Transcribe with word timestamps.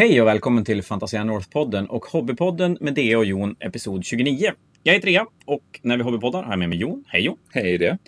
Hej 0.00 0.20
och 0.20 0.26
välkommen 0.26 0.64
till 0.64 0.82
Fantasia 0.82 1.24
North-podden 1.24 1.86
och 1.86 2.04
Hobbypodden 2.04 2.78
med 2.80 2.94
Dea 2.94 3.18
och 3.18 3.24
Jon, 3.24 3.56
episod 3.60 4.04
29. 4.04 4.52
Jag 4.82 4.94
heter 4.94 5.06
Rea 5.06 5.26
och 5.44 5.80
när 5.82 5.96
vi 5.96 6.02
hobbypoddar 6.02 6.42
har 6.42 6.52
jag 6.52 6.58
med 6.58 6.68
mig 6.68 6.78
Jon. 6.78 7.04
Hej 7.08 7.22
Jon! 7.22 7.38
Hej 7.50 7.78
det. 7.78 7.98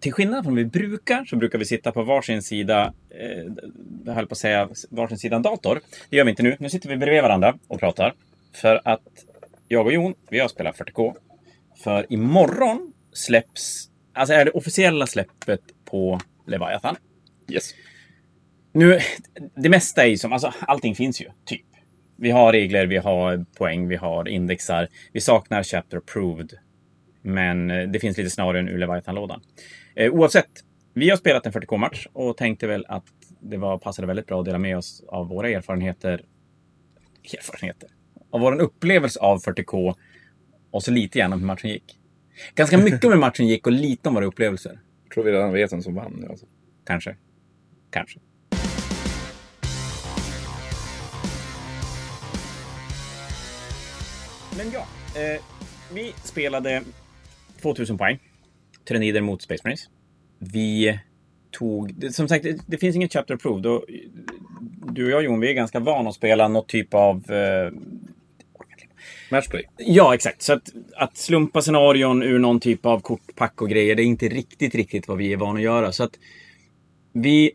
Till 0.00 0.12
skillnad 0.12 0.44
från 0.44 0.54
vi 0.54 0.64
brukar 0.64 1.24
så 1.24 1.36
brukar 1.36 1.58
vi 1.58 1.64
sitta 1.64 1.92
på 1.92 2.02
varsin 2.02 2.42
sida, 2.42 2.94
eh, 3.10 3.52
jag 4.04 4.12
höll 4.12 4.26
på 4.26 4.32
att 4.32 4.38
säga 4.38 4.68
varsin 4.90 5.18
sida 5.18 5.38
dator. 5.38 5.80
Det 6.10 6.16
gör 6.16 6.24
vi 6.24 6.30
inte 6.30 6.42
nu. 6.42 6.56
Nu 6.60 6.70
sitter 6.70 6.88
vi 6.88 6.96
bredvid 6.96 7.22
varandra 7.22 7.58
och 7.66 7.80
pratar. 7.80 8.14
För 8.52 8.80
att 8.84 9.24
jag 9.68 9.86
och 9.86 9.92
Jon, 9.92 10.14
vi 10.30 10.38
har 10.38 10.48
spelat 10.48 10.78
40K. 10.78 11.14
För 11.84 12.06
imorgon 12.12 12.92
släpps, 13.12 13.90
alltså 14.12 14.34
är 14.34 14.44
det 14.44 14.50
officiella 14.50 15.06
släppet 15.06 15.60
på 15.84 16.20
Leviathan. 16.46 16.96
Yes. 17.48 17.74
Nu, 18.72 18.98
det 19.56 19.68
mesta 19.68 20.02
är 20.02 20.06
ju 20.06 20.16
som, 20.16 20.32
alltså 20.32 20.52
allting 20.60 20.94
finns 20.94 21.20
ju, 21.20 21.26
typ. 21.44 21.66
Vi 22.16 22.30
har 22.30 22.52
regler, 22.52 22.86
vi 22.86 22.96
har 22.96 23.44
poäng, 23.58 23.88
vi 23.88 23.96
har 23.96 24.28
indexar. 24.28 24.88
Vi 25.12 25.20
saknar 25.20 25.62
Chapter 25.62 25.96
Approved. 25.96 26.52
Men 27.22 27.70
eh, 27.70 27.88
det 27.88 27.98
finns 27.98 28.16
lite 28.16 28.30
scenarion 28.30 28.68
ur 28.68 28.78
Leviathan-lådan. 28.78 29.40
Eh, 29.94 30.12
oavsett, 30.12 30.50
vi 30.94 31.10
har 31.10 31.16
spelat 31.16 31.46
en 31.46 31.52
40K-match 31.52 32.06
och 32.12 32.36
tänkte 32.36 32.66
väl 32.66 32.86
att 32.88 33.04
det 33.40 33.56
var, 33.56 33.78
passade 33.78 34.06
väldigt 34.06 34.26
bra 34.26 34.40
att 34.40 34.44
dela 34.44 34.58
med 34.58 34.76
oss 34.76 35.04
av 35.08 35.28
våra 35.28 35.48
erfarenheter. 35.48 36.24
Erfarenheter? 37.38 37.88
Av 38.30 38.40
vår 38.40 38.60
upplevelse 38.60 39.20
av 39.20 39.42
40K 39.42 39.94
och 40.70 40.82
så 40.82 40.90
lite 40.90 41.18
grann 41.18 41.32
om 41.32 41.38
hur 41.38 41.46
matchen 41.46 41.70
gick. 41.70 41.98
Ganska 42.54 42.78
mycket 42.78 43.04
om 43.04 43.12
hur 43.12 43.18
matchen 43.18 43.46
gick 43.46 43.66
och 43.66 43.72
lite 43.72 44.08
om 44.08 44.14
våra 44.14 44.26
upplevelser. 44.26 44.80
Jag 45.04 45.12
tror 45.14 45.24
vi 45.24 45.32
redan 45.32 45.52
vet 45.52 45.72
vem 45.72 45.82
som 45.82 45.94
vann 45.94 46.12
nu 46.20 46.28
alltså. 46.28 46.46
Kanske. 46.86 47.16
Kanske. 47.90 48.20
Men 54.58 54.70
ja, 54.72 54.86
eh, 55.20 55.40
vi 55.94 56.12
spelade 56.24 56.82
2000 57.62 57.98
poäng. 57.98 58.18
Trenider 58.88 59.20
mot 59.20 59.42
Space 59.42 59.60
Marines. 59.64 59.88
Vi 60.38 60.98
tog, 61.50 62.04
som 62.12 62.28
sagt, 62.28 62.44
det, 62.44 62.58
det 62.66 62.78
finns 62.78 62.96
inget 62.96 63.12
chapter 63.12 63.34
approved. 63.34 63.66
Och 63.66 63.84
du 64.92 65.04
och 65.04 65.10
jag 65.10 65.24
Jon, 65.24 65.40
vi 65.40 65.50
är 65.50 65.54
ganska 65.54 65.80
vana 65.80 66.08
att 66.08 66.14
spela 66.14 66.48
något 66.48 66.68
typ 66.68 66.94
av 66.94 67.30
eh, 67.30 67.72
Matchplay. 69.30 69.68
Ja, 69.76 70.14
exakt. 70.14 70.42
Så 70.42 70.52
att, 70.52 70.68
att 70.96 71.16
slumpa 71.16 71.62
scenarion 71.62 72.22
ur 72.22 72.38
någon 72.38 72.60
typ 72.60 72.86
av 72.86 73.00
kortpack 73.00 73.62
och 73.62 73.68
grejer, 73.68 73.94
det 73.94 74.02
är 74.02 74.06
inte 74.06 74.28
riktigt, 74.28 74.74
riktigt 74.74 75.08
vad 75.08 75.18
vi 75.18 75.32
är 75.32 75.36
vana 75.36 75.58
att 75.58 75.64
göra. 75.64 75.92
Så 75.92 76.04
att 76.04 76.18
vi 77.12 77.50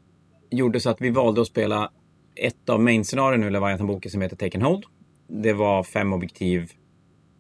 gjorde 0.50 0.80
så 0.80 0.90
att 0.90 1.02
vi 1.02 1.10
valde 1.10 1.42
att 1.42 1.48
spela 1.48 1.92
ett 2.36 2.70
av 2.70 2.82
main-scenarierna 2.82 3.46
ur 3.46 3.52
Leviathan-boken 3.52 4.12
som 4.12 4.22
heter 4.22 4.36
Taken 4.36 4.62
Hold. 4.62 4.86
Det 5.28 5.54
var 5.54 5.84
fem 5.84 6.14
objektiv 6.14 6.72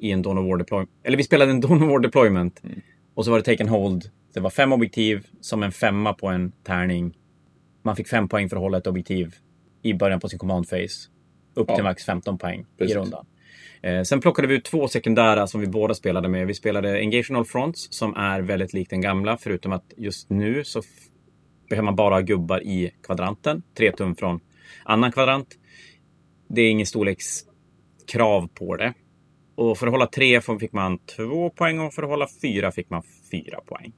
i 0.03 0.11
en 0.11 0.21
Dawn 0.21 0.37
of 0.37 0.45
War 0.45 0.57
deployment. 0.57 0.89
Eller 1.03 1.17
vi 1.17 1.23
spelade 1.23 1.51
en 1.51 1.61
Dawn 1.61 1.83
of 1.83 1.89
War 1.89 1.99
deployment. 1.99 2.61
Och 3.15 3.25
så 3.25 3.31
var 3.31 3.37
det 3.37 3.43
Taken 3.45 3.69
Hold. 3.69 4.03
Det 4.33 4.39
var 4.39 4.49
fem 4.49 4.73
objektiv 4.73 5.27
som 5.41 5.63
en 5.63 5.71
femma 5.71 6.13
på 6.13 6.27
en 6.27 6.51
tärning. 6.51 7.17
Man 7.83 7.95
fick 7.95 8.07
fem 8.07 8.27
poäng 8.29 8.49
för 8.49 8.55
att 8.55 8.61
hålla 8.61 8.77
ett 8.77 8.87
objektiv 8.87 9.35
i 9.81 9.93
början 9.93 10.19
på 10.19 10.29
sin 10.29 10.39
command 10.39 10.69
phase. 10.69 11.09
Upp 11.55 11.65
Ja. 11.69 11.75
till 11.75 11.83
max 11.83 12.05
15 12.05 12.37
poäng 12.37 12.65
Precis. 12.77 12.95
i 12.95 12.99
rundan. 12.99 13.25
Eh, 13.81 14.03
sen 14.03 14.21
plockade 14.21 14.47
vi 14.47 14.55
ut 14.55 14.65
två 14.65 14.87
sekundära 14.87 15.47
som 15.47 15.61
vi 15.61 15.67
båda 15.67 15.93
spelade 15.93 16.29
med. 16.29 16.47
Vi 16.47 16.53
spelade 16.53 16.99
Engage 16.99 17.31
on 17.31 17.35
All 17.37 17.45
Fronts 17.45 17.87
som 17.91 18.15
är 18.15 18.41
väldigt 18.41 18.73
likt 18.73 18.89
den 18.89 19.01
gamla 19.01 19.37
förutom 19.37 19.71
att 19.71 19.93
just 19.97 20.29
nu 20.29 20.63
så 20.63 20.81
behöver 21.69 21.85
man 21.85 21.95
bara 21.95 22.13
ha 22.15 22.21
gubbar 22.21 22.63
i 22.63 22.91
kvadranten. 23.03 23.63
Tre 23.77 23.91
tum 23.91 24.15
från 24.15 24.39
annan 24.85 25.11
kvadrant. 25.11 25.47
Det 26.47 26.61
är 26.61 26.69
ingen 26.69 26.85
storlekskrav 26.85 28.47
på 28.53 28.75
det. 28.75 28.93
Och 29.55 29.77
för 29.77 29.87
att 29.87 29.93
hålla 29.93 30.07
tre 30.07 30.41
fick 30.41 30.71
man 30.73 30.97
två 30.97 31.49
poäng 31.49 31.79
och 31.79 31.93
för 31.93 32.03
att 32.03 32.09
hålla 32.09 32.27
fyra 32.41 32.71
fick 32.71 32.89
man 32.89 33.03
fyra 33.31 33.59
poäng. 33.65 33.93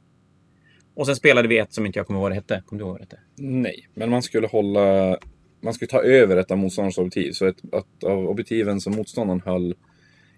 Och 0.93 1.05
sen 1.05 1.15
spelade 1.15 1.47
vi 1.47 1.57
ett 1.57 1.73
som 1.73 1.85
inte 1.85 1.99
jag 1.99 2.07
kommer 2.07 2.19
ihåg 2.19 2.23
vad 2.23 2.31
det 2.31 2.35
hette. 2.35 2.63
Kommer 2.65 2.79
du 2.79 2.85
ihåg 2.85 2.91
vad 2.91 3.01
det 3.01 3.03
hette? 3.03 3.19
Nej, 3.35 3.87
men 3.93 4.09
man 4.09 4.21
skulle 4.21 4.47
hålla... 4.47 5.17
Man 5.61 5.73
skulle 5.73 5.89
ta 5.89 6.01
över 6.01 6.37
ett 6.37 6.51
av 6.51 6.57
motståndarens 6.57 6.97
objektiv. 6.97 7.31
Så 7.31 7.45
ett, 7.45 7.63
ett 7.73 8.03
av 8.03 8.29
objektiven 8.29 8.81
som 8.81 8.95
motståndaren 8.95 9.41
höll 9.45 9.75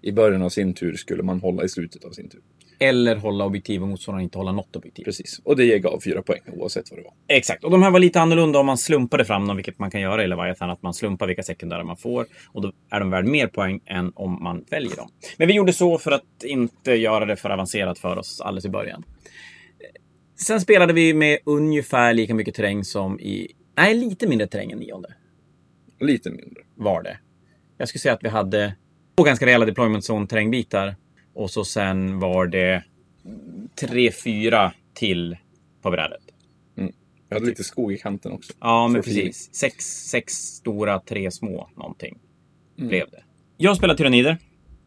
i 0.02 0.12
början 0.12 0.42
av 0.42 0.48
sin 0.48 0.74
tur 0.74 0.94
skulle 0.94 1.22
man 1.22 1.40
hålla 1.40 1.64
i 1.64 1.68
slutet 1.68 2.04
av 2.04 2.10
sin 2.10 2.28
tur. 2.28 2.40
Eller 2.78 3.16
hålla 3.16 3.44
objektiv 3.44 3.82
och 3.82 3.88
motståndaren 3.88 4.24
inte 4.24 4.38
hålla 4.38 4.52
något 4.52 4.76
objektiv. 4.76 5.04
Precis. 5.04 5.40
Och 5.44 5.56
det 5.56 5.78
gav 5.78 6.00
fyra 6.00 6.22
poäng 6.22 6.40
oavsett 6.52 6.90
vad 6.90 6.98
det 6.98 7.04
var. 7.04 7.12
Exakt, 7.28 7.64
och 7.64 7.70
de 7.70 7.82
här 7.82 7.90
var 7.90 7.98
lite 7.98 8.20
annorlunda 8.20 8.58
om 8.58 8.66
man 8.66 8.78
slumpade 8.78 9.24
fram 9.24 9.46
dem, 9.46 9.56
vilket 9.56 9.78
man 9.78 9.90
kan 9.90 10.00
göra 10.00 10.24
i 10.24 10.26
Leviathan, 10.26 10.70
att 10.70 10.82
man 10.82 10.94
slumpar 10.94 11.26
vilka 11.26 11.42
sekundära 11.42 11.84
man 11.84 11.96
får. 11.96 12.26
Och 12.52 12.62
då 12.62 12.72
är 12.90 13.00
de 13.00 13.10
värd 13.10 13.24
mer 13.24 13.46
poäng 13.46 13.80
än 13.86 14.12
om 14.14 14.42
man 14.42 14.64
väljer 14.70 14.96
dem. 14.96 15.08
Men 15.36 15.48
vi 15.48 15.54
gjorde 15.54 15.72
så 15.72 15.98
för 15.98 16.10
att 16.10 16.44
inte 16.44 16.92
göra 16.92 17.24
det 17.26 17.36
för 17.36 17.50
avancerat 17.50 17.98
för 17.98 18.16
oss 18.16 18.40
alldeles 18.40 18.64
i 18.64 18.68
början. 18.68 19.04
Sen 20.46 20.60
spelade 20.60 20.92
vi 20.92 21.14
med 21.14 21.38
ungefär 21.44 22.14
lika 22.14 22.34
mycket 22.34 22.54
terräng 22.54 22.84
som 22.84 23.20
i... 23.20 23.52
Nej, 23.76 23.94
lite 23.94 24.26
mindre 24.26 24.46
terräng 24.46 24.70
än 24.70 24.78
nionde 24.78 25.14
Lite 26.00 26.30
mindre. 26.30 26.62
var 26.74 27.02
det. 27.02 27.18
Jag 27.78 27.88
skulle 27.88 28.00
säga 28.00 28.14
att 28.14 28.24
vi 28.24 28.28
hade 28.28 28.74
två 29.16 29.24
ganska 29.24 29.46
rejäla 29.46 29.66
deployment 29.66 30.04
zone 30.10 30.26
terrängbitar. 30.26 30.96
Och 31.38 31.50
så 31.50 31.64
sen 31.64 32.18
var 32.18 32.46
det 32.46 32.84
tre, 33.80 34.12
fyra 34.12 34.72
till 34.94 35.36
på 35.82 35.90
brädet. 35.90 36.22
Jag 37.28 37.36
hade 37.36 37.46
lite 37.46 37.64
skog 37.64 37.92
i 37.92 37.98
kanten 37.98 38.32
också. 38.32 38.52
Ja, 38.60 38.88
men 38.88 39.02
precis. 39.02 39.54
Sex, 39.54 39.84
sex 39.84 40.32
stora, 40.32 41.00
tre 41.00 41.30
små 41.30 41.70
någonting 41.76 42.18
blev 42.76 43.10
det. 43.10 43.22
Jag 43.56 43.76
spelar 43.76 43.94
Tyranider. 43.94 44.38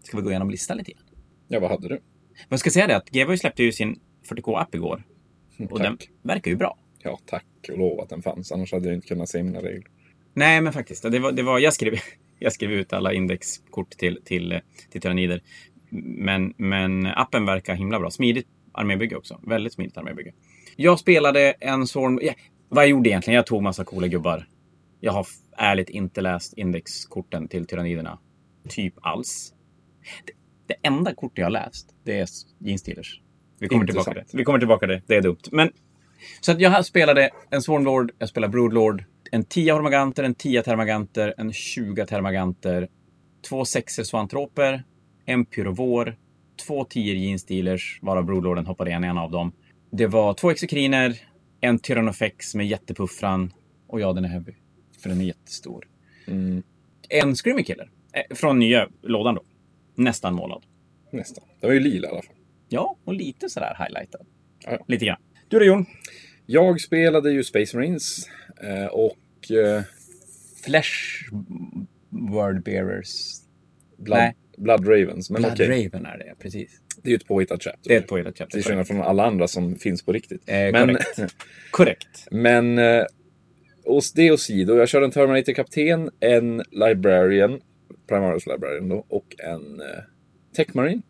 Ska 0.04 0.18
vi 0.18 0.24
gå 0.24 0.30
igenom 0.30 0.50
listan 0.50 0.78
lite 0.78 0.92
grann? 0.92 1.04
Ja, 1.48 1.60
vad 1.60 1.70
hade 1.70 1.88
du? 1.88 2.02
Jag 2.50 2.60
ska 2.60 2.70
säga 2.70 2.88
det 2.88 2.96
att 2.96 3.10
GW 3.10 3.38
släppte 3.38 3.64
ju 3.64 3.72
sin 3.72 4.00
40K-app 4.30 4.76
igår. 4.76 5.04
Och 5.70 5.80
den 5.80 5.98
verkar 6.22 6.52
ju 6.52 6.58
bra. 6.58 6.78
Ja, 7.04 7.20
tack 7.26 7.46
och 7.70 7.78
lov 7.78 8.00
att 8.00 8.10
den 8.10 8.22
fanns. 8.22 8.52
Annars 8.52 8.72
hade 8.72 8.88
jag 8.88 8.96
inte 8.96 9.08
kunnat 9.08 9.30
se 9.30 9.44
mina 9.44 9.60
regler. 9.60 9.92
Nej, 10.34 10.62
men 10.62 10.74
faktiskt. 10.74 11.04
Det 11.12 11.20
var, 11.20 11.32
det 11.32 11.44
var, 11.44 11.60
jag, 11.60 11.74
skrev, 11.74 11.94
jag 12.40 12.54
skrev 12.54 12.72
ut 12.72 12.94
alla 12.94 13.14
indexkort 13.14 13.90
till, 13.90 14.20
till, 14.26 14.60
till 14.92 15.02
Tyranider. 15.02 15.42
Men, 15.92 16.54
men 16.58 17.06
appen 17.06 17.46
verkar 17.46 17.76
himla 17.76 18.00
bra. 18.00 18.12
Smidigt 18.12 18.48
armébygge 18.74 19.16
också. 19.16 19.40
Väldigt 19.48 19.74
smidigt 19.74 19.98
armébygge. 19.98 20.34
Jag 20.76 21.00
spelade 21.00 21.52
en 21.60 21.88
Swarm... 21.88 22.20
Ja, 22.22 22.34
vad 22.70 22.84
jag 22.84 22.90
gjorde 22.90 23.10
egentligen? 23.10 23.36
Jag 23.36 23.46
tog 23.46 23.64
massa 23.64 23.84
coola 23.84 24.08
gubbar. 24.08 24.48
Jag 25.00 25.12
har 25.12 25.28
ärligt 25.58 25.90
inte 25.90 26.22
läst 26.22 26.54
indexkorten 26.58 27.48
till 27.48 27.68
Tyranniderna. 27.68 28.20
Typ 28.70 28.94
alls. 29.02 29.54
Det, 30.26 30.34
det 30.68 30.88
enda 30.88 31.16
kortet 31.16 31.38
jag 31.38 31.46
har 31.46 31.52
läst, 31.52 31.96
det 32.04 32.20
är 32.20 32.28
Gene 32.60 32.78
Stealers. 32.78 33.22
Vi 33.60 33.68
kommer 33.68 33.86
tillbaka 33.86 34.12
till 34.12 34.24
det. 34.32 34.38
Vi 34.38 34.44
kommer 34.44 34.60
tillbaka 34.60 34.88
till 34.88 34.96
det. 34.96 35.02
Det 35.08 35.16
är 35.16 35.22
dumt. 35.22 35.42
Men, 35.52 35.70
så 36.42 36.52
att 36.52 36.60
jag 36.60 36.86
spelade 36.86 37.30
en 37.50 37.62
Swarmlord, 37.62 38.12
jag 38.18 38.30
spelade 38.30 38.52
Broodlord, 38.52 39.04
en 39.32 39.44
10 39.44 39.74
Hormaganter, 39.74 40.24
en 40.24 40.36
10 40.36 40.64
Termaganter, 40.64 41.34
en 41.38 41.54
20 41.54 42.06
Termaganter, 42.06 42.88
två 43.50 43.66
sexer 43.66 44.04
Swantroper, 44.04 44.84
en 45.32 45.46
Pyrovor, 45.46 46.16
två 46.68 46.86
10 46.86 47.14
Gene 47.16 47.40
Stealers, 47.40 48.00
varav 48.02 48.26
Broodlorden 48.26 48.66
hoppade 48.66 48.92
in 48.92 49.04
i 49.04 49.08
en 49.08 49.18
av 49.18 49.32
dem. 49.32 49.52
Det 49.92 50.08
var 50.08 50.34
två 50.34 50.52
Exokriner, 50.52 51.16
en 51.62 51.80
Tyrannofex 51.80 52.56
med 52.56 52.68
jättepuffran 52.68 53.54
och 53.88 54.02
ja, 54.02 54.14
den 54.14 54.26
är 54.26 54.30
heavy. 54.30 54.54
För 55.04 55.10
den 55.10 55.22
är 55.22 55.26
jättestor. 55.26 55.88
Mm, 56.28 56.64
En 57.10 57.36
Screaming 57.36 57.66
Killer. 57.66 57.90
eh, 58.14 58.36
Från 58.36 58.60
nya 58.60 58.88
lådan 59.02 59.36
då. 59.36 59.42
Nästan 59.96 60.34
målad. 60.34 60.64
nästan. 61.12 61.44
Det 61.60 61.68
var 61.68 61.74
ju 61.74 61.80
lila 61.80 62.08
i 62.08 62.12
alla 62.12 62.22
fall. 62.22 62.36
Ja, 62.70 62.96
och 63.04 63.14
lite 63.14 63.50
sådär 63.50 63.76
highlightad. 63.80 64.26
Ja, 64.66 64.72
ja. 64.72 64.86
Lite 64.88 65.06
grann. 65.06 65.22
Du 65.48 65.60
då 65.60 65.66
Jon? 65.66 65.86
Jag 66.46 66.82
spelade 66.82 67.32
ju 67.32 67.44
Space 67.44 67.78
Marines. 67.78 68.28
eh, 68.64 68.86
Och 68.86 69.52
eh, 69.52 69.84
Flesh 70.66 70.92
Word 72.10 72.64
Bearers. 72.64 73.14
Blood, 73.98 74.20
Nej. 74.20 74.36
Blood 74.62 74.88
Ravens. 74.88 75.30
Men 75.30 75.42
Blood 75.42 75.54
okej, 75.54 75.68
Raven 75.68 76.06
är 76.06 76.18
det, 76.18 76.36
precis. 76.40 76.82
det 77.04 77.10
är 77.10 77.12
ju 77.12 77.16
ett 77.16 77.28
påhittat 77.28 77.64
chapter. 77.64 77.90
Det 77.90 77.96
är 77.96 78.00
ett 78.00 78.08
påhittat 78.08 78.38
chapter. 78.38 78.58
Till 78.58 78.64
skillnad 78.64 78.88
från 78.88 79.02
alla 79.02 79.26
andra 79.26 79.48
som 79.48 79.76
finns 79.76 80.06
på 80.06 80.12
riktigt. 80.12 80.42
Eh, 80.46 80.56
men 80.56 80.88
korrekt. 80.88 81.36
Korrekt. 81.72 82.28
men 82.32 82.78
eh, 82.78 83.04
och 83.86 84.04
det 84.16 84.32
och 84.32 84.40
sido. 84.40 84.78
Jag 84.78 84.90
körde 84.90 85.06
en 85.06 85.12
Terminator-kapten, 85.12 86.10
en 86.20 86.64
Librarian, 86.72 87.60
Primaris 88.08 88.48
Librarian 88.48 88.90
då, 88.90 89.06
och 89.10 89.36
en 89.38 89.82
eh, 89.82 90.04
Tech 90.56 90.68
Marine. 90.74 91.02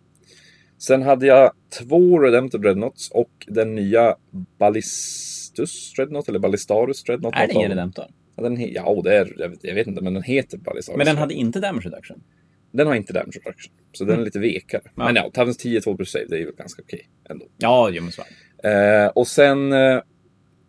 Sen 0.77 1.01
hade 1.01 1.25
jag 1.25 1.51
två 1.79 2.19
Redemptive 2.19 2.63
Dreadnoughts 2.63 3.11
och 3.11 3.31
den 3.47 3.75
nya 3.75 4.15
Ballistus 4.57 5.93
Dreadnought, 5.93 6.29
eller 6.29 6.39
Ballistarus 6.39 7.03
Dreadnought. 7.03 7.35
Är 7.35 7.47
det 7.47 7.53
ingen 7.53 7.69
dem. 7.69 7.77
redemptor? 7.77 8.05
Ja, 8.35 8.43
den 8.43 8.73
ja 8.73 9.01
det 9.03 9.17
är, 9.17 9.33
jag 9.37 9.49
vet, 9.49 9.63
jag 9.63 9.75
vet 9.75 9.87
inte, 9.87 10.01
men 10.01 10.13
den 10.13 10.23
heter 10.23 10.57
Ballistarus. 10.57 10.97
Men 10.97 11.05
den 11.05 11.17
hade 11.17 11.33
inte 11.33 11.59
damage 11.59 11.85
reduction. 11.85 12.23
Den 12.71 12.87
har 12.87 12.95
inte 12.95 13.13
damage 13.13 13.39
reduction. 13.45 13.73
Så 13.91 14.05
den 14.05 14.19
är 14.19 14.25
lite 14.25 14.39
vekare. 14.39 14.81
Ja. 14.83 14.91
Men 15.05 15.15
ja, 15.15 15.31
Tavens 15.33 15.57
10 15.57 15.81
2 15.81 15.97
plus 15.97 16.11
save, 16.11 16.25
det 16.29 16.35
är 16.35 16.39
ju 16.39 16.51
ganska 16.51 16.81
okej 16.81 17.09
ändå. 17.29 17.45
Ja, 17.57 17.89
jo 17.89 18.03
men 18.03 18.11
så. 18.11 18.21
Eh, 18.67 19.07
och 19.07 19.27
sen, 19.27 19.73
eh, 19.73 20.01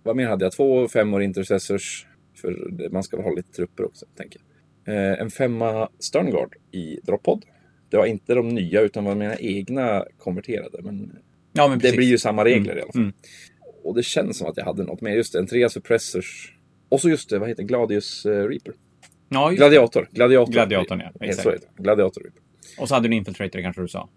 vad 0.02 0.16
mer 0.16 0.26
hade 0.26 0.44
jag? 0.44 0.52
Två 0.52 0.88
femmor 0.88 1.22
intercessors. 1.22 2.06
För 2.36 2.90
man 2.90 3.02
ska 3.02 3.16
väl 3.16 3.26
ha 3.26 3.32
lite 3.32 3.52
trupper 3.52 3.84
också, 3.84 4.06
tänker 4.16 4.40
jag. 4.84 4.94
Eh, 4.94 5.20
en 5.20 5.30
femma 5.30 5.88
Sterngard 5.98 6.54
i 6.70 7.00
Droppod. 7.02 7.44
Det 7.90 7.96
var 7.96 8.06
inte 8.06 8.34
de 8.34 8.48
nya 8.48 8.80
utan 8.80 9.04
var 9.04 9.14
mina 9.14 9.36
egna 9.36 10.04
konverterade. 10.18 10.82
Men 10.82 11.12
Ja, 11.52 11.68
men 11.68 11.78
det 11.78 11.96
blir 11.96 12.06
ju 12.06 12.18
samma 12.18 12.44
regler 12.44 12.78
i 12.78 12.82
alla 12.82 12.92
fall. 12.92 13.02
Mm. 13.02 13.12
Och 13.84 13.94
det 13.94 14.02
känns 14.02 14.38
som 14.38 14.46
att 14.46 14.56
jag 14.56 14.64
hade 14.64 14.82
något 14.82 15.00
mer. 15.00 15.10
Just 15.10 15.32
det, 15.32 15.38
en 15.38 15.46
trea 15.46 15.68
suppressors. 15.68 16.56
Och 16.88 17.00
så 17.00 17.08
just 17.08 17.30
det, 17.30 17.38
vad 17.38 17.48
heter? 17.48 17.62
Gladius 17.62 18.26
eh, 18.26 18.48
Reaper. 18.48 18.74
Ja, 19.32 19.50
Gladiator. 19.50 20.08
Gladiator. 20.12 20.52
Gladiatorn, 20.52 21.00
ja. 21.00 21.26
Exakt. 21.26 21.62
Så. 21.62 21.82
Gladiator. 21.82 22.22
Och 22.78 22.88
så 22.88 22.94
hade 22.94 23.08
du 23.08 23.12
en 23.14 23.18
infiltrator 23.18 23.60
kanske 23.60 23.82
du 23.82 23.88
sa. 23.88 24.08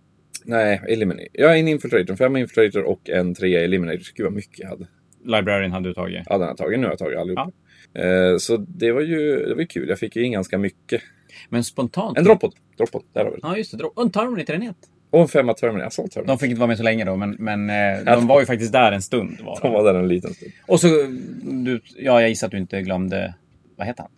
Nej, 0.45 0.81
Eliminate. 0.88 1.27
Jag 1.33 1.56
är 1.56 1.59
en 1.59 1.67
Infiltrator, 1.67 2.15
femma 2.15 2.39
Infiltrator 2.39 2.83
och 2.83 3.09
en 3.09 3.35
trea 3.35 3.63
Eliminator. 3.63 4.06
Gud 4.15 4.23
vad 4.23 4.33
mycket 4.33 4.59
jag 4.59 4.67
hade. 4.69 4.88
Librarian 5.23 5.71
hade 5.71 5.89
du 5.89 5.94
tagit. 5.94 6.21
Ja, 6.25 6.31
den 6.33 6.41
har 6.41 6.47
jag 6.47 6.57
tagit. 6.57 6.79
Nu 6.79 6.85
har 6.85 6.91
jag 6.91 7.00
tagit 7.00 7.17
allihop. 7.19 7.53
Eh, 7.94 8.38
så 8.38 8.57
det 8.57 8.91
var 8.91 9.01
ju 9.01 9.45
det 9.45 9.53
var 9.53 9.62
ju 9.62 9.67
kul. 9.67 9.89
Jag 9.89 10.00
fick 10.00 10.15
ju 10.15 10.23
in 10.23 10.31
ganska 10.31 10.57
mycket. 10.57 11.01
Men 11.50 11.63
spontant... 11.63 12.18
En 12.18 12.23
droppod. 12.23 12.53
Droppod, 12.77 13.03
där 13.13 13.23
har 13.23 13.31
vi 13.31 13.35
det. 13.38 13.47
Ja, 13.47 13.57
just 13.57 13.77
det. 13.77 13.83
Och 13.83 14.01
en 14.03 14.11
Terminator 14.11 14.57
nät. 14.57 14.75
Och 15.09 15.21
en 15.21 15.27
femma 15.27 15.53
Terminator. 15.53 15.83
Jag 15.83 15.94
sa 15.94 16.07
Terminator. 16.07 16.27
De 16.27 16.39
fick 16.39 16.50
inte 16.50 16.59
vara 16.59 16.68
med 16.68 16.77
så 16.77 16.83
länge 16.83 17.06
då, 17.06 17.15
men, 17.15 17.35
men 17.39 17.69
eh, 17.69 18.15
de 18.15 18.27
var 18.27 18.39
ju 18.39 18.45
faktiskt 18.45 18.71
där 18.73 18.91
en 18.91 19.01
stund. 19.01 19.38
Var 19.44 19.59
De 19.61 19.68
de. 19.68 19.73
var 19.73 19.94
där 19.94 20.00
en 20.00 20.07
liten 20.07 20.33
stund. 20.33 20.51
Och 20.68 20.79
så, 20.79 20.88
du, 21.44 21.81
ja, 21.97 22.21
jag 22.21 22.29
gissar 22.29 22.47
att 22.47 22.51
du 22.51 22.57
inte 22.57 22.81
glömde, 22.81 23.33
vad 23.75 23.88
heter 23.88 24.03
han? 24.03 24.11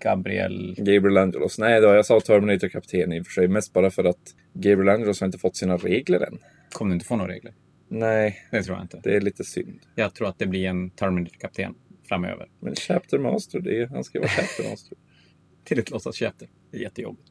Gabriel... 0.00 0.74
Gabriel 0.78 1.16
Angelos. 1.18 1.58
Nej, 1.58 1.80
då, 1.80 1.86
jag 1.88 2.06
sa 2.06 2.20
Terminator-kapten 2.20 3.12
i 3.12 3.20
och 3.20 3.26
för 3.26 3.32
sig. 3.32 3.48
Mest 3.48 3.72
bara 3.72 3.90
för 3.90 4.04
att 4.04 4.34
Gabriel 4.54 4.88
Angelos 4.88 5.20
har 5.20 5.26
inte 5.26 5.38
fått 5.38 5.56
sina 5.56 5.76
regler 5.76 6.20
än. 6.20 6.38
Kommer 6.72 6.88
du 6.90 6.94
inte 6.94 7.06
få 7.06 7.16
några 7.16 7.32
regler? 7.32 7.54
Nej, 7.88 8.36
Det 8.50 8.62
tror 8.62 8.76
jag 8.76 8.84
inte. 8.84 9.00
det 9.02 9.16
är 9.16 9.20
lite 9.20 9.44
synd. 9.44 9.80
Jag 9.94 10.14
tror 10.14 10.28
att 10.28 10.38
det 10.38 10.46
blir 10.46 10.66
en 10.68 10.90
Terminator-kapten 10.90 11.74
framöver. 12.08 12.46
Men 12.60 12.74
Chapter 12.74 13.18
Master, 13.18 13.60
det 13.60 13.80
är, 13.82 13.86
han 13.86 14.04
ska 14.04 14.18
vara 14.18 14.28
Chapter 14.28 14.70
Master. 14.70 14.98
Till 15.64 15.78
ett 15.78 15.90
låtsas-chapter. 15.90 16.48
Det 16.70 16.76
är 16.76 16.82
jättejobbigt. 16.82 17.30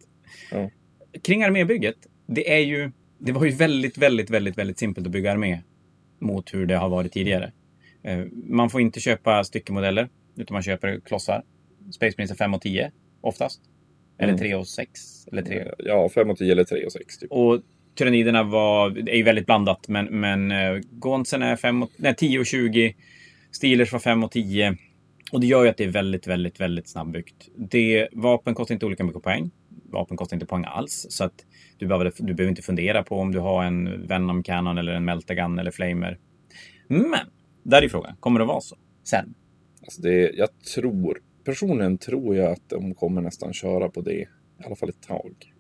Ja. 0.52 0.70
Kring 1.24 1.44
armébygget, 1.44 1.96
det 2.28 2.54
är 2.54 2.60
ju... 2.60 2.92
Det 3.20 3.32
var 3.32 3.46
ju 3.46 3.52
väldigt, 3.52 3.98
väldigt, 3.98 4.30
väldigt, 4.30 4.58
väldigt 4.58 4.80
simpelt 4.80 5.08
att 5.08 5.12
bygga 5.14 5.32
armé 5.32 5.62
mot 6.22 6.54
hur 6.54 6.66
det 6.66 6.76
har 6.76 6.90
varit 6.90 7.12
tidigare. 7.14 7.52
Eh, 8.04 8.20
Man 8.34 8.70
får 8.70 8.82
inte 8.82 9.00
köpa 9.00 9.44
styckemodeller, 9.44 10.10
utan 10.38 10.56
man 10.56 10.64
köper 10.64 11.00
klossar. 11.00 11.44
Space 11.92 12.16
Marines 12.18 12.32
är 12.32 12.36
5 12.36 12.54
och 12.54 12.62
10 12.62 12.92
oftast. 13.22 13.62
Eller 14.18 14.34
Mm. 14.34 14.40
3 14.40 14.56
och 14.56 14.68
6. 14.68 15.28
Eller 15.32 15.42
3. 15.42 15.72
Ja, 15.78 16.10
5 16.10 16.30
och 16.30 16.38
10 16.38 16.52
eller 16.52 16.64
3 16.64 16.86
och 16.86 16.92
6 16.92 17.18
typ. 17.18 17.32
Och 17.32 17.62
tyranniderna 17.96 18.44
var, 18.44 19.10
är 19.10 19.16
ju 19.16 19.24
väldigt 19.24 19.46
blandat, 19.46 19.88
men, 19.88 20.06
men 20.06 20.52
uh, 20.52 20.82
Gonsen 20.92 21.42
är 21.42 21.56
5 21.56 21.84
och, 21.84 21.90
nej, 21.98 22.16
10 22.16 22.40
och 22.40 22.46
20. 22.46 22.96
Steelers 23.52 23.92
var 23.92 24.00
5 24.00 24.24
och 24.24 24.32
10. 24.32 24.78
Och 25.32 25.40
det 25.40 25.48
gör 25.48 25.64
ju 25.64 25.70
att 25.70 25.78
det 25.78 25.84
är 25.84 25.90
väldigt, 25.90 26.28
väldigt, 26.28 26.60
väldigt 26.60 26.88
snabbbyggt. 26.88 27.50
Det, 27.58 28.08
vapen 28.12 28.56
kostar 28.56 28.74
inte 28.74 28.86
olika 28.86 29.04
mycket 29.04 29.24
poäng. 29.24 29.52
Vapen 29.90 30.18
kostar 30.18 30.36
inte 30.36 30.46
poäng 30.46 30.66
alls. 30.68 31.06
Så 31.10 31.24
att 31.24 31.46
du 31.78 31.88
behöver, 31.88 32.14
du 32.18 32.34
behöver 32.34 32.50
inte 32.50 32.62
fundera 32.62 33.04
på 33.04 33.20
om 33.20 33.32
du 33.32 33.40
har 33.40 33.64
en 33.64 34.08
Venom 34.08 34.44
Cannon 34.44 34.78
eller 34.78 34.94
en 34.94 35.06
Meltagun 35.06 35.60
eller 35.60 35.72
Flamer. 35.72 36.20
Men, 36.88 37.28
där 37.64 37.82
är 37.82 37.90
frågan. 37.90 38.16
Kommer 38.20 38.40
det 38.40 38.46
vara 38.46 38.62
så? 38.62 38.78
Sen. 39.04 39.34
Alltså 39.82 40.02
det, 40.02 40.32
jag 40.36 40.50
tror, 40.76 41.20
personligen 41.46 41.98
tror 41.98 42.36
jag 42.36 42.52
att 42.52 42.70
de 42.70 42.94
kommer 42.94 43.22
nästan 43.22 43.54
köra 43.54 43.90
på 43.90 44.02
det. 44.02 44.12
I 44.12 44.28
alla 44.66 44.76
fall 44.76 44.90
ett 44.90 45.02
tag. 45.02 45.54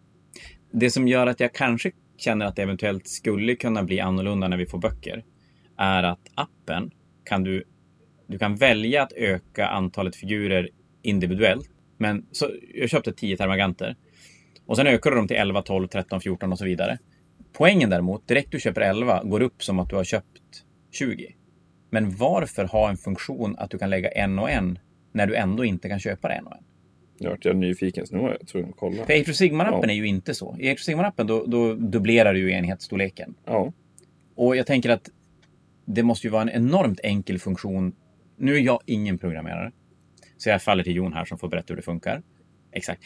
Det 0.71 0.89
som 0.89 1.07
gör 1.07 1.27
att 1.27 1.39
jag 1.39 1.53
kanske 1.53 1.91
känner 2.17 2.45
att 2.45 2.55
det 2.55 2.63
eventuellt 2.63 3.07
skulle 3.07 3.55
kunna 3.55 3.83
bli 3.83 3.99
annorlunda 3.99 4.47
när 4.47 4.57
vi 4.57 4.65
får 4.65 4.79
böcker 4.79 5.23
är 5.77 6.03
att 6.03 6.19
appen 6.35 6.91
kan 7.23 7.43
du, 7.43 7.63
du 8.27 8.37
kan 8.37 8.55
välja 8.55 9.03
att 9.03 9.13
öka 9.13 9.67
antalet 9.67 10.15
figurer 10.15 10.69
individuellt. 11.01 11.69
Men 11.97 12.25
så, 12.31 12.49
jag 12.73 12.89
köpte 12.89 13.13
10 13.13 13.37
termaganter 13.37 13.95
och 14.65 14.77
sen 14.77 14.87
ökar 14.87 15.09
du 15.11 15.17
dem 15.17 15.27
till 15.27 15.37
11, 15.37 15.61
12, 15.61 15.87
13, 15.87 16.21
14 16.21 16.51
och 16.51 16.57
så 16.57 16.65
vidare. 16.65 16.97
Poängen 17.53 17.89
däremot, 17.89 18.27
direkt 18.27 18.51
du 18.51 18.59
köper 18.59 18.81
11 18.81 19.23
går 19.23 19.41
upp 19.41 19.63
som 19.63 19.79
att 19.79 19.89
du 19.89 19.95
har 19.95 20.03
köpt 20.03 20.63
20. 20.91 21.35
Men 21.89 22.15
varför 22.15 22.65
ha 22.65 22.89
en 22.89 22.97
funktion 22.97 23.55
att 23.57 23.71
du 23.71 23.77
kan 23.77 23.89
lägga 23.89 24.09
en 24.09 24.39
och 24.39 24.49
en 24.49 24.79
när 25.15 25.27
du 25.27 25.35
ändå 25.35 25.65
inte 25.65 25.89
kan 25.89 25.99
köpa 25.99 26.27
det 26.27 26.33
en 26.33 26.47
och 26.47 26.53
en? 26.55 26.63
Nu 27.19 27.29
vart 27.29 27.45
jag 27.45 27.55
nyfiken, 27.55 28.07
så 28.07 28.15
nu 28.15 28.21
var 28.21 28.29
jag 28.39 28.47
tvungen 28.47 28.69
att 28.69 28.75
kolla. 28.77 29.05
För 29.05 29.13
Age 29.13 29.29
of 29.29 29.35
Sigmar-appen 29.35 29.79
Ja. 29.83 29.89
är 29.89 29.95
ju 29.95 30.07
inte 30.07 30.33
så. 30.33 30.55
I 30.59 30.69
Age 30.69 30.73
of 30.75 30.87
Sigmar-appen 30.89 31.27
då, 31.27 31.45
då 31.45 31.73
dubblerar 31.73 32.33
du 32.33 32.39
ju 32.39 32.51
enhetsstorleken. 32.51 33.35
Ja, 33.45 33.73
Och 34.35 34.55
jag 34.55 34.67
tänker 34.67 34.89
att 34.89 35.09
det 35.85 36.03
måste 36.03 36.27
ju 36.27 36.31
vara 36.31 36.41
en 36.41 36.49
enormt 36.49 36.99
enkel 37.03 37.39
funktion. 37.39 37.93
Nu 38.37 38.55
är 38.55 38.59
jag 38.59 38.79
ingen 38.85 39.17
programmerare. 39.17 39.71
Så 40.37 40.49
jag 40.49 40.61
faller 40.61 40.83
till 40.83 40.95
Jon 40.95 41.13
här 41.13 41.25
som 41.25 41.37
får 41.37 41.47
berätta 41.49 41.65
hur 41.67 41.75
det 41.75 41.81
funkar. 41.81 42.21
Exakt. 42.71 43.01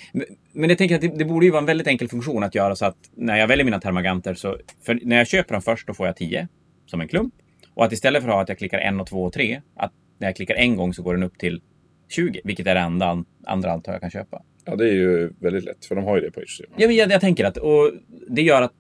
Men- 0.53 0.69
jag 0.69 0.77
tänker 0.77 0.95
att 0.95 1.01
det, 1.01 1.07
det 1.17 1.25
borde 1.25 1.45
ju 1.45 1.51
vara 1.51 1.59
en 1.59 1.65
väldigt 1.65 1.87
enkel 1.87 2.07
funktion 2.09 2.43
att 2.43 2.55
göra 2.55 2.75
så 2.75 2.85
att 2.85 2.97
när 3.15 3.37
jag 3.37 3.47
väljer 3.47 3.65
mina 3.65 3.79
termaganter 3.81 4.33
så... 4.33 4.57
För 4.81 4.99
när 5.03 5.17
jag 5.17 5.27
köper 5.27 5.53
dem 5.53 5.61
först 5.61 5.87
då 5.87 5.93
får 5.93 6.05
jag 6.07 6.15
10 6.15 6.47
som 6.85 7.01
en 7.01 7.07
klump. 7.07 7.33
Och 7.73 7.85
att 7.85 7.91
istället 7.91 8.21
för 8.23 8.29
att 8.29 8.35
ha 8.35 8.41
att 8.41 8.49
jag 8.49 8.57
klickar 8.57 8.79
en 8.79 8.99
och 8.99 9.07
två 9.07 9.23
och 9.23 9.33
tre 9.33 9.61
att 9.75 9.91
när 10.17 10.27
jag 10.27 10.35
klickar 10.35 10.55
en 10.55 10.75
gång 10.75 10.93
så 10.93 11.03
går 11.03 11.13
den 11.13 11.23
upp 11.23 11.37
till 11.37 11.61
20. 12.09 12.41
Vilket 12.43 12.67
är 12.67 12.75
det 12.75 12.81
enda, 12.81 13.23
andra 13.45 13.71
antal 13.71 13.93
jag 13.93 14.01
kan 14.01 14.11
köpa. 14.11 14.43
ja, 14.65 14.75
det 14.75 14.89
är 14.89 14.93
ju 14.93 15.33
väldigt 15.39 15.63
lätt, 15.63 15.85
för 15.85 15.95
de 15.95 16.05
har 16.05 16.15
ju 16.15 16.21
det 16.21 16.31
på 16.31 16.39
HTML. 16.39 16.69
Ja, 16.77 16.87
men 16.87 16.95
jag, 16.95 17.11
jag 17.11 17.21
tänker 17.21 17.45
att, 17.45 17.57
och 17.57 17.91
det 18.27 18.41
gör 18.41 18.61
att 18.61 18.73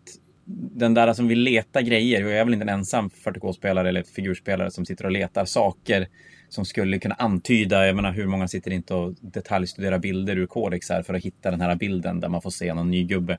den 0.75 0.93
där 0.93 1.13
som 1.13 1.27
vill 1.27 1.39
leta 1.39 1.81
grejer, 1.81 2.21
jag 2.21 2.31
är 2.31 2.45
väl 2.45 2.53
inte 2.53 2.63
en 2.63 2.69
ensam 2.69 3.09
40K-spelare 3.09 3.89
eller 3.89 4.03
figurspelare 4.03 4.71
som 4.71 4.85
sitter 4.85 5.05
och 5.05 5.11
letar 5.11 5.45
saker 5.45 6.07
som 6.49 6.65
skulle 6.65 6.99
kunna 6.99 7.15
antyda, 7.15 7.85
jag 7.85 7.95
menar 7.95 8.11
hur 8.11 8.27
många 8.27 8.47
sitter 8.47 8.71
inte 8.71 8.93
och 8.93 9.13
detaljstuderar 9.21 9.99
bilder 9.99 10.37
ur 10.37 10.45
kodexar 10.47 11.03
för 11.03 11.13
att 11.13 11.23
hitta 11.23 11.51
den 11.51 11.61
här 11.61 11.75
bilden 11.75 12.19
där 12.19 12.29
man 12.29 12.41
får 12.41 12.49
se 12.49 12.73
någon 12.73 12.91
ny 12.91 13.03
gubbe. 13.03 13.37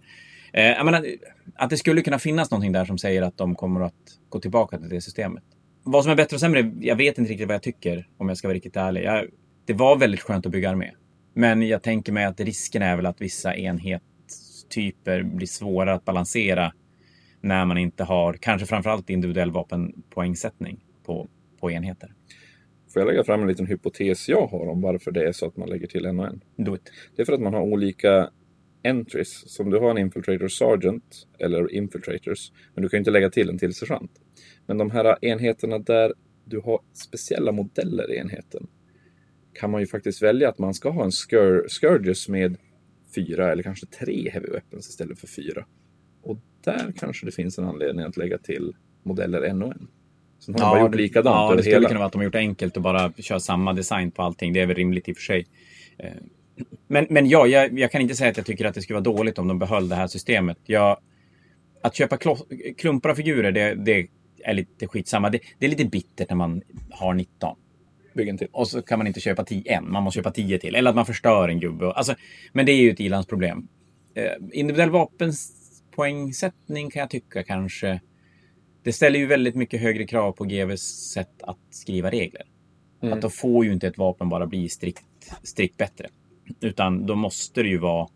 Eh, 0.53 0.65
jag 0.65 0.85
menar, 0.85 1.07
att 1.55 1.71
det 1.71 1.77
skulle 1.77 2.03
kunna 2.03 2.19
finnas 2.19 2.51
någonting 2.51 2.73
där 2.73 2.85
som 2.85 2.99
säger 2.99 3.23
att 3.23 3.37
de 3.37 3.55
kommer 3.55 3.81
att 3.81 3.95
gå 4.29 4.41
tillbaka 4.41 4.79
till 4.79 4.89
det 4.89 5.01
systemet. 5.01 5.43
Vad 5.83 6.05
som 6.05 6.13
är 6.13 6.17
bättre 6.17 6.35
och 6.35 6.41
sämre, 6.41 6.73
jag 6.81 6.97
vet 6.97 7.19
inte 7.19 7.31
riktigt 7.31 7.49
vad 7.49 7.55
jag 7.55 7.63
tycker 7.63 8.09
om 8.17 8.29
jag 8.29 8.39
ska 8.39 8.49
vara 8.49 8.55
riktigt 8.55 8.77
ärlig. 8.77 9.05
Jag, 9.05 9.27
det 9.71 9.75
var 9.75 9.97
väldigt 9.97 10.21
skönt 10.21 10.47
att 10.47 10.53
bygga 10.53 10.71
armé. 10.71 10.91
Men 11.35 11.63
jag 11.63 11.83
tänker 11.83 12.13
mig 12.13 12.25
att 12.25 12.41
risken 12.41 12.83
är 12.83 12.97
väl 12.97 13.07
att 13.07 13.21
vissa 13.21 13.57
enhetstyper 13.57 15.23
blir 15.23 15.47
svårare 15.47 15.95
att 15.95 16.05
balansera 16.05 16.73
när 17.41 17.65
man 17.65 17.79
inte 17.79 18.05
har, 18.05 18.33
kanske 18.33 18.67
framförallt 18.67 19.11
individuell 19.11 19.51
vapenpoängsättning 19.51 20.85
på, 21.07 21.29
på 21.61 21.71
enheter. 21.71 22.15
Får 22.93 23.03
jag 23.03 23.07
lägga 23.07 23.25
fram 23.25 23.43
en 23.43 23.49
liten 23.49 23.67
hypotes 23.67 24.29
jag 24.29 24.47
har 24.47 24.69
om 24.69 24.81
varför 24.81 25.11
det 25.11 25.29
är 25.29 25.33
så 25.33 25.47
att 25.47 25.57
man 25.57 25.69
lägger 25.69 25.87
till 25.87 26.07
en 26.07 26.21
och 26.21 26.27
en? 26.27 26.41
Do 26.57 26.75
it. 26.75 26.93
Det 27.17 27.23
är 27.23 27.27
för 27.27 27.33
att 27.33 27.41
man 27.41 27.55
har 27.55 27.63
olika 27.63 28.31
entries. 28.85 29.51
Som 29.51 29.71
du 29.71 29.79
har 29.79 29.91
en 29.91 29.99
infiltrator 29.99 30.49
sergeant 30.49 31.27
eller 31.39 31.73
infiltrators. 31.73 32.53
Men 32.75 32.83
du 32.83 32.89
kan 32.89 32.99
ju 32.99 33.01
inte 33.01 33.11
lägga 33.11 33.31
till 33.31 33.49
en 33.49 33.59
till 33.59 33.75
sergeant. 33.75 34.13
Men 34.67 34.79
de 34.79 34.91
här 34.91 35.25
enheterna 35.25 35.79
där 35.79 36.13
du 36.45 36.61
har 36.61 36.81
speciella 36.93 37.53
modeller 37.53 38.13
i 38.13 38.17
enheten. 38.17 38.67
Kan 39.53 39.71
man 39.71 39.81
ju 39.81 39.87
faktiskt 39.87 40.23
välja 40.23 40.49
att 40.49 40.59
man 40.59 40.75
ska 40.75 40.91
ha 40.91 41.05
en 41.05 41.11
Scour- 41.11 41.69
Scourges 41.69 42.29
med 42.29 42.57
fyra 43.15 43.53
eller 43.53 43.63
kanske 43.63 43.87
tre 43.87 44.31
heavy 44.31 44.49
weapons 44.49 44.89
istället 44.89 45.19
för 45.19 45.27
fyra. 45.27 45.67
Och 46.23 46.39
där 46.65 46.93
kanske 46.99 47.27
det 47.27 47.33
finns 47.33 47.59
en 47.59 47.65
anledning 47.65 48.05
att 48.05 48.17
lägga 48.17 48.39
till 48.39 48.77
modeller 49.03 49.43
en 49.43 49.63
och 49.63 49.69
en. 49.73 49.89
Sen 50.39 50.55
har 50.55 50.61
de 50.61 50.65
bara 50.71 50.81
gjort 50.81 50.95
likadant 50.95 51.51
ja, 51.51 51.57
det 51.57 51.63
skulle 51.63 51.77
hela. 51.77 51.89
kunna 51.89 51.99
vara 52.01 52.07
att 52.07 52.13
de 52.13 52.19
har 52.19 52.25
gjort 52.25 52.33
det 52.33 52.39
enkelt 52.39 52.77
och 52.77 52.83
bara 52.83 53.13
kör 53.13 53.39
samma 53.39 53.73
design 53.73 54.11
på 54.11 54.23
allting. 54.23 54.53
Det 54.53 54.61
är 54.61 54.67
väl 54.67 54.77
rimligt 54.77 55.09
i 55.09 55.13
och 55.13 55.17
för 55.17 55.23
sig. 55.23 55.47
Eh, 55.99 56.11
Men, 56.89 57.07
men 57.11 57.29
ja, 57.29 57.47
jag, 57.47 57.79
jag 57.79 57.93
kan 57.93 58.01
inte 58.03 58.15
säga 58.15 58.31
att 58.31 58.37
jag 58.37 58.47
tycker 58.47 58.65
att 58.65 58.75
det 58.75 58.83
skulle 58.83 58.95
vara 59.01 59.17
dåligt 59.17 59.39
om 59.39 59.49
de 59.49 59.59
behöll 59.59 59.89
det 59.89 59.95
här 59.97 60.07
systemet. 60.07 60.59
Jag, 60.65 61.01
att 61.83 61.95
köpa 61.95 62.19
klumpar 62.79 63.11
av 63.11 63.15
figurer, 63.15 63.53
det, 63.53 63.75
det 63.75 64.07
är 64.45 64.55
lite 64.55 64.87
skitsamma. 64.87 65.31
Det, 65.31 65.41
det 65.59 65.67
är 65.67 65.71
lite 65.71 65.85
bittert 65.85 66.29
när 66.31 66.37
man 66.37 66.63
har 66.91 67.15
19. 67.15 67.57
Byggen 68.15 68.39
till. 68.39 68.49
Och 68.53 68.69
så 68.69 68.83
kan 68.83 68.99
man 68.99 69.07
inte 69.07 69.21
köpa 69.21 69.45
10 69.45 69.73
än. 69.73 69.93
Man 69.93 70.03
måste 70.03 70.19
köpa 70.19 70.31
10 70.31 70.59
till. 70.59 70.75
Eller 70.75 70.91
att 70.91 70.97
man 70.97 71.07
förstör 71.07 71.49
en 71.49 71.61
gubbe. 71.61 71.93
Alltså, 71.93 72.15
men 72.53 72.67
det 72.67 72.73
är 72.73 72.81
ju 72.81 72.91
ett 72.91 73.01
ilandsproblem. 73.01 73.69
Eh, 74.15 74.33
individuell 74.53 74.91
vapenspoängsättning 74.91 76.91
kan 76.91 77.01
jag 77.01 77.11
tycka 77.11 77.43
kanske. 77.43 78.01
Det 78.83 78.93
ställer 78.93 79.19
ju 79.19 79.27
väldigt 79.27 79.55
mycket 79.55 79.81
högre 79.81 80.07
krav 80.07 80.33
på 80.33 80.45
GVs 80.45 81.13
sätt 81.13 81.43
att 81.43 81.59
skriva 81.71 82.11
regler. 82.11 82.43
Mm. 83.03 83.15
Att 83.15 83.23
då 83.23 83.31
får 83.31 83.65
ju 83.65 83.73
inte 83.73 83.87
ett 83.87 83.99
vapen 83.99 84.29
bara 84.29 84.47
bli 84.47 84.69
strikt, 84.69 85.05
strikt 85.43 85.77
bättre. 85.77 86.09
Utan 86.61 87.07
då 87.07 87.15
måste 87.15 87.63
det 87.63 87.69
ju 87.69 87.79
vara 87.79 88.09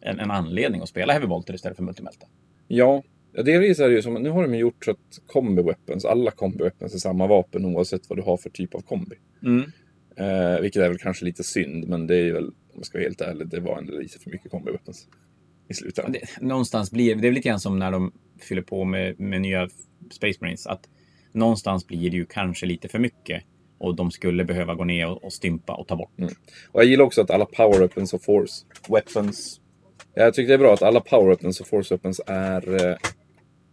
en, 0.00 0.20
en 0.20 0.30
anledning 0.30 0.80
att 0.80 0.88
spela 0.88 1.12
Heavy 1.12 1.26
Volter 1.26 1.54
istället 1.54 1.76
för 1.76 1.84
Multimelta. 1.84 2.26
Ja, 2.68 3.02
ja, 3.38 3.44
delvis 3.44 3.80
är 3.80 3.88
det 3.88 3.94
ju 3.94 4.02
som, 4.02 4.14
nu 4.14 4.30
har 4.30 4.42
de 4.42 4.58
gjort 4.58 4.84
så 4.84 4.90
att 4.90 5.20
combi 5.26 5.62
weapons, 5.62 6.04
alla 6.04 6.30
combi 6.30 6.64
weapons 6.64 6.94
är 6.94 6.98
samma 6.98 7.26
vapen 7.26 7.64
oavsett 7.64 8.08
vad 8.08 8.18
du 8.18 8.22
har 8.22 8.36
för 8.36 8.50
typ 8.50 8.74
av 8.74 8.80
kombi. 8.80 9.16
Mm. 9.42 9.72
Eh, 10.16 10.60
vilket 10.60 10.82
är 10.82 10.88
väl 10.88 10.98
kanske 10.98 11.24
lite 11.24 11.44
synd, 11.44 11.88
men 11.88 12.06
det 12.06 12.16
är 12.16 12.32
väl, 12.32 12.46
om 12.46 12.52
jag 12.74 12.86
ska 12.86 12.98
vara 12.98 13.04
helt 13.04 13.20
ärlig, 13.20 13.48
det 13.48 13.60
var 13.60 13.78
ändå 13.78 13.98
lite 13.98 14.18
för 14.18 14.30
mycket 14.30 14.50
combi 14.50 14.70
weapons. 14.70 15.08
I 15.68 15.74
slutändan. 15.74 16.12
Det, 16.12 16.40
någonstans 16.40 16.90
blir 16.90 17.14
det 17.14 17.28
är 17.28 17.32
lite 17.32 17.48
grann 17.48 17.60
som 17.60 17.78
när 17.78 17.90
de 17.90 18.12
fyller 18.40 18.62
på 18.62 18.84
med, 18.84 19.20
med 19.20 19.40
nya 19.40 19.68
Space 20.10 20.38
Marines. 20.40 20.66
Att 20.66 20.88
någonstans 21.32 21.86
blir 21.86 22.10
det 22.10 22.16
ju 22.16 22.26
kanske 22.26 22.66
lite 22.66 22.88
för 22.88 22.98
mycket. 22.98 23.42
och 23.78 23.96
de 23.96 24.10
skulle 24.10 24.44
behöva 24.44 24.74
gå 24.74 24.84
ner 24.84 25.08
och, 25.08 25.24
och 25.24 25.32
stympa 25.32 25.74
och 25.74 25.88
ta 25.88 25.96
bort. 25.96 26.12
Och 26.68 26.80
jag 26.80 26.88
gillar 26.88 27.04
också 27.04 27.20
att 27.20 27.30
alla 27.30 27.44
power 27.44 27.78
weapons 27.78 28.14
och 28.14 28.22
force 28.22 28.64
weapons. 28.88 29.60
Jag 30.14 30.34
tycker 30.34 30.48
det 30.48 30.54
är 30.54 30.58
bra 30.58 30.74
att 30.74 30.82
alla 30.82 31.00
power 31.00 31.28
weapons 31.28 31.60
och 31.60 31.66
force 31.66 31.94
weapons 31.94 32.20
är 32.26 32.86
eh, 32.86 32.96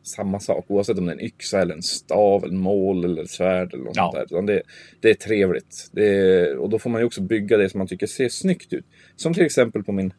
samma 0.08 0.40
sak. 0.40 0.66
Oavsett 0.68 0.98
om 0.98 1.06
det 1.06 1.12
är 1.12 1.16
en 1.16 1.22
yxa 1.26 1.62
eller 1.62 1.76
en 1.76 1.82
stav, 1.84 2.46
en 2.46 2.58
mål 2.58 3.06
eller 3.06 3.22
ett 3.24 3.30
svärd 3.30 3.74
eller 3.74 3.84
något 3.84 3.96
Ja. 3.96 4.26
sånt 4.30 4.48
där. 4.48 4.56
Det, 4.56 4.62
det 5.00 5.10
är 5.10 5.14
trevligt. 5.14 5.90
Det 5.92 6.08
är, 6.08 6.58
och 6.58 6.70
då 6.70 6.80
får 6.80 6.90
man 6.90 7.02
ju 7.02 7.06
också 7.06 7.22
bygga 7.22 7.58
det 7.58 7.70
som 7.70 7.78
man 7.78 7.88
tycker 7.88 8.08
ser 8.08 8.30
snyggt 8.30 8.74
ut. 8.74 8.86
Som 9.16 9.34
till 9.34 9.46
exempel 9.46 9.84
på 9.84 9.92
min, 9.92 10.14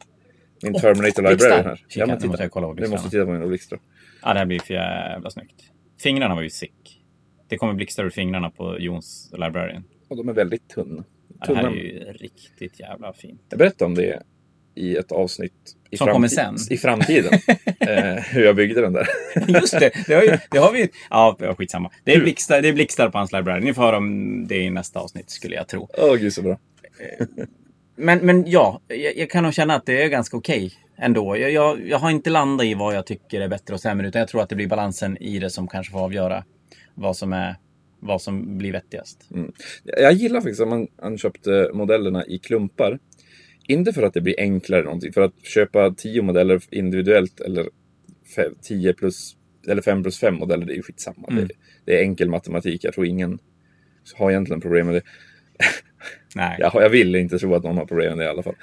min 0.63 0.75
Åh, 0.75 0.81
Terminator. 0.81 1.23
Library 1.29 1.63
här. 1.63 1.85
Kika, 1.89 2.05
men 2.07 2.17
nu 2.21 2.27
måste 2.27 2.43
jag 2.43 2.51
kolla 2.51 2.73
Du 2.73 2.87
måste 2.87 3.09
titta 3.09 3.25
på 3.25 3.31
min 3.31 3.43
Oblixtra. 3.43 3.79
Ja, 4.23 4.33
det 4.33 4.39
här 4.39 4.45
blir 4.45 4.59
för 4.59 4.73
jävla 4.73 5.29
snyggt. 5.29 5.63
Fingrarna 6.01 6.35
var 6.35 6.41
ju 6.41 6.49
sick. 6.49 7.03
Det 7.47 7.57
kommer 7.57 7.73
blixtar 7.73 8.05
ur 8.05 8.09
fingrarna 8.09 8.49
på 8.49 8.79
Jons 8.79 9.29
Librarian. 9.33 9.83
Och 10.07 10.17
de 10.17 10.29
är 10.29 10.33
väldigt 10.33 10.69
tunna. 10.69 11.03
Ja, 11.39 11.45
det 11.47 11.55
här 11.55 11.63
tunna. 11.63 11.75
är 11.75 11.81
ju 11.83 11.99
riktigt 11.99 12.79
jävla 12.79 13.13
fint. 13.13 13.41
Jag 13.49 13.59
berättade 13.59 13.85
om 13.85 13.95
det 13.95 14.23
i 14.75 14.95
ett 14.97 15.11
avsnitt 15.11 15.76
i, 15.89 15.97
Som 15.97 16.07
kommer 16.07 16.27
sen. 16.27 16.55
i 16.69 16.77
framtiden. 16.77 17.33
eh, 17.79 18.23
hur 18.23 18.45
jag 18.45 18.55
byggde 18.55 18.81
den 18.81 18.93
där. 18.93 19.07
Just 19.47 19.79
det, 19.79 19.91
det 20.07 20.13
har, 20.13 20.23
ju, 20.23 20.37
det 20.51 20.57
har 20.57 20.71
vi 20.71 20.89
Ja, 21.09 21.37
skitsamma. 21.57 21.91
Det 22.03 22.13
är, 22.13 22.19
blixtar, 22.19 22.61
det 22.61 22.67
är 22.67 22.73
blixtar 22.73 23.09
på 23.09 23.17
hans 23.17 23.31
library. 23.31 23.65
Ni 23.65 23.73
får 23.73 23.81
höra 23.81 23.97
om 23.97 24.47
det 24.47 24.57
i 24.57 24.69
nästa 24.69 24.99
avsnitt, 24.99 25.29
skulle 25.29 25.55
jag 25.55 25.67
tro. 25.67 25.89
Åh 25.97 26.15
gud 26.15 26.33
så 26.33 26.41
bra. 26.41 26.57
Men, 27.95 28.19
men 28.19 28.51
ja, 28.51 28.81
jag, 28.87 29.17
jag 29.17 29.29
kan 29.29 29.43
nog 29.43 29.53
känna 29.53 29.75
att 29.75 29.85
det 29.85 30.03
är 30.03 30.07
ganska 30.07 30.37
okej 30.37 30.73
ändå. 30.97 31.37
Jag, 31.37 31.51
jag, 31.51 31.87
jag 31.87 31.99
har 31.99 32.11
inte 32.11 32.29
landat 32.29 32.65
i 32.65 32.73
vad 32.73 32.95
jag 32.95 33.05
tycker 33.05 33.41
är 33.41 33.47
bättre 33.47 33.73
och 33.73 33.79
sämre, 33.79 34.07
utan 34.07 34.19
jag 34.19 34.29
tror 34.29 34.41
att 34.41 34.49
det 34.49 34.55
blir 34.55 34.67
balansen 34.67 35.17
i 35.17 35.39
det 35.39 35.49
som 35.49 35.67
kanske 35.67 35.91
får 35.91 35.99
avgöra 35.99 36.43
vad 36.93 37.17
som, 37.17 37.33
är, 37.33 37.55
vad 37.99 38.21
som 38.21 38.57
blir 38.57 38.71
vettigast. 38.71 39.29
Jag 39.83 40.13
gillar 40.13 40.41
faktiskt 40.41 40.61
att 40.61 40.67
man, 40.67 40.87
man 41.01 41.17
köpte 41.17 41.71
modellerna 41.73 42.25
i 42.25 42.37
klumpar. 42.37 42.99
Inte 43.67 43.93
för 43.93 44.03
att 44.03 44.13
det 44.13 44.21
blir 44.21 44.35
enklare 44.37 44.83
någonting. 44.83 45.13
För 45.13 45.21
att 45.21 45.45
köpa 45.45 45.93
10 45.97 46.21
modeller 46.21 46.61
individuellt 46.71 47.39
eller 47.39 47.69
10 48.61 48.93
plus 48.93 49.35
eller 49.67 49.81
5 49.81 50.03
plus 50.03 50.19
5 50.19 50.35
modeller, 50.35 50.65
det 50.65 50.73
är 50.73 50.75
ju 50.75 50.83
skitsamma. 50.83 51.27
Mm. 51.31 51.47
Det, 51.47 51.53
det 51.85 51.99
är 51.99 52.01
enkel 52.01 52.29
matematik. 52.29 52.83
Jag 52.83 52.93
tror 52.93 53.05
ingen 53.05 53.39
har 54.15 54.31
egentligen 54.31 54.61
problem 54.61 54.85
med 54.85 54.95
det. 54.95 55.01
Nej. 56.35 56.57
Jag, 56.59 56.71
jag 56.75 56.89
vill 56.89 57.15
inte 57.15 57.39
tro 57.39 57.55
att 57.55 57.63
någon 57.63 57.77
har 57.77 57.85
problem 57.85 58.09
med 58.09 58.17
det 58.17 58.29
i 58.29 58.31
alla 58.31 58.43
fall. 58.43 58.55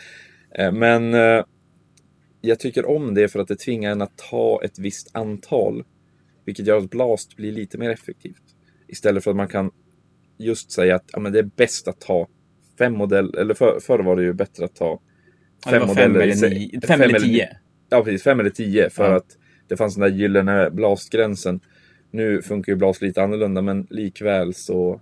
Eh, 0.59 0.73
Men 0.73 1.15
eh, 1.15 1.45
jag 2.41 2.59
tycker 2.59 2.89
om 2.89 3.15
det 3.15 3.29
för 3.29 3.39
att 3.39 3.49
det 3.49 3.57
tvingar 3.57 3.93
en 3.93 4.03
att 4.03 4.19
ta 4.31 4.61
ett 4.65 4.79
visst 4.79 5.11
antal. 5.13 5.85
Vilket 6.45 6.67
gör 6.67 6.79
att 6.79 6.91
Blast 6.91 7.37
blir 7.37 7.53
lite 7.53 7.79
mer 7.79 7.91
effektivt. 7.91 8.43
Istället 8.89 9.25
för 9.25 9.31
att 9.31 9.37
man 9.37 9.49
kan 9.49 9.71
just 10.39 10.73
säga 10.73 10.97
att 10.97 11.05
ja, 11.13 11.21
men 11.21 11.33
det 11.33 11.39
är 11.39 11.51
bäst 11.57 11.89
att 11.89 12.01
ta 12.01 12.29
fem 12.79 12.93
modeller. 12.93 13.39
Eller 13.39 13.55
för, 13.55 13.81
förr 13.81 13.99
var 13.99 14.17
det 14.17 14.23
ju 14.23 14.33
bättre 14.33 14.65
att 14.65 14.75
ta 14.75 15.01
Ja, 15.67 15.73
det 15.73 15.79
var 15.79 15.95
fem 15.95 16.17
eller, 16.17 16.51
nio, 16.51 16.81
fem 16.81 17.01
eller 17.01 17.19
tio. 17.19 17.49
Ja, 17.89 18.05
precis. 18.05 18.23
Fem 18.23 18.41
eller 18.41 18.51
tio. 18.51 18.91
För 18.91 19.11
Ja. 19.11 19.17
att 19.17 19.39
det 19.69 19.77
fanns 19.77 19.95
den 19.95 20.03
där 20.11 20.19
gyllene 20.19 20.71
blastgränsen. 20.71 21.61
Nu 22.11 22.43
funkar 22.43 22.73
ju 22.73 22.77
blast 22.77 23.03
lite 23.03 23.23
annorlunda, 23.23 23.63
men 23.63 23.87
likväl 23.91 24.55
så, 24.55 25.01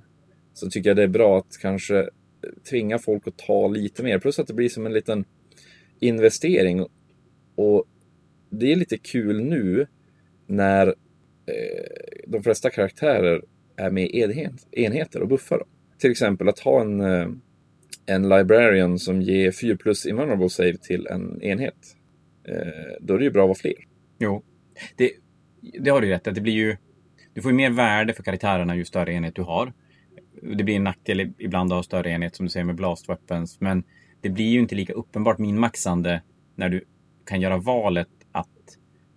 så 0.53 0.71
tycker 0.71 0.91
jag 0.91 0.97
det 0.97 1.03
är 1.03 1.09
bra 1.09 1.39
att 1.39 1.59
kanske 1.61 2.09
tvinga 2.71 2.99
folk 2.99 3.27
att 3.29 3.39
ta 3.39 3.69
lite 3.69 4.03
mer. 4.03 4.19
Plus 4.19 4.39
att 4.39 4.47
det 4.47 4.55
blir 4.55 4.69
som 4.69 4.87
en 4.87 4.93
liten 4.93 5.25
investering. 6.01 6.87
Och 7.55 7.85
det 8.51 8.73
är 8.73 8.77
lite 8.77 8.99
kul 8.99 9.41
nu 9.45 9.87
när 10.47 10.87
eh, 10.87 12.13
de 12.27 12.43
flesta 12.43 12.71
karaktärer 12.71 13.43
är 13.77 13.91
med 13.91 14.05
i 14.05 14.21
enhet, 14.21 14.67
enheter 14.73 15.23
och 15.23 15.29
buffar 15.29 15.59
dem. 15.59 15.69
Till 15.99 16.11
exempel 16.11 16.49
att 16.49 16.59
ha 16.59 16.81
en, 16.81 17.01
eh, 17.01 17.29
en 18.07 18.29
librarian 18.29 18.99
som 18.99 19.23
ger 19.23 19.53
4 19.53 19.77
plus 19.77 20.07
invulnerable 20.07 20.49
save 20.49 20.77
till 20.77 21.07
en 21.07 21.43
enhet. 21.43 21.97
Eh, 22.49 22.97
då 23.01 23.15
är 23.15 23.19
det 23.19 23.25
ju 23.25 23.31
bra 23.31 23.43
att 23.43 23.49
vara 23.49 23.59
fler. 23.59 23.75
Jo. 24.19 24.43
Det, 24.97 25.11
det 25.81 25.91
har 25.91 26.01
du 26.01 26.07
ju 26.07 26.13
rätt 26.13 26.27
att 26.27 26.35
det 26.35 26.41
blir 26.41 26.53
ju... 26.53 26.77
Du 27.35 27.43
får 27.43 27.51
ju 27.51 27.57
mer 27.57 27.71
värde 27.71 28.13
för 28.13 28.23
karaktärerna 28.23 28.77
ju 28.77 28.85
större 28.85 29.13
enhet 29.13 29.35
du 29.35 29.43
har. 29.43 29.73
Det 30.57 30.65
blir 30.65 30.77
en 30.77 30.85
nackdel 30.85 31.33
ibland 31.39 31.73
att 31.73 31.77
ha 31.77 31.83
större 31.83 32.11
enhet 32.11 32.37
som 32.37 32.47
du 32.47 32.51
säger 32.51 32.65
med 32.65 32.75
blast 32.75 33.09
weapons. 33.09 33.61
Men 33.61 33.85
det 34.21 34.31
blir 34.31 34.49
ju 34.49 34.59
inte 34.59 34.75
lika 34.75 34.93
uppenbart 34.93 35.39
minmaxande 35.39 36.23
när 36.57 36.69
du 36.69 36.85
kan 37.27 37.41
göra 37.41 37.57
valet 37.57 38.09
att 38.33 38.49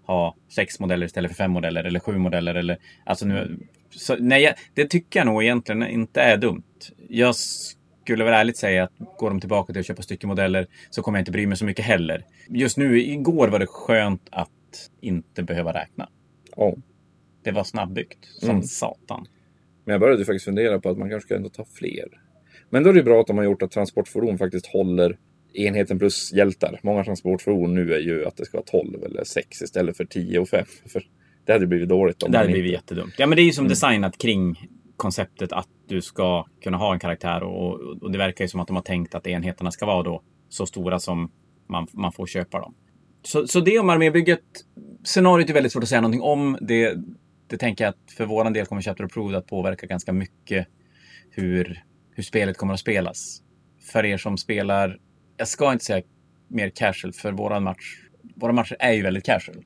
ha 0.05 0.35
sex 0.49 0.79
modeller 0.79 1.05
istället 1.05 1.31
för 1.31 1.35
fem 1.35 1.51
modeller 1.51 1.83
eller 1.83 1.99
sju 1.99 2.17
modeller. 2.17 2.55
Eller, 2.55 2.77
alltså 3.05 3.25
nu, 3.25 3.59
så, 3.89 4.15
nej, 4.19 4.53
det 4.73 4.85
tycker 4.85 5.19
jag 5.19 5.27
nog 5.27 5.43
egentligen 5.43 5.87
inte 5.87 6.21
är 6.21 6.37
dumt. 6.37 6.63
Jag 7.09 7.35
skulle 8.05 8.23
väl 8.23 8.33
ärligt 8.33 8.57
säga 8.57 8.83
att 8.83 8.91
går 9.17 9.29
de 9.29 9.39
tillbaka 9.39 9.73
till 9.73 9.79
att 9.79 9.85
köpa 9.85 10.01
styckemodeller 10.01 10.67
så 10.89 11.01
kommer 11.01 11.17
jag 11.17 11.21
inte 11.21 11.31
bry 11.31 11.47
mig 11.47 11.57
så 11.57 11.65
mycket 11.65 11.85
heller. 11.85 12.25
Just 12.49 12.77
nu, 12.77 13.01
igår 13.01 13.47
var 13.47 13.59
det 13.59 13.67
skönt 13.67 14.27
att 14.31 14.49
inte 15.01 15.43
behöva 15.43 15.73
räkna. 15.73 16.09
Ja. 16.55 16.75
Det 17.43 17.51
var 17.51 17.63
snabbbyggt 17.63 18.25
som 18.25 18.49
Mm. 18.49 18.63
satan. 18.63 19.27
Men 19.85 19.91
jag 19.93 20.01
började 20.01 20.25
faktiskt 20.25 20.45
fundera 20.45 20.79
på 20.79 20.89
att 20.89 20.97
man 20.97 21.09
kanske 21.09 21.27
ska 21.27 21.35
ändå 21.35 21.49
ta 21.49 21.65
fler. 21.65 22.05
Men 22.69 22.83
då 22.83 22.89
är 22.89 22.93
det 22.93 23.03
bra 23.03 23.21
att 23.21 23.27
de 23.27 23.37
har 23.37 23.43
gjort 23.45 23.61
att 23.61 23.71
transportfordon 23.71 24.37
faktiskt 24.37 24.65
håller 24.65 25.17
enheten 25.53 25.99
plus 25.99 26.33
hjältar. 26.33 26.79
Många 26.83 27.03
transportfordon 27.03 27.75
nu 27.75 27.93
är 27.93 27.99
ju 27.99 28.25
att 28.25 28.37
det 28.37 28.45
ska 28.45 28.57
vara 28.57 28.65
12 28.65 29.03
eller 29.03 29.23
6 29.23 29.61
istället 29.61 29.97
för 29.97 30.05
10 30.05 30.39
och 30.39 30.49
5. 30.49 30.65
För 30.85 31.03
det 31.45 31.53
hade 31.53 31.67
blivit 31.67 31.89
dåligt 31.89 32.23
om 32.23 32.31
Det 32.31 32.37
hade 32.37 32.49
blivit 32.49 32.65
inte... 32.73 32.75
jättedumt. 32.75 33.13
Ja, 33.17 33.27
men 33.27 33.35
det 33.35 33.41
är 33.41 33.45
ju 33.45 33.51
som 33.51 33.67
designat 33.67 34.17
kring 34.17 34.69
konceptet 34.97 35.51
att 35.51 35.67
du 35.87 36.01
ska 36.01 36.45
kunna 36.63 36.77
ha 36.77 36.93
en 36.93 36.99
karaktär 36.99 37.43
och, 37.43 37.73
och 38.01 38.11
det 38.11 38.17
verkar 38.17 38.43
ju 38.43 38.47
som 38.47 38.59
att 38.59 38.67
de 38.67 38.75
har 38.75 38.83
tänkt 38.83 39.15
att 39.15 39.27
enheterna 39.27 39.71
ska 39.71 39.85
vara 39.85 40.03
då 40.03 40.21
så 40.49 40.65
stora 40.65 40.99
som 40.99 41.31
man, 41.67 41.87
man 41.91 42.11
får 42.11 42.27
köpa 42.27 42.59
dem. 42.59 42.75
Så, 43.23 43.47
så 43.47 43.59
det 43.59 43.79
om 43.79 43.89
armébygget. 43.89 44.41
Scenariot 45.03 45.49
är 45.49 45.53
väldigt 45.53 45.71
svårt 45.71 45.83
att 45.83 45.89
säga 45.89 46.01
någonting 46.01 46.21
om. 46.21 46.57
Det, 46.61 46.95
det 47.47 47.57
tänker 47.57 47.83
jag 47.83 47.89
att 47.89 48.11
för 48.17 48.25
våran 48.25 48.53
del 48.53 48.65
kommer 48.65 48.81
Chapter 48.81 49.03
Approved 49.03 49.35
att 49.35 49.47
påverka 49.47 49.87
ganska 49.87 50.13
mycket 50.13 50.67
hur, 51.31 51.83
hur 52.11 52.23
spelet 52.23 52.57
kommer 52.57 52.73
att 52.73 52.79
spelas. 52.79 53.41
För 53.91 54.05
er 54.05 54.17
som 54.17 54.37
spelar, 54.37 54.99
jag 55.37 55.47
ska 55.47 55.73
inte 55.73 55.85
säga 55.85 56.03
mer 56.47 56.69
casual, 56.69 57.13
för 57.13 57.31
våran 57.31 57.63
match, 57.63 58.01
våra 58.35 58.51
matcher 58.51 58.75
är 58.79 58.91
ju 58.91 59.03
väldigt 59.03 59.25
casual. 59.25 59.57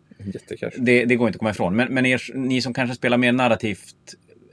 Det, 0.77 1.05
det 1.05 1.15
går 1.15 1.27
inte 1.27 1.36
att 1.36 1.39
komma 1.39 1.51
ifrån. 1.51 1.75
Men, 1.75 1.93
men 1.93 2.05
er, 2.05 2.21
ni 2.33 2.62
som 2.62 2.74
kanske 2.74 2.95
spelar 2.95 3.17
mer 3.17 3.31
narrativt 3.31 3.95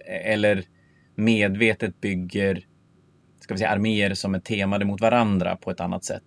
eller 0.06 0.64
medvetet 1.14 2.00
bygger 2.00 2.64
ska 3.40 3.54
vi 3.54 3.58
säga, 3.58 3.70
arméer 3.70 4.14
som 4.14 4.34
är 4.34 4.40
temade 4.40 4.84
mot 4.84 5.00
varandra 5.00 5.56
på 5.56 5.70
ett 5.70 5.80
annat 5.80 6.04
sätt. 6.04 6.22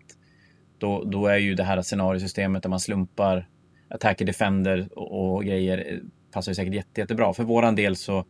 Då, 0.77 1.03
då 1.03 1.27
är 1.27 1.37
ju 1.37 1.55
det 1.55 1.63
här 1.63 1.81
scenariosystemet 1.81 2.63
där 2.63 2.69
man 2.69 2.79
slumpar 2.79 3.47
attacker, 3.89 4.25
defender 4.25 4.89
och, 4.91 5.35
och 5.35 5.45
grejer 5.45 5.77
eh, 5.77 5.97
passar 6.31 6.51
ju 6.51 6.55
säkert 6.55 6.73
jätte, 6.73 7.01
jättebra. 7.01 7.33
För 7.33 7.43
våran 7.43 7.75
del 7.75 7.95
så, 7.95 8.25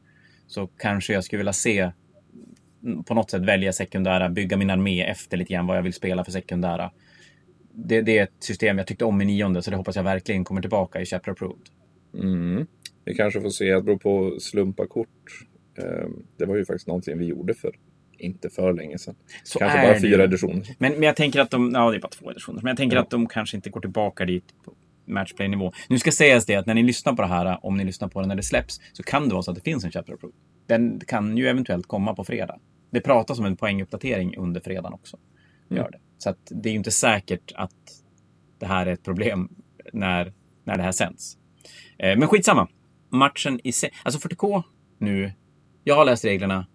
så 0.48 0.68
kanske 0.68 1.14
jag 1.14 1.24
skulle 1.24 1.38
vilja 1.38 1.54
se 1.54 1.92
mm, 2.84 3.04
på 3.04 3.14
något 3.14 3.32
sätt 3.32 3.42
välja 3.42 3.74
sekundära, 3.74 4.30
bygga 4.30 4.58
min 4.58 4.70
armé 4.70 5.04
efter 5.04 5.38
lite 5.38 5.54
grann 5.54 5.68
vad 5.68 5.78
jag 5.78 5.84
vill 5.84 5.94
spela 5.94 6.24
för 6.24 6.32
sekundära. 6.32 6.92
Det, 7.74 8.02
det 8.02 8.18
är 8.18 8.24
ett 8.24 8.44
system 8.44 8.78
jag 8.78 8.88
tyckte 8.88 9.06
om 9.06 9.22
i 9.22 9.26
nionde, 9.26 9.62
så 9.62 9.72
det 9.72 9.78
hoppas 9.78 9.96
jag 9.96 10.04
verkligen 10.04 10.44
kommer 10.44 10.62
tillbaka 10.62 11.02
i 11.02 11.06
Chapter 11.06 11.32
Approved. 11.32 11.70
Mm. 12.14 12.68
Vi 13.10 13.16
kanske 13.16 13.42
får 13.42 13.50
se, 13.50 13.74
det 13.74 13.82
beror 13.82 13.98
på 13.98 14.40
slumpa 14.40 14.88
kort. 14.88 15.48
Ehm, 15.78 16.24
Det 16.38 16.46
var 16.46 16.56
ju 16.56 16.66
faktiskt 16.66 16.88
någonting 16.88 17.18
vi 17.18 17.26
gjorde 17.26 17.54
för 17.54 17.72
inte 18.18 18.50
för 18.50 18.74
länge 18.74 18.98
sedan. 18.98 19.16
Så 19.44 19.60
kanske 19.60 19.82
bara 19.88 20.00
fyra 20.00 20.24
editioner. 20.24 20.68
Men, 20.78 20.92
men 20.94 21.04
jag 21.04 21.16
tänker 21.16 21.40
att 21.42 21.52
de, 21.52 21.72
ja 21.74 21.92
det 21.92 21.98
är 21.98 22.02
bara 22.02 22.08
två 22.10 22.32
editioner, 22.32 22.62
men 22.62 22.70
jag 22.70 22.78
tänker 22.78 22.96
Ja. 22.98 23.02
att 23.02 23.10
de 23.10 23.28
kanske 23.28 23.58
inte 23.58 23.70
går 23.70 23.82
tillbaka 23.82 24.26
dit 24.26 24.44
på 24.66 24.74
matchplay-nivå. 25.06 25.72
Nu 25.90 26.00
ska 26.00 26.12
sägas 26.12 26.46
det 26.46 26.56
att 26.56 26.66
när 26.66 26.74
ni 26.74 26.84
lyssnar 26.84 27.14
på 27.14 27.22
det 27.22 27.28
här, 27.28 27.66
om 27.66 27.78
ni 27.78 27.84
lyssnar 27.84 28.08
på 28.08 28.22
det 28.22 28.28
när 28.28 28.36
det 28.36 28.44
släpps, 28.44 28.80
så 28.94 29.04
kan 29.04 29.28
det 29.28 29.34
vara 29.34 29.44
så 29.44 29.52
att 29.52 29.58
det 29.58 29.64
finns 29.64 29.84
en 29.86 29.92
Chapter 29.92 30.14
Approved. 30.14 30.36
Den 30.68 31.00
kan 31.08 31.38
ju 31.38 31.48
eventuellt 31.48 31.88
komma 31.88 32.16
på 32.16 32.24
fredag. 32.24 32.60
Det 32.92 33.02
pratas 33.02 33.40
om 33.40 33.46
en 33.46 33.58
poänguppdatering 33.58 34.38
under 34.38 34.62
fredagen 34.62 34.94
också. 34.94 35.18
Gör 35.70 35.78
Mm. 35.80 35.92
det. 35.92 36.00
Så 36.18 36.30
att 36.30 36.38
det 36.52 36.70
är 36.70 36.72
ju 36.72 36.78
inte 36.78 36.92
säkert 36.92 37.52
att 37.56 37.72
det 38.60 38.66
här 38.66 38.86
är 38.86 38.94
ett 38.94 39.04
problem 39.04 39.50
när, 39.94 40.34
när 40.64 40.78
det 40.78 40.84
här 40.84 40.92
sänds. 40.92 41.38
Eh, 41.98 42.18
men 42.20 42.28
skitsamma. 42.28 42.68
Matchen 43.10 43.60
i 43.64 43.72
sig, 43.72 43.92
alltså 44.04 44.28
40K 44.28 44.64
nu. 44.98 45.32
Jag 45.84 45.96
har 45.96 46.06
läst 46.06 46.26
reglerna 46.26 46.68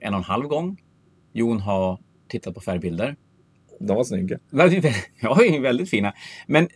en 0.00 0.14
och 0.14 0.18
en 0.18 0.24
halv 0.24 0.46
gång. 0.46 0.80
Jon 1.32 1.60
har 1.60 1.98
tittat 2.28 2.54
på 2.54 2.60
färgbilder. 2.60 3.16
De 3.80 3.96
var 3.96 4.04
snygga. 4.04 4.38
Ja, 5.20 5.34
väldigt 5.60 5.90
fina. 5.90 6.12
Men 6.46 6.68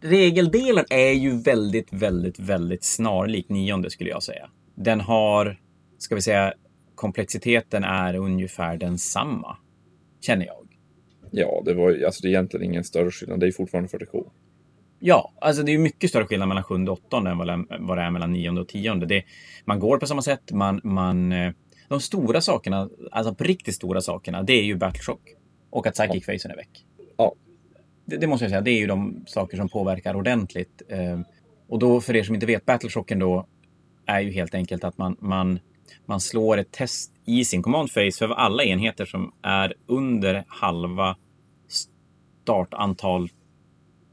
regeldelen 0.00 0.84
är 0.90 1.12
ju 1.12 1.42
väldigt, 1.42 1.92
väldigt, 1.92 2.38
väldigt 2.38 2.84
snarlik 2.84 3.48
nionde 3.48 3.90
skulle 3.90 4.10
jag 4.10 4.22
säga. 4.22 4.50
Den 4.74 5.00
har, 5.00 5.60
ska 5.98 6.14
vi 6.14 6.22
säga, 6.22 6.54
komplexiteten 6.94 7.84
är 7.84 8.14
ungefär 8.14 8.76
densamma. 8.76 9.56
Känner 10.20 10.46
jag. 10.46 10.78
Ja, 11.30 11.62
det 11.64 11.74
var 11.74 12.04
alltså 12.04 12.22
det 12.22 12.28
är 12.28 12.30
egentligen 12.30 12.70
ingen 12.70 12.84
större 12.84 13.10
skillnad. 13.10 13.40
Det 13.40 13.46
är 13.46 13.52
fortfarande 13.52 13.88
40K. 13.88 14.30
Ja, 15.06 15.32
alltså 15.40 15.62
det 15.62 15.72
är 15.72 15.78
mycket 15.78 16.10
större 16.10 16.26
skillnad 16.26 16.48
mellan 16.48 16.64
sjunde 16.64 16.90
och 16.90 16.98
åttonde 16.98 17.30
än 17.30 17.38
vad 17.38 17.46
det- 17.98 18.02
är 18.02 18.10
mellan 18.10 18.32
nionde 18.32 18.60
och 18.60 18.68
tionde. 18.68 19.06
Det, 19.06 19.24
man 19.64 19.78
går 19.78 19.98
på 19.98 20.06
samma 20.06 20.22
sätt, 20.22 20.52
man, 20.52 20.80
man, 20.84 21.32
eh, 21.32 21.52
de 21.88 22.00
stora 22.00 22.40
sakerna, 22.40 22.88
alltså 23.12 23.34
på 23.34 23.44
riktigt 23.44 23.74
stora 23.74 24.00
sakerna, 24.00 24.42
det 24.42 24.52
är 24.52 24.62
ju 24.62 24.76
Battleshock. 24.76 25.20
Och 25.70 25.86
att 25.86 25.94
Psychic 25.94 26.26
Facen 26.26 26.50
är 26.50 26.56
väck. 26.56 26.84
Ja. 27.16 27.34
Det, 28.04 28.16
det, 28.16 28.26
måste 28.26 28.44
jag 28.44 28.50
säga, 28.50 28.60
det 28.60 28.70
är 28.70 28.78
ju 28.78 28.86
de 28.86 29.24
saker 29.26 29.56
som 29.56 29.68
påverkar 29.68 30.16
ordentligt. 30.16 30.82
Eh, 30.88 31.20
och 31.68 31.78
då, 31.78 32.00
för 32.00 32.16
er 32.16 32.22
som 32.22 32.34
inte 32.34 32.46
vet, 32.46 32.64
Battleshocken 32.66 33.18
då 33.18 33.46
är 34.06 34.20
ju 34.20 34.30
helt 34.30 34.54
enkelt 34.54 34.84
att 34.84 34.98
man, 34.98 35.16
man, 35.20 35.58
man 36.06 36.20
slår 36.20 36.56
ett 36.58 36.72
test 36.72 37.12
i 37.26 37.44
sin 37.44 37.62
command 37.62 37.94
phase 37.94 38.18
för 38.18 38.28
alla 38.34 38.64
enheter 38.64 39.04
som 39.04 39.32
är 39.42 39.74
under 39.86 40.44
halva 40.48 41.16
startantal, 42.42 43.28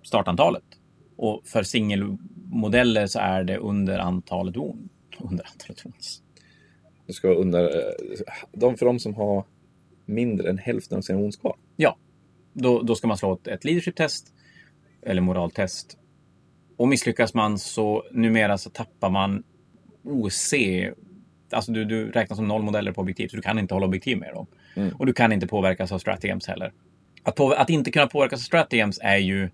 startantalet. 0.03 0.63
Och 1.21 1.41
för 1.45 1.63
singelmodeller 1.63 3.07
så 3.07 3.19
är 3.19 3.43
det 3.43 3.57
under 3.57 3.99
antalet 3.99 4.57
wound. 4.57 4.89
Under 5.19 5.45
antalet 5.51 5.85
wounds. 5.85 6.21
Det 7.07 7.13
ska 7.13 7.27
vara 7.27 7.37
under... 7.37 7.63
eh, 7.63 8.23
De 8.51 8.77
för 8.77 8.85
de 8.85 8.99
som 8.99 9.15
har 9.15 9.45
mindre 10.05 10.49
än 10.49 10.57
hälften 10.57 10.97
av 10.97 11.01
sina 11.01 11.19
wounds 11.19 11.37
kvar. 11.37 11.55
Ja, 11.75 11.97
då, 12.53 12.81
då 12.81 12.95
ska 12.95 13.07
man 13.07 13.17
slå 13.17 13.33
ett, 13.33 13.47
ett 13.47 13.63
leadership-test 13.63 14.33
eller 15.01 15.21
moraltest. 15.21 15.97
Och 16.77 16.87
misslyckas 16.87 17.33
man 17.33 17.59
så 17.59 18.03
numera 18.11 18.57
så 18.57 18.69
tappar 18.69 19.09
man 19.09 19.43
OC. 20.03 20.53
Alltså 21.51 21.71
du, 21.71 21.85
du 21.85 22.11
räknas 22.11 22.37
som 22.37 22.47
noll 22.47 22.61
modeller 22.63 22.91
på 22.91 23.01
objektiv, 23.01 23.27
så 23.27 23.35
du 23.35 23.41
kan 23.41 23.59
inte 23.59 23.73
hålla 23.73 23.85
objektiv 23.85 24.17
med 24.17 24.33
dem. 24.33 24.47
Mm. 24.75 24.95
Och 24.95 25.05
du 25.05 25.13
kan 25.13 25.31
inte 25.31 25.47
påverkas 25.47 25.91
av 25.91 25.99
stratagems 25.99 26.47
heller. 26.47 26.73
Att, 27.23 27.35
på, 27.35 27.51
att 27.51 27.69
inte 27.69 27.91
kunna 27.91 28.07
påverkas 28.07 28.39
av 28.39 28.43
stratagems 28.43 28.99
är 29.03 29.17
ju 29.17 29.49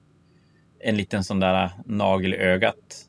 en 0.79 0.97
liten 0.97 1.23
sån 1.23 1.39
där 1.39 1.69
nagel 1.85 2.33
i 2.33 2.37
ögat. 2.37 3.03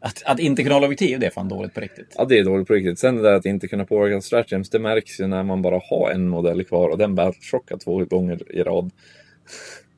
Att, 0.00 0.22
att 0.26 0.38
inte 0.38 0.62
kunna 0.62 0.74
hålla 0.74 0.86
objektiv, 0.86 1.20
det 1.20 1.26
är 1.26 1.30
fan 1.30 1.48
dåligt 1.48 1.74
på 1.74 1.80
riktigt. 1.80 2.14
Ja, 2.18 2.24
det 2.24 2.38
är 2.38 2.44
dåligt 2.44 2.68
på 2.68 2.74
riktigt. 2.74 2.98
Sen 2.98 3.16
det 3.16 3.22
där 3.22 3.34
att 3.34 3.46
inte 3.46 3.68
kunna 3.68 3.84
påverka 3.84 4.20
stratagems, 4.20 4.70
det 4.70 4.78
märks 4.78 5.20
ju 5.20 5.26
när 5.26 5.42
man 5.42 5.62
bara 5.62 5.80
har 5.90 6.10
en 6.10 6.28
modell 6.28 6.64
kvar 6.64 6.88
och 6.88 6.98
den 6.98 7.14
battleshockar 7.14 7.76
två 7.76 8.04
gånger 8.04 8.52
i 8.52 8.62
rad. 8.62 8.90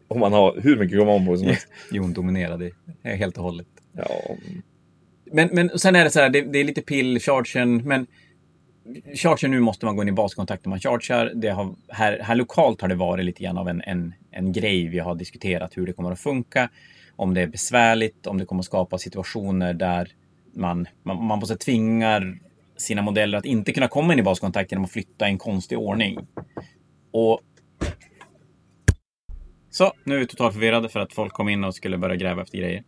Och 0.09 0.19
man 0.19 0.33
har 0.33 0.61
hur 0.63 0.77
mycket 0.77 0.99
command 0.99 1.27
på 1.27 1.37
som 1.37 1.47
helst. 1.47 1.69
Jon 1.93 2.13
dominerade 2.13 2.71
helt 3.03 3.39
och 3.39 3.45
hållet. 3.45 3.67
Ja, 3.93 4.37
Men, 5.33 5.49
men 5.53 5.79
sen 5.79 5.97
är 5.97 6.05
det 6.05 6.11
så 6.11 6.21
här, 6.21 6.31
det, 6.31 6.41
det 6.41 6.59
är 6.59 6.65
lite 6.65 6.83
pill, 6.83 7.21
chargen, 7.21 7.77
men 7.77 8.07
chargen 9.15 9.51
nu 9.51 9.61
måste 9.61 9.87
man 9.87 9.97
gå 9.97 10.03
in 10.03 10.09
i 10.09 10.13
baskontakt 10.13 10.65
när 10.65 10.71
man 10.71 10.81
chargear. 10.81 11.33
Det 11.35 11.49
har, 11.49 11.75
här, 11.89 12.19
här 12.19 12.35
lokalt 12.35 12.81
har 12.81 12.89
det 12.89 12.95
varit 12.95 13.25
lite 13.25 13.43
grann 13.43 13.59
av 13.59 13.69
en, 13.69 13.83
en, 13.87 14.15
en 14.31 14.53
grej. 14.53 14.89
Vi 14.89 14.99
har 14.99 15.15
diskuterat 15.15 15.77
hur 15.77 15.87
det 15.87 15.93
kommer 15.93 16.13
att 16.13 16.21
funka, 16.21 16.69
om 17.19 17.35
det 17.35 17.43
är 17.43 17.47
besvärligt, 17.47 18.27
om 18.27 18.39
det 18.39 18.45
kommer 18.45 18.61
att 18.61 18.67
skapa 18.67 18.99
situationer 18.99 19.75
där 19.75 20.09
man, 20.55 20.87
man, 21.03 21.25
man 21.25 21.39
måste 21.39 21.57
tvingar 21.57 22.41
sina 22.77 23.03
modeller 23.03 23.39
att 23.39 23.45
inte 23.45 23.73
kunna 23.73 23.89
komma 23.89 24.13
in 24.13 24.19
i 24.19 24.23
baskontakt 24.23 24.73
genom 24.73 24.85
att 24.85 24.91
flytta 24.91 25.29
i 25.29 25.31
en 25.31 25.39
konstig 25.39 25.79
ordning. 25.79 26.19
Och 27.11 27.41
så, 29.71 29.93
nu 30.05 30.15
är 30.15 30.19
vi 30.19 30.27
totalt 30.27 30.55
förvirrade 30.55 30.89
för 30.89 31.01
att 31.01 31.13
folk 31.13 31.33
kom 31.33 31.49
in 31.49 31.65
och 31.65 31.75
skulle 31.75 31.99
börja 31.99 32.17
gräva 32.17 32.43
efter 32.43 32.59
grejer. 32.59 32.85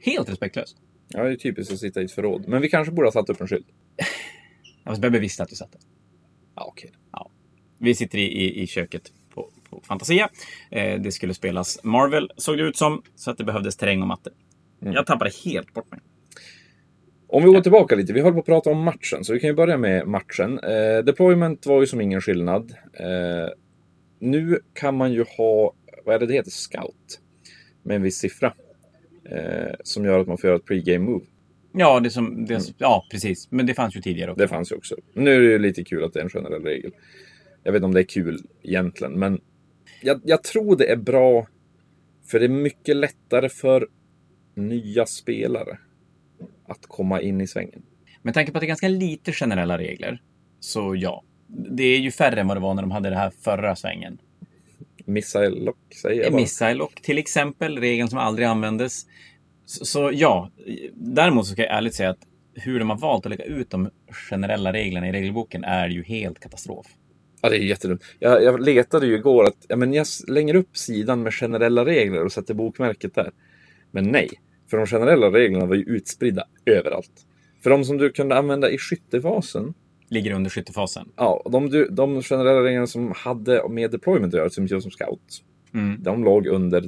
Helt 0.00 0.28
respektlöst. 0.28 0.76
ja, 1.08 1.22
det 1.22 1.30
är 1.32 1.36
typiskt 1.36 1.72
att 1.72 1.78
sitta 1.78 2.00
i 2.00 2.04
ett 2.04 2.12
förråd. 2.12 2.48
Men 2.48 2.62
vi 2.62 2.68
kanske 2.68 2.92
borde 2.92 3.06
ha 3.06 3.12
satt 3.12 3.30
upp 3.30 3.40
en 3.40 3.48
skylt. 3.48 3.66
Alltså, 4.84 5.00
Bebbe 5.00 5.18
visste 5.18 5.42
att 5.42 5.48
du 5.48 5.56
satt 5.56 5.72
där. 5.72 5.80
Ja, 6.54 6.64
okej. 6.68 6.92
Vi 7.78 7.94
sitter 7.94 8.18
i, 8.18 8.22
i, 8.22 8.62
i 8.62 8.66
köket 8.66 9.12
på 9.70 9.80
Fantasia. 9.84 10.28
Eh, 10.70 11.00
det 11.00 11.12
skulle 11.12 11.34
spelas 11.34 11.84
Marvel, 11.84 12.30
såg 12.36 12.58
det 12.58 12.64
ut 12.64 12.76
som. 12.76 13.02
Så 13.14 13.30
att 13.30 13.38
det 13.38 13.44
behövdes 13.44 13.76
terräng 13.76 14.02
och 14.02 14.08
mattor. 14.08 14.32
Jag 14.80 15.06
tappade 15.06 15.30
helt 15.44 15.74
bort 15.74 15.90
mig. 15.90 16.00
Om 17.32 17.42
vi 17.42 17.48
går 17.50 17.60
tillbaka 17.60 17.96
lite, 17.96 18.12
vi 18.12 18.20
höll 18.20 18.32
på 18.32 18.38
att 18.38 18.46
prata 18.46 18.70
om 18.70 18.82
matchen, 18.82 19.24
så 19.24 19.32
vi 19.32 19.40
kan 19.40 19.50
ju 19.50 19.54
börja 19.54 19.76
med 19.76 20.06
matchen. 20.06 20.58
Eh, 20.58 21.04
deployment 21.04 21.66
var 21.66 21.80
ju 21.80 21.86
som 21.86 22.00
ingen 22.00 22.20
skillnad. 22.20 22.74
Eh, 22.92 23.48
nu 24.18 24.58
kan 24.74 24.96
man 24.96 25.12
ju 25.12 25.24
ha, 25.36 25.74
vad 26.04 26.14
är 26.14 26.18
det 26.18 26.26
det 26.26 26.34
heter, 26.34 26.50
scout? 26.50 27.20
Med 27.82 27.96
en 27.96 28.02
viss 28.02 28.18
siffra. 28.18 28.54
Eh, 29.30 29.74
som 29.84 30.04
gör 30.04 30.18
att 30.18 30.26
man 30.26 30.38
får 30.38 30.48
göra 30.48 30.56
ett 30.56 30.66
pre-game 30.66 30.98
move. 30.98 31.24
Ja, 31.72 32.00
det 32.00 32.10
som, 32.10 32.46
det, 32.46 32.74
ja, 32.78 33.06
precis. 33.10 33.50
Men 33.50 33.66
det 33.66 33.74
fanns 33.74 33.96
ju 33.96 34.00
tidigare 34.00 34.30
också. 34.30 34.42
Det 34.42 34.48
fanns 34.48 34.72
ju 34.72 34.76
också. 34.76 34.96
Nu 35.14 35.34
är 35.34 35.40
det 35.40 35.46
ju 35.46 35.58
lite 35.58 35.84
kul 35.84 36.04
att 36.04 36.12
det 36.12 36.20
är 36.20 36.24
en 36.24 36.30
generell 36.30 36.62
regel. 36.62 36.92
Jag 37.62 37.72
vet 37.72 37.78
inte 37.78 37.86
om 37.86 37.94
det 37.94 38.00
är 38.00 38.04
kul 38.04 38.38
egentligen, 38.62 39.12
men 39.12 39.40
jag, 40.00 40.20
jag 40.24 40.42
tror 40.42 40.76
det 40.76 40.92
är 40.92 40.96
bra. 40.96 41.46
För 42.26 42.38
det 42.38 42.46
är 42.46 42.48
mycket 42.48 42.96
lättare 42.96 43.48
för 43.48 43.88
nya 44.54 45.06
spelare 45.06 45.78
att 46.68 46.86
komma 46.86 47.20
in 47.20 47.40
i 47.40 47.46
svängen. 47.46 47.82
Med 48.22 48.34
tanke 48.34 48.52
på 48.52 48.58
att 48.58 48.60
det 48.60 48.66
är 48.66 48.68
ganska 48.68 48.88
lite 48.88 49.32
generella 49.32 49.78
regler. 49.78 50.22
Så 50.60 50.94
ja. 50.96 51.24
Det 51.70 51.82
är 51.82 51.98
ju 51.98 52.10
färre 52.10 52.40
än 52.40 52.46
vad 52.46 52.56
det 52.56 52.60
var 52.60 52.74
när 52.74 52.82
de 52.82 52.90
hade 52.90 53.10
det 53.10 53.16
här 53.16 53.30
förra 53.30 53.76
svängen. 53.76 54.18
Missile 55.04 55.64
lock, 55.64 55.94
säger 56.02 56.22
jag 56.22 56.32
bara. 56.32 56.40
Missile 56.40 56.74
Lock 56.74 57.02
till 57.02 57.18
exempel, 57.18 57.78
regeln 57.78 58.08
som 58.08 58.18
aldrig 58.18 58.48
användes. 58.48 59.06
Så, 59.64 59.84
så 59.84 60.10
ja, 60.14 60.50
däremot 60.94 61.46
så 61.46 61.52
ska 61.52 61.62
jag 61.62 61.76
ärligt 61.76 61.94
säga 61.94 62.10
att 62.10 62.26
hur 62.54 62.78
de 62.78 62.90
har 62.90 62.98
valt 62.98 63.26
att 63.26 63.30
lägga 63.30 63.44
ut 63.44 63.70
de 63.70 63.90
generella 64.30 64.72
reglerna 64.72 65.08
i 65.08 65.12
regelboken 65.12 65.64
är 65.64 65.88
ju 65.88 66.02
helt 66.02 66.40
katastrof. 66.40 66.86
Ja, 67.42 67.48
det 67.48 67.56
är 67.56 67.60
jättedumt. 67.60 68.02
Jag, 68.18 68.42
jag 68.44 68.60
letade 68.60 69.06
ju 69.06 69.14
igår 69.14 69.44
att 69.44 69.56
ja, 69.68 69.76
men 69.76 69.92
jag 69.92 70.06
slänger 70.06 70.54
upp 70.54 70.76
sidan 70.76 71.22
med 71.22 71.34
generella 71.34 71.84
regler 71.84 72.24
och 72.24 72.32
sätter 72.32 72.54
bokmärket 72.54 73.14
där. 73.14 73.30
Men 73.90 74.04
nej, 74.04 74.28
för 74.70 74.76
de 74.76 74.86
generella 74.86 75.26
reglerna 75.30 75.66
var 75.66 75.74
ju 75.74 75.82
utspridda 75.82 76.44
överallt. 76.66 77.26
För 77.62 77.70
de 77.70 77.84
som 77.84 77.98
du 77.98 78.10
kunde 78.10 78.36
använda 78.38 78.70
i 78.70 78.78
skyttefasen, 78.78 79.74
Ligger 80.08 80.32
under 80.32 80.50
skyttefasen. 80.50 81.08
ja, 81.16 81.42
de, 81.52 81.70
du- 81.70 81.88
de 81.90 82.22
generella 82.22 82.62
reglerna 82.64 82.86
som 82.86 83.12
hade 83.16 83.68
med 83.68 83.90
deployment 83.90 84.34
att 84.34 84.38
göra, 84.38 84.50
som 84.50 84.66
just 84.66 84.82
som 84.82 84.90
scout, 84.90 85.42
Mm. 85.74 86.02
de 86.02 86.24
låg 86.24 86.46
under 86.46 86.80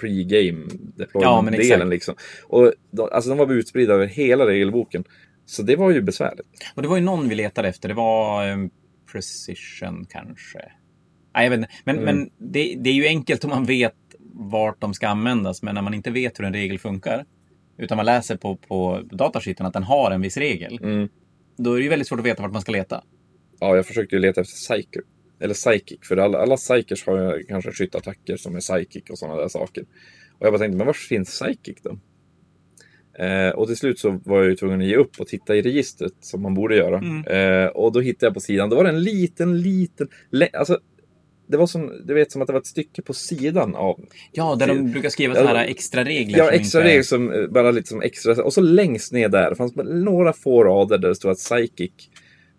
pre-game 0.00 0.64
Ja, 0.68 1.42
men 1.42 1.52
deployment-delen. 1.52 1.52
exakt. 1.72 1.90
liksom. 1.90 2.14
Och 2.46 2.72
de, 2.90 3.08
alltså 3.12 3.30
de 3.30 3.38
var 3.38 3.52
utspridda 3.52 3.94
över 3.94 4.06
hela 4.06 4.46
regelboken. 4.46 5.04
Så 5.46 5.62
det 5.62 5.76
var 5.76 5.90
ju 5.90 6.02
besvärligt. 6.02 6.46
Och 6.74 6.82
det 6.82 6.88
var 6.88 6.96
ju 6.96 7.02
någon 7.02 7.28
vi 7.28 7.34
letade 7.34 7.68
efter. 7.68 7.88
Det 7.88 7.94
var 7.94 8.48
eh, 8.50 8.56
Precision 9.12 10.06
kanske. 10.10 10.58
Nej, 11.34 11.44
jag 11.44 11.50
vet 11.50 11.58
inte. 11.58 11.70
Men, 11.84 11.96
men 11.96 12.30
det, 12.38 12.74
det 12.78 12.90
är 12.90 12.94
ju 12.94 13.06
enkelt 13.06 13.44
om 13.44 13.50
man 13.50 13.64
vet 13.64 13.94
vart 14.32 14.80
de 14.80 14.94
ska 14.94 15.08
användas. 15.08 15.62
Men 15.62 15.74
när 15.74 15.82
man 15.82 15.94
inte 15.94 16.10
vet 16.10 16.38
hur 16.38 16.44
en 16.44 16.52
regel 16.52 16.78
funkar. 16.78 17.24
Utan 17.78 17.96
man 17.96 18.06
läser 18.06 18.36
på, 18.36 18.56
på 18.56 19.02
datasheeten 19.10 19.66
att 19.66 19.72
den 19.72 19.82
har 19.82 20.10
en 20.10 20.20
viss 20.20 20.36
regel. 20.36 20.78
Mm. 20.82 21.08
Då 21.56 21.72
är 21.72 21.76
det 21.76 21.82
ju 21.82 21.88
väldigt 21.88 22.08
svårt 22.08 22.18
att 22.18 22.26
veta 22.26 22.42
vart 22.42 22.52
man 22.52 22.62
ska 22.62 22.72
leta. 22.72 23.04
Ja, 23.60 23.76
jag 23.76 23.86
försökte 23.86 24.16
ju 24.16 24.20
leta 24.22 24.40
efter 24.40 24.54
psyker. 24.54 25.02
Eller 25.40 25.54
psychic, 25.54 25.98
för 26.02 26.16
alla, 26.16 26.38
alla 26.38 26.56
psykers 26.56 27.06
har 27.06 27.36
ju 27.36 27.44
kanske 27.44 27.72
skyttattacker 27.72 28.36
som 28.36 28.56
är 28.56 28.60
psychic 28.60 29.10
och 29.10 29.18
sådana 29.18 29.40
där 29.40 29.48
saker. 29.48 29.84
Och 30.38 30.46
jag 30.46 30.52
bara 30.52 30.58
tänkte, 30.58 30.76
men 30.76 30.86
var 30.86 30.92
finns 30.92 31.28
psychic 31.28 31.82
då? 31.82 31.98
Eh, 33.20 33.50
och 33.50 33.66
till 33.66 33.76
slut 33.76 33.98
så 33.98 34.20
var 34.24 34.36
jag 34.36 34.46
ju 34.46 34.56
tvungen 34.56 34.80
att 34.80 34.86
ge 34.86 34.96
upp 34.96 35.20
och 35.20 35.26
titta 35.26 35.56
i 35.56 35.62
registret 35.62 36.12
som 36.20 36.42
man 36.42 36.54
borde 36.54 36.76
göra. 36.76 37.24
Eh, 37.36 37.66
och 37.66 37.92
då 37.92 38.00
hittade 38.00 38.26
jag 38.26 38.34
på 38.34 38.40
sidan, 38.40 38.70
då 38.70 38.76
var 38.76 38.84
det 38.84 38.90
en 38.90 39.02
liten, 39.02 39.62
liten, 39.62 40.08
alltså 40.52 40.78
det 41.50 41.56
var 41.56 41.66
som, 41.66 41.92
du 42.04 42.14
vet, 42.14 42.32
som 42.32 42.42
att 42.42 42.46
det 42.46 42.52
var 42.52 42.60
ett 42.60 42.66
stycke 42.66 43.02
på 43.02 43.14
sidan 43.14 43.74
av 43.74 44.00
Ja, 44.32 44.54
där 44.54 44.66
de 44.66 44.92
brukar 44.92 45.08
skriva 45.08 45.34
så 45.34 45.40
Ja, 45.40 45.46
här 45.46 45.66
extra 45.66 46.04
regler. 46.04 46.38
Ja, 46.38 46.50
extra 46.50 46.80
inte 46.80 46.90
regler 46.90 47.02
som 47.02 47.32
eh, 47.32 47.46
bara 47.46 47.70
lite 47.70 47.88
som 47.88 48.02
extra. 48.02 48.44
Och 48.44 48.52
så 48.52 48.60
längst 48.60 49.12
ner 49.12 49.28
där 49.28 49.54
fanns 49.54 49.76
några 49.76 50.32
få 50.32 50.64
rader 50.64 50.98
där 50.98 51.08
det 51.08 51.14
stod 51.14 51.30
att 51.30 51.38
psychic, 51.38 51.92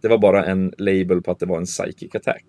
det 0.01 0.07
var 0.07 0.17
bara 0.17 0.45
en 0.45 0.73
label 0.77 1.21
på 1.21 1.31
att 1.31 1.39
det 1.39 1.45
var 1.45 1.57
en 1.57 1.65
psychic 1.65 2.15
attack. 2.15 2.45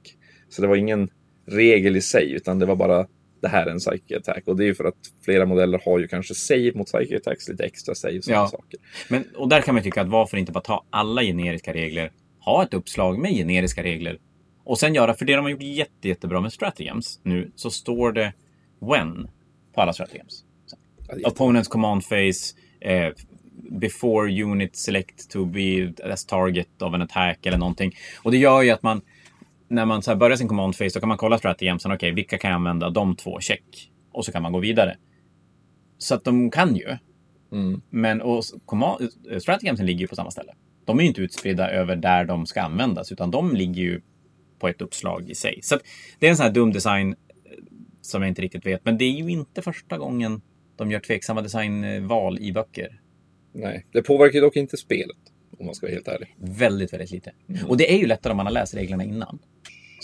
Så 0.49 0.63
det 0.63 0.69
var 0.69 0.77
ingen 0.77 1.09
regel 1.47 1.97
i 1.97 2.01
sig, 2.01 2.33
utan 2.33 2.59
det 2.59 2.67
var 2.67 2.77
bara 2.77 3.07
det 3.43 3.49
här 3.49 3.67
är 3.67 3.71
en 3.71 3.79
psychic 3.79 4.17
attack. 4.17 4.43
Och 4.47 4.57
det 4.57 4.65
är 4.65 4.67
ju 4.67 4.75
för 4.75 4.85
att 4.85 4.95
flera 5.25 5.47
modeller 5.47 5.81
har 5.85 5.99
ju 5.99 6.09
kanske 6.09 6.35
save 6.35 6.73
mot 6.75 6.87
psychic 6.87 7.13
attacks, 7.21 7.49
lite 7.49 7.65
extra 7.65 7.95
save 7.95 8.17
och 8.19 8.23
Ja. 8.27 8.49
saker. 8.49 8.81
Men, 9.09 9.25
och 9.37 9.49
där 9.49 9.61
kan 9.61 9.75
man 9.75 9.85
tycka 9.85 10.01
att 10.03 10.09
varför 10.09 10.37
inte 10.37 10.53
bara 10.53 10.61
ta 10.61 10.85
alla 10.91 11.23
generiska 11.23 11.73
regler, 11.73 12.13
ha 12.41 12.63
ett 12.63 12.75
uppslag 12.75 13.19
med 13.19 13.31
generiska 13.33 13.83
regler 13.83 14.19
och 14.65 14.79
sen 14.79 14.95
göra, 14.95 15.15
för 15.15 15.25
det 15.25 15.37
de 15.37 15.43
har 15.45 15.51
gjort 15.51 15.63
jätte, 15.63 16.09
jättebra 16.09 16.41
med 16.41 16.53
stratagems 16.53 17.21
nu, 17.23 17.51
så 17.57 17.71
står 17.71 18.13
det 18.13 18.33
when 18.81 19.29
på 19.75 19.81
alla 19.81 19.93
stratagems. 19.93 20.45
Ja, 21.17 21.29
Opponents 21.31 21.69
command 21.69 22.03
phase, 22.09 22.55
eh, 22.81 23.09
before 23.71 24.43
unit 24.43 24.77
select 24.77 25.31
to 25.31 25.45
be 25.45 25.93
as 26.05 26.25
target 26.27 26.83
of 26.83 26.95
an 26.95 27.03
attack 27.03 27.47
eller 27.47 27.59
någonting. 27.59 27.97
Och 28.23 28.31
det 28.31 28.39
gör 28.39 28.63
ju 28.63 28.71
att 28.71 28.83
man, 28.83 29.01
när 29.73 29.87
man 29.87 30.03
så 30.03 30.17
börjar 30.17 30.37
sin 30.37 30.49
command 30.49 30.79
phase, 30.79 30.95
då 30.95 31.01
kan 31.01 31.09
man 31.09 31.19
kolla 31.19 31.39
stratagemsen, 31.39 31.93
okej, 31.93 32.13
vilka 32.13 32.39
kan 32.39 32.51
jag 32.51 32.57
använda? 32.57 32.91
De 32.91 33.17
två, 33.17 33.41
check. 33.41 33.91
Och 34.13 34.25
så 34.25 34.33
kan 34.33 34.43
man 34.43 34.53
gå 34.53 34.59
vidare. 34.59 34.97
Så 35.99 36.15
att 36.15 36.25
de 36.25 36.51
kan 36.51 36.77
ju. 36.77 36.97
Mm. 37.53 37.83
Men 37.91 38.23
och 38.23 38.45
command- 38.65 39.09
eh, 39.31 39.85
ligger 39.85 40.01
ju 40.01 40.07
på 40.07 40.17
samma 40.17 40.31
ställe. 40.31 40.53
De 40.85 40.99
är 40.99 41.03
ju 41.03 41.09
inte 41.09 41.21
utspridda 41.21 41.71
över 41.71 41.97
där 41.97 42.25
de 42.25 42.47
ska 42.47 42.63
användas, 42.63 43.13
utan 43.13 43.31
de 43.31 43.57
ligger 43.57 43.83
ju 43.83 44.01
på 44.59 44.69
ett 44.69 44.83
uppslag 44.83 45.31
i 45.31 45.35
sig. 45.35 45.59
Så 45.63 45.75
att 45.75 45.83
det 46.19 46.27
är 46.27 46.31
en 46.31 46.37
sån 46.37 46.47
här 46.47 46.53
dum 46.53 46.73
design 46.73 47.09
eh, 47.11 47.17
som 48.01 48.23
jag 48.23 48.29
inte 48.29 48.43
riktigt 48.43 48.67
vet. 48.67 48.85
Men 48.85 48.99
det 48.99 49.05
är 49.05 49.13
ju 49.13 49.31
inte 49.31 49.63
första 49.63 49.99
gången 49.99 50.43
de 50.77 50.91
gör 50.91 51.01
tveksamma 51.01 51.43
designval 51.43 52.39
i 52.39 52.53
böcker. 52.53 53.01
Nej, 53.55 53.87
det 53.93 54.03
påverkar 54.03 54.35
ju 54.35 54.41
dock 54.41 54.57
inte 54.57 54.77
spelet. 54.77 55.17
Om 55.59 55.67
man 55.67 55.75
ska 55.75 55.87
vara 55.87 55.95
helt 55.95 56.09
ärlig. 56.09 56.37
Väldigt, 56.39 56.93
väldigt 56.93 57.11
lite. 57.11 57.33
Och 57.67 57.77
det 57.77 57.95
är 57.95 57.99
ju 57.99 58.07
lättare 58.07 58.31
om 58.31 58.37
man 58.37 58.47
har 58.47 58.53
läst 58.53 58.75
reglerna 58.75 59.05
innan. 59.05 59.39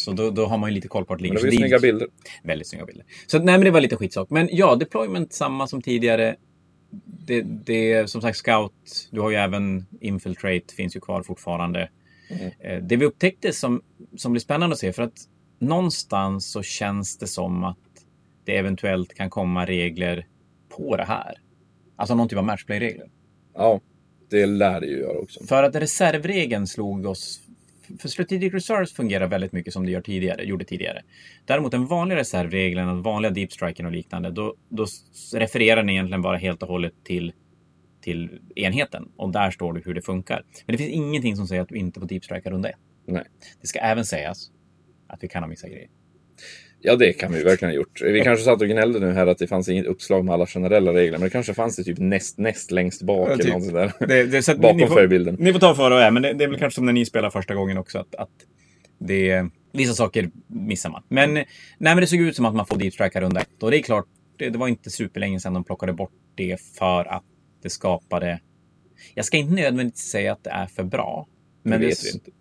Så 0.08 0.14
då, 0.14 0.30
då 0.30 0.46
har 0.46 0.58
man 0.58 0.70
ju 0.70 0.74
lite 0.74 0.88
koll 0.88 1.04
på 1.04 1.12
vart 1.12 1.18
det 1.18 1.22
Men 1.28 1.36
ligger. 1.36 1.44
det 1.44 1.50
blir 1.50 1.58
det 1.58 1.64
är- 1.64 1.78
snygga 1.78 1.78
bilder. 1.92 2.08
Väldigt 2.42 2.66
snygga 2.68 2.84
bilder. 2.86 3.06
Så 3.26 3.38
nej, 3.38 3.44
men 3.58 3.60
det 3.64 3.70
var 3.70 3.80
lite 3.80 3.96
skitsak. 3.96 4.30
Men 4.30 4.48
ja, 4.52 4.76
deployment 4.76 5.32
samma 5.32 5.66
som 5.66 5.82
tidigare. 5.82 6.36
Det, 7.26 7.42
det 7.42 8.10
som 8.10 8.20
sagt 8.22 8.38
scout. 8.38 9.08
Du 9.10 9.20
har 9.20 9.30
ju 9.30 9.36
även 9.36 9.86
infiltrate 10.00 10.74
finns 10.76 10.96
ju 10.96 11.00
kvar 11.00 11.22
fortfarande. 11.22 11.88
Mm. 12.30 12.50
Eh, 12.60 12.82
Det 12.82 12.96
vi 12.96 13.04
upptäckte 13.04 13.52
som, 13.52 13.82
som 14.16 14.32
blir 14.32 14.40
spännande 14.40 14.74
att 14.74 14.80
se 14.80 14.92
för 14.92 15.02
att 15.02 15.18
någonstans 15.58 16.50
så 16.50 16.62
känns 16.62 17.18
det 17.18 17.26
som 17.26 17.64
att 17.64 17.76
det 18.44 18.56
eventuellt 18.56 19.14
kan 19.14 19.30
komma 19.30 19.66
regler 19.66 20.26
på 20.76 20.96
det 20.96 21.04
här. 21.04 21.34
Alltså 21.96 22.14
någon 22.14 22.28
typ 22.28 22.38
av 22.38 22.44
matchplay-regler. 22.44 23.06
Ja, 23.54 23.80
det 24.30 24.46
lär 24.46 24.80
det 24.80 24.86
ju 24.86 24.98
göra 24.98 25.18
också. 25.18 25.44
För 25.46 25.62
att 25.62 25.74
reservregeln 25.76 26.66
slog 26.66 27.06
oss... 27.06 27.40
För 27.98 28.08
Strategic 28.08 28.54
Reserves 28.54 28.92
fungerar 28.92 29.26
väldigt 29.26 29.52
mycket 29.52 29.72
som 29.72 29.86
det 29.86 29.92
gör 29.92 30.00
tidigare, 30.00 30.44
gjorde 30.44 30.64
tidigare. 30.64 31.02
Däremot 31.44 31.72
den 31.72 31.86
vanliga 31.86 32.18
reservregeln, 32.18 32.86
den 32.86 33.02
vanliga 33.02 33.30
deep 33.30 33.52
striken 33.52 33.86
och 33.86 33.92
liknande, 33.92 34.30
då, 34.30 34.54
då 34.68 34.86
refererar 35.34 35.76
den 35.76 35.90
egentligen 35.90 36.22
bara 36.22 36.36
helt 36.36 36.62
och 36.62 36.68
hållet 36.68 36.92
till, 37.04 37.32
till 38.00 38.40
enheten. 38.56 39.08
Och 39.16 39.32
där 39.32 39.50
står 39.50 39.72
det 39.72 39.80
hur 39.84 39.94
det 39.94 40.02
funkar. 40.02 40.44
Men 40.66 40.72
det 40.72 40.78
finns 40.78 40.90
ingenting 40.90 41.36
som 41.36 41.46
säger 41.46 41.62
att 41.62 41.68
du 41.68 41.76
inte 41.76 42.00
får 42.00 42.06
deep 42.06 42.24
strika 42.24 42.50
runda 42.50 42.68
ett. 42.68 42.76
Nej. 43.06 43.24
Det 43.60 43.66
ska 43.66 43.78
även 43.78 44.04
sägas 44.04 44.50
att 45.06 45.24
vi 45.24 45.28
kan 45.28 45.42
ha 45.42 45.48
missat 45.48 45.70
grejer. 45.70 45.88
Ja, 46.80 46.96
det 46.96 47.12
kan 47.12 47.32
vi 47.32 47.42
verkligen 47.42 47.72
ha 47.72 47.76
gjort. 47.76 48.02
Vi 48.02 48.20
kanske 48.20 48.44
satt 48.44 48.62
och 48.62 48.68
gnällde 48.68 49.00
nu 49.00 49.12
här 49.12 49.26
att 49.26 49.38
det 49.38 49.46
fanns 49.46 49.68
inget 49.68 49.86
uppslag 49.86 50.24
med 50.24 50.34
alla 50.34 50.46
generella 50.46 50.92
regler, 50.92 51.18
men 51.18 51.24
det 51.24 51.30
kanske 51.30 51.54
fanns 51.54 51.76
det 51.76 51.84
typ 51.84 51.98
näst, 51.98 52.38
näst 52.38 52.70
längst 52.70 53.02
bak 53.02 53.28
Ja, 53.28 53.32
eller 53.32 53.44
typ. 53.44 53.52
något 53.52 53.62
sånt 53.62 53.74
där. 53.74 53.92
Det, 54.06 54.24
det, 54.24 54.42
så 54.42 54.54
Bakom 54.58 54.76
ni, 54.76 54.86
får, 54.86 54.94
färgbilden. 54.94 55.36
ni 55.38 55.52
får 55.52 55.60
ta 55.60 55.74
för 55.74 55.90
och 55.90 56.00
är, 56.00 56.10
men 56.10 56.22
det, 56.22 56.32
det 56.32 56.44
är 56.44 56.48
väl 56.48 56.58
kanske 56.58 56.74
som 56.74 56.86
när 56.86 56.92
ni 56.92 57.04
spelar 57.06 57.30
första 57.30 57.54
gången 57.54 57.78
också. 57.78 57.98
Att, 57.98 58.14
att 58.14 58.30
det, 58.98 59.46
vissa 59.72 59.94
saker 59.94 60.30
missar 60.46 60.90
man. 60.90 61.02
Men, 61.08 61.34
nej, 61.34 61.46
men 61.78 61.96
det 61.96 62.06
såg 62.06 62.20
ut 62.20 62.36
som 62.36 62.44
att 62.44 62.54
man 62.54 62.66
får 62.66 62.76
deep 62.76 62.94
strika 62.94 63.20
runda 63.20 63.40
ett. 63.40 63.62
Och 63.62 63.70
det 63.70 63.78
är 63.78 63.82
klart, 63.82 64.06
det, 64.36 64.50
det 64.50 64.58
var 64.58 64.68
inte 64.68 64.90
superlänge 64.90 65.40
sedan 65.40 65.54
de 65.54 65.64
plockade 65.64 65.92
bort 65.92 66.12
det 66.34 66.60
för 66.78 67.04
att 67.04 67.24
det 67.62 67.70
skapade... 67.70 68.40
Jag 69.14 69.24
ska 69.24 69.36
inte 69.36 69.54
nödvändigtvis 69.54 70.04
säga 70.04 70.32
att 70.32 70.44
det 70.44 70.50
är 70.50 70.66
för 70.66 70.82
bra. 70.84 71.26
Men 71.62 71.80
Det 71.80 71.86
det, 71.86 71.96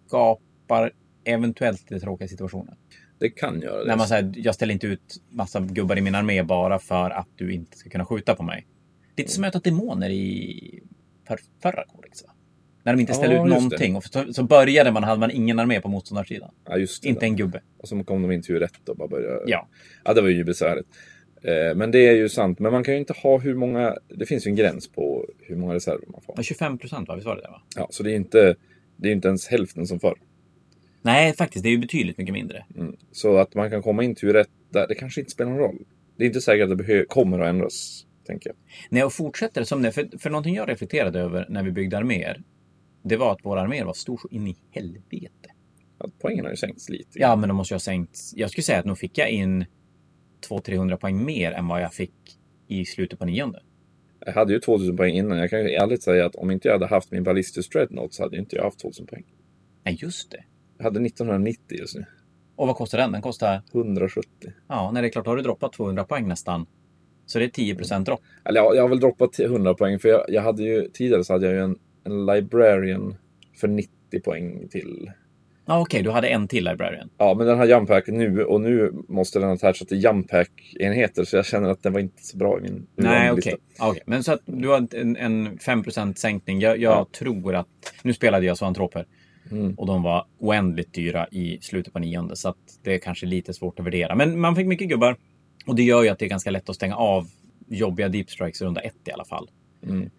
skapar 0.08 0.92
eventuellt 1.26 1.92
lite 1.92 2.06
tråkiga 2.06 2.28
situationer. 2.28 2.74
Det 3.20 3.30
kan 3.30 3.62
göra 3.62 3.80
det. 3.84 3.88
När 3.88 3.98
man 3.98 4.08
säger, 4.08 4.32
jag 4.36 4.56
ställer 4.56 4.74
inte 4.74 4.88
ut 4.88 5.22
massa 5.30 5.60
gubbar 5.60 5.98
i 5.98 6.02
min 6.02 6.16
armé 6.16 6.44
bara 6.44 6.80
för 6.80 7.10
att 7.10 7.28
du 7.36 7.54
inte 7.54 7.78
ska 7.78 7.90
kunna 7.90 8.06
skjuta 8.06 8.36
på 8.36 8.44
mig. 8.44 8.66
Lite 9.18 9.32
som 9.32 9.42
möta 9.42 9.60
demoner 9.60 10.10
i 10.10 10.80
för, 11.28 11.40
förra 11.62 11.86
kodex, 11.86 12.24
va? 12.24 12.30
När 12.84 12.94
de 12.94 13.00
inte 13.00 13.14
ställde 13.14 13.36
Ja, 13.36 13.44
ut 13.46 13.50
någonting. 13.50 13.96
Och 13.96 14.04
så, 14.04 14.34
så 14.34 14.44
började 14.44 14.92
man, 14.92 15.04
hade 15.04 15.20
man 15.20 15.32
ingen 15.32 15.60
armé 15.60 15.82
på 15.82 15.90
motståndarsidan. 15.90 16.52
ja, 16.70 16.78
just 16.78 17.04
det. 17.04 17.10
Inte 17.10 17.26
en 17.26 17.36
gubbe. 17.36 17.62
Och 17.78 17.88
så 17.88 18.04
kom 18.04 18.22
de 18.22 18.32
in 18.32 18.42
till 18.42 18.60
rätt 18.60 18.90
och 18.90 18.96
bara 18.98 19.08
började... 19.08 19.44
Ja. 19.46 19.68
Ja, 20.06 20.14
det 20.14 20.22
var 20.22 20.30
ju 20.30 20.44
besvärligt. 20.44 20.88
Eh, 21.42 21.76
Men 21.76 21.92
det 21.92 22.08
är 22.08 22.16
ju 22.16 22.30
sant. 22.30 22.60
Men 22.60 22.72
man 22.72 22.84
kan 22.84 22.94
ju 22.94 23.00
inte 23.00 23.14
ha 23.14 23.38
hur 23.38 23.56
många... 23.56 23.96
Det 24.10 24.26
finns 24.26 24.48
ju 24.48 24.50
en 24.50 24.56
gräns 24.56 24.88
på 24.88 25.26
hur 25.40 25.56
många 25.56 25.74
reserver 25.74 26.06
man 26.08 26.22
får. 26.22 26.36
Ja, 26.38 26.44
25 26.44 26.78
procent? 26.78 27.10
Visst 27.16 27.26
var 27.26 27.36
det 27.36 27.42
det, 27.42 27.48
va? 27.48 27.62
Ja, 27.76 27.88
så 27.92 28.04
det 28.04 28.12
är 28.12 28.16
inte, 28.16 28.56
det 28.98 29.08
är 29.10 29.12
inte 29.14 29.28
ens 29.28 29.48
hälften 29.48 29.88
som 29.88 30.00
förr. 30.00 30.16
Nej, 31.08 31.34
faktiskt. 31.34 31.64
Det 31.64 31.70
är 31.70 31.72
ju 31.72 31.78
betydligt 31.78 32.18
mycket 32.18 32.34
mindre. 32.34 32.66
Mm. 32.76 32.96
Så 33.12 33.38
att 33.38 33.56
man 33.56 33.70
kan 33.70 33.82
komma 33.82 34.04
in 34.04 34.16
till 34.16 34.34
rätt 34.34 34.50
där, 34.70 34.88
det 34.88 34.96
kanske 34.96 35.22
inte 35.22 35.32
spelar 35.32 35.52
någon 35.52 35.60
roll. 35.60 35.86
Det 36.18 36.24
är 36.24 36.28
inte 36.28 36.42
säkert 36.42 36.72
att 36.72 36.78
det 36.78 37.06
kommer 37.10 37.40
att 37.40 37.48
ändras, 37.48 38.06
tänker 38.26 38.50
jag. 38.50 38.56
Nej, 38.90 39.04
och 39.04 39.14
fortsätter 39.14 39.64
som 39.64 39.82
det. 39.82 39.92
För, 39.92 40.18
för 40.20 40.30
någonting 40.30 40.56
jag 40.56 40.70
reflekterade 40.70 41.20
över 41.20 41.46
när 41.50 41.64
vi 41.64 41.72
byggde 41.72 41.98
arméer. 41.98 42.42
Det 43.04 43.18
var 43.18 43.32
att 43.32 43.46
våra 43.46 43.62
arméer 43.62 43.86
var 43.86 43.94
stor 43.94 44.18
så 44.18 44.28
in 44.32 44.48
i 44.48 44.58
helvete. 44.72 45.50
Ja, 46.00 46.10
poängen 46.22 46.46
har 46.46 46.52
ju 46.52 46.58
sänkts 46.58 46.90
lite. 46.90 47.20
Ja, 47.20 47.36
men 47.36 47.50
de 47.50 47.56
måste 47.56 47.74
ju 47.74 47.76
ha 47.76 47.80
sänkt. 47.80 48.20
Jag 48.36 48.50
skulle 48.50 48.64
säga 48.64 48.80
att 48.80 48.86
nog 48.86 48.98
fick 48.98 49.18
jag 49.18 49.30
in 49.30 49.66
200-300 50.50 50.96
poäng 50.96 51.26
mer 51.26 51.52
än 51.52 51.68
vad 51.68 51.82
jag 51.82 51.94
fick 51.94 52.40
i 52.68 52.86
slutet 52.86 53.20
på 53.20 53.26
nionde. 53.26 53.62
Jag 54.26 54.34
hade 54.34 54.54
ju 54.54 54.60
2000 54.60 54.98
poäng 54.98 55.16
innan. 55.16 55.38
Jag 55.38 55.50
kan 55.50 55.60
ju 55.60 55.70
ärligt 55.70 56.04
säga 56.04 56.26
att 56.26 56.36
om 56.36 56.52
inte 56.52 56.68
jag 56.68 56.74
hade 56.74 56.88
haft 56.88 57.12
min 57.12 57.24
Ballistus 57.24 57.70
Dreadnought 57.70 58.14
så 58.14 58.24
hade 58.24 58.36
ju 58.36 58.42
inte 58.42 58.56
jag 58.56 58.64
haft 58.64 58.80
2000 58.80 59.08
poäng. 59.08 59.24
Nej, 59.84 59.98
just 60.02 60.32
det. 60.32 60.44
Jag 60.78 60.84
hade 60.84 61.06
1990 61.06 61.78
just 61.80 61.96
nu. 61.96 62.06
Och 62.56 62.68
vad 62.68 62.76
kostar 62.76 62.98
den? 62.98 63.12
Den 63.12 63.22
kostar... 63.22 63.62
170. 63.74 64.30
Ja, 64.68 64.92
nej, 64.92 65.02
det 65.02 65.08
är 65.08 65.10
klart. 65.10 65.26
Har 65.28 65.36
du 65.36 65.42
droppat 65.42 65.74
200 65.74 66.04
poäng 66.04 66.28
nästan. 66.28 66.66
Så 67.26 67.40
det 67.40 67.46
är 67.46 67.50
10 67.50 67.74
dropp. 68.00 68.22
Eller 68.46 68.60
ja, 68.62 68.76
jag 68.76 68.82
har 68.82 68.90
väl 68.90 69.00
droppat 69.00 69.34
till 69.34 69.46
100 69.46 69.74
poäng 69.74 70.00
för 70.00 70.10
jag, 70.10 70.26
jag 70.28 70.42
hade 70.42 70.64
ju 70.64 70.90
tidigare 70.94 71.24
så 71.24 71.34
hade 71.34 71.46
jag 71.46 71.56
ju 71.56 71.62
en, 71.62 71.76
en 72.04 72.26
Librarian 72.26 73.16
för 73.60 73.68
90 73.68 73.92
poäng 74.24 74.68
till. 74.70 75.12
Ja, 75.66 75.82
okej. 75.82 76.04
du 76.04 76.10
hade 76.12 76.28
en 76.28 76.48
till 76.48 76.64
Librarian. 76.66 77.10
Ja, 77.18 77.34
men 77.38 77.48
den 77.48 77.58
har 77.58 77.66
Jumpack 77.66 78.08
nu 78.08 78.44
och 78.44 78.62
nu 78.62 78.92
måste 79.08 79.40
den 79.40 79.50
attacha 79.50 79.86
till 79.86 80.04
Jumpack-enheter 80.04 81.24
så 81.24 81.36
jag 81.36 81.46
känner 81.46 81.70
att 81.70 81.84
den 81.84 81.94
var 81.94 82.00
inte 82.00 82.24
så 82.24 82.38
bra 82.38 82.60
i 82.60 82.62
min 82.62 82.88
Nej, 82.96 83.32
okej. 83.32 83.56
Ja, 83.78 83.90
okej. 83.90 84.04
Men 84.06 84.24
så 84.24 84.32
att 84.34 84.42
du 84.46 84.68
har 84.68 84.88
en, 84.96 85.16
en 85.18 85.60
5 85.60 85.84
sänkning. 86.16 86.60
Jag, 86.60 86.78
jag 86.78 86.92
Ja. 86.92 87.08
tror 87.12 87.56
att... 87.56 87.68
Nu 88.04 88.14
spelade 88.14 88.46
jag 88.46 88.58
zoantroper. 88.58 89.06
Mm. 89.52 89.74
Och 89.74 89.88
de 89.88 90.04
var 90.04 90.26
oändligt 90.40 90.94
dyra 90.94 91.28
i 91.32 91.58
slutet 91.62 91.94
på 91.94 92.00
nionde. 92.00 92.36
Så 92.36 92.50
att 92.50 92.80
det 92.84 92.94
är 92.94 93.00
kanske 93.00 93.26
lite 93.26 93.54
svårt 93.54 93.80
att 93.80 93.86
värdera. 93.86 94.16
Men 94.16 94.40
man 94.40 94.56
fick 94.56 94.68
mycket 94.68 94.90
gubbar. 94.90 95.18
Och 95.66 95.76
det 95.76 95.84
gör 95.84 96.04
ju 96.04 96.10
att 96.10 96.20
det 96.20 96.26
är 96.26 96.30
ganska 96.30 96.52
lätt 96.52 96.70
att 96.70 96.76
stänga 96.76 96.96
av 96.96 97.28
jobbiga 97.68 98.10
deep 98.10 98.30
strikes 98.30 98.62
runda 98.62 98.82
ett 98.82 99.08
i 99.08 99.12
alla 99.12 99.26
fall. 99.26 99.50
Mm. 99.84 100.10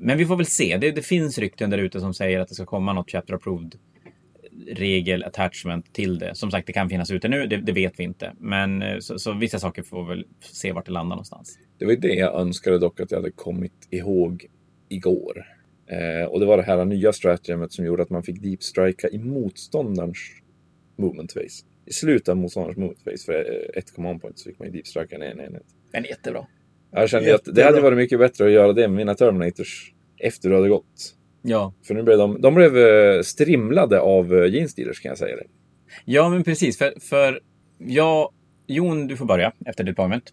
Men 0.00 0.18
vi 0.18 0.26
får 0.26 0.36
väl 0.36 0.46
se. 0.46 0.78
Det, 0.80 0.90
det 0.90 1.02
finns 1.02 1.38
rykten 1.38 1.70
där 1.70 1.78
ute 1.78 2.00
som 2.00 2.14
säger 2.14 2.40
att 2.40 2.48
det 2.48 2.54
ska 2.54 2.66
komma 2.66 2.92
något 2.92 3.10
chapter 3.10 3.34
approved 3.34 3.74
regel 4.66 5.24
attachment 5.24 5.92
till 5.92 6.18
det. 6.18 6.34
Som 6.34 6.50
sagt, 6.50 6.66
det 6.66 6.72
kan 6.72 6.88
finnas 6.88 7.10
ute 7.10 7.28
nu. 7.28 7.46
Det, 7.46 7.56
det 7.56 7.72
vet 7.72 7.92
vi 7.96 8.04
inte. 8.04 8.32
Men 8.38 8.82
eh, 8.82 8.98
så, 8.98 9.18
så 9.18 9.32
vissa 9.32 9.58
saker 9.58 9.82
får 9.82 10.04
väl 10.04 10.26
se 10.40 10.72
vart 10.72 10.86
det 10.86 10.92
landar 10.92 11.16
någonstans. 11.16 11.58
Det 11.78 11.84
var 11.84 11.92
det 11.92 12.14
jag 12.14 12.40
önskade 12.40 12.78
dock 12.78 13.00
att 13.00 13.10
jag 13.10 13.18
hade 13.18 13.30
kommit 13.30 13.88
ihåg 13.90 14.46
igår. 14.88 15.46
Eh, 15.90 16.24
och 16.28 16.40
det 16.40 16.46
var 16.46 16.56
det 16.56 16.62
här 16.62 16.84
nya 16.84 17.12
stratagemet 17.12 17.72
som 17.72 17.84
gjorde 17.84 18.02
att 18.02 18.10
man 18.10 18.22
fick 18.22 18.42
deep 18.42 18.62
strika 18.62 19.08
i 19.08 19.18
motståndarens 19.18 20.18
movement 20.98 21.34
phase. 21.34 21.64
I 21.86 21.92
slutet 21.92 22.28
av 22.28 22.36
motståndarens 22.36 22.76
movement 22.78 23.04
phase 23.04 23.24
för 23.24 23.32
eh, 23.34 23.78
ett 23.78 23.94
command 23.94 24.20
point 24.22 24.38
så 24.38 24.48
fick 24.50 24.58
man 24.58 24.68
ju 24.68 24.72
deep 24.72 24.86
strika 24.86 25.16
en 25.16 25.22
en 25.22 25.40
enhet. 25.40 25.62
Men 25.92 26.04
jättebra. 26.04 26.46
Jag 26.90 27.08
kände 27.10 27.34
att 27.34 27.44
det 27.44 27.50
Jättebra. 27.50 27.64
hade 27.64 27.80
varit 27.80 27.96
mycket 27.98 28.18
bättre 28.18 28.44
att 28.46 28.50
göra 28.52 28.72
det 28.72 28.88
med 28.88 28.96
mina 28.96 29.14
Terminators 29.14 29.92
efter 30.18 30.48
du 30.48 30.54
hade 30.54 30.68
gått. 30.68 31.14
Ja, 31.42 31.74
För 31.86 31.94
nu 31.94 32.02
blev 32.02 32.18
de, 32.18 32.40
de 32.40 32.54
blev 32.54 32.78
eh, 32.78 33.22
strimlade 33.22 34.00
av 34.00 34.34
eh, 34.34 34.50
Genestealers 34.52 35.00
kan 35.00 35.08
jag 35.08 35.18
säga 35.18 35.36
det. 35.36 35.44
ja 36.04 36.28
men 36.28 36.44
precis. 36.44 36.78
För, 36.78 37.00
för 37.00 37.40
jag... 37.78 38.32
Jon, 38.70 39.06
du 39.06 39.16
får 39.16 39.24
börja 39.26 39.52
efter 39.66 39.84
deployment. 39.84 40.32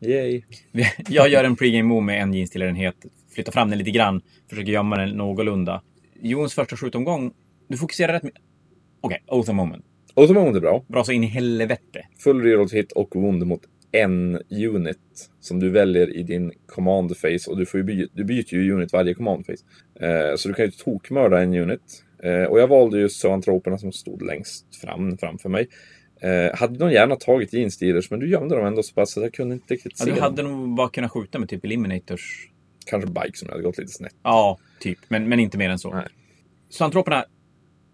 Yay! 0.00 0.42
Jag 1.08 1.28
gör 1.28 1.44
en 1.44 1.56
pregame 1.56 1.82
move 1.82 2.00
med 2.06 2.22
en 2.22 2.34
jeanstillerenhet, 2.34 2.94
flyttar 3.34 3.52
fram 3.52 3.70
den 3.70 3.78
lite 3.78 3.90
grann, 3.90 4.20
försöker 4.50 4.72
gömma 4.72 4.96
den 4.96 5.08
någorlunda. 5.10 5.82
Jons 6.20 6.54
första 6.54 6.76
skjutomgång, 6.76 7.32
du 7.68 7.76
fokuserar 7.76 8.12
rätt 8.12 8.22
mycket. 8.22 8.42
Okej, 9.00 9.22
Oath 9.26 9.50
of 9.50 9.56
Moment. 9.56 9.84
Så 10.14 10.26
var 10.34 10.52
det 10.52 10.60
bra. 10.60 10.84
Bra 10.88 11.04
så 11.04 11.12
in 11.12 11.24
i 11.24 11.26
helvete. 11.26 12.06
Full 12.18 12.42
reroll 12.42 12.68
to 12.70 12.76
hit 12.76 12.92
och 12.92 13.16
wound 13.16 13.46
mot 13.46 13.60
en 13.92 14.38
unit 14.50 14.98
som 15.40 15.60
du 15.60 15.70
väljer 15.70 16.16
i 16.16 16.22
din 16.22 16.52
command 16.66 17.08
phase. 17.20 17.50
Och 17.50 17.56
du, 17.58 17.66
får 17.66 17.82
by- 17.82 18.08
du 18.12 18.24
byter 18.24 18.54
ju 18.54 18.72
unit 18.72 18.92
varje 18.92 19.14
command 19.14 19.46
phase. 19.46 19.64
Eh, 20.00 20.36
så 20.36 20.48
du 20.48 20.54
kan 20.54 20.64
ju 20.64 20.70
tokmörda 20.70 21.42
en 21.42 21.54
unit. 21.54 22.04
Eh, 22.22 22.42
och 22.44 22.60
jag 22.60 22.68
valde 22.68 22.98
ju 22.98 23.08
zoantroperna 23.08 23.78
som 23.78 23.92
stod 23.92 24.22
längst 24.22 24.76
fram 24.76 25.18
framför 25.18 25.48
mig. 25.48 25.68
Eh, 26.20 26.58
hade 26.58 26.78
de 26.78 26.92
gärna 26.92 27.16
tagit 27.16 27.50
Genestealers 27.50 28.10
men 28.10 28.20
du 28.20 28.28
gömde 28.30 28.56
dem 28.56 28.66
ändå 28.66 28.82
så 28.82 28.94
pass 28.94 29.16
att 29.16 29.22
jag 29.22 29.32
kunde 29.34 29.54
inte 29.54 29.74
riktigt 29.74 29.92
Ja, 29.98 30.04
se 30.04 30.10
du 30.10 30.14
dem. 30.14 30.22
hade 30.22 30.42
nog 30.42 30.74
bara 30.76 30.88
kunnat 30.88 31.10
skjuta 31.10 31.38
med 31.38 31.48
typ 31.48 31.64
Eliminators. 31.64 32.48
Kanske 32.86 33.10
Bike 33.10 33.38
som 33.38 33.48
hade 33.48 33.62
gått 33.62 33.78
lite 33.78 33.92
snett. 33.92 34.14
Ja, 34.22 34.58
typ. 34.80 34.98
Men, 35.08 35.28
men 35.28 35.40
inte 35.40 35.58
mer 35.58 35.70
än 35.70 35.78
så. 35.78 35.94
Nej. 35.94 36.06
Så 36.68 36.84
antroperna, 36.84 37.24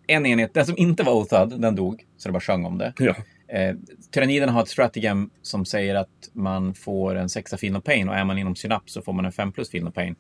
en 0.06 0.26
enhet, 0.26 0.54
den 0.54 0.66
som 0.66 0.78
inte 0.78 1.02
var 1.02 1.12
Oathad, 1.12 1.60
den 1.60 1.74
dog. 1.76 2.04
Så 2.16 2.28
det 2.28 2.32
bara 2.32 2.40
sjöng 2.40 2.64
om 2.64 2.78
det. 2.78 2.92
Ja. 2.98 3.14
Eh, 3.56 3.74
Tyranniden 4.12 4.48
har 4.48 4.62
ett 4.62 4.68
stratagem 4.68 5.30
som 5.42 5.64
säger 5.64 5.94
att 5.94 6.30
man 6.32 6.74
får 6.74 7.14
en 7.14 7.28
sexa 7.28 7.56
Feel 7.56 7.72
No 7.72 7.80
Pain 7.80 8.08
och 8.08 8.14
är 8.14 8.24
man 8.24 8.38
inom 8.38 8.56
synaps 8.56 8.92
så 8.92 9.02
får 9.02 9.12
man 9.12 9.24
en 9.24 9.32
5 9.32 9.52
plus 9.52 9.70
Feel 9.70 9.84
No 9.84 9.90
Pain. 9.90 10.16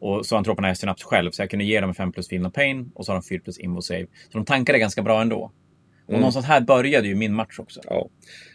Och 0.00 0.26
så 0.26 0.36
antroperna 0.36 0.68
är 0.68 0.74
synaps 0.74 1.02
själv, 1.04 1.30
så 1.30 1.42
jag 1.42 1.50
kunde 1.50 1.64
ge 1.64 1.80
dem 1.80 1.90
en 1.90 1.94
5 1.94 2.12
plus 2.12 2.28
Feel 2.28 2.42
No 2.42 2.50
Pain 2.50 2.90
och 2.94 3.06
så 3.06 3.12
har 3.12 3.16
de 3.16 3.22
4 3.22 3.40
plus 3.44 3.58
Invo 3.58 3.82
Save. 3.82 4.06
Så 4.32 4.38
de 4.38 4.44
tankade 4.44 4.78
ganska 4.78 5.02
bra 5.02 5.20
ändå. 5.22 5.52
Och 6.04 6.08
Mm. 6.08 6.20
någonstans 6.20 6.46
här 6.46 6.60
började 6.60 7.08
ju 7.08 7.14
min 7.14 7.34
match 7.34 7.58
också. 7.58 7.80
Ja. 7.84 8.08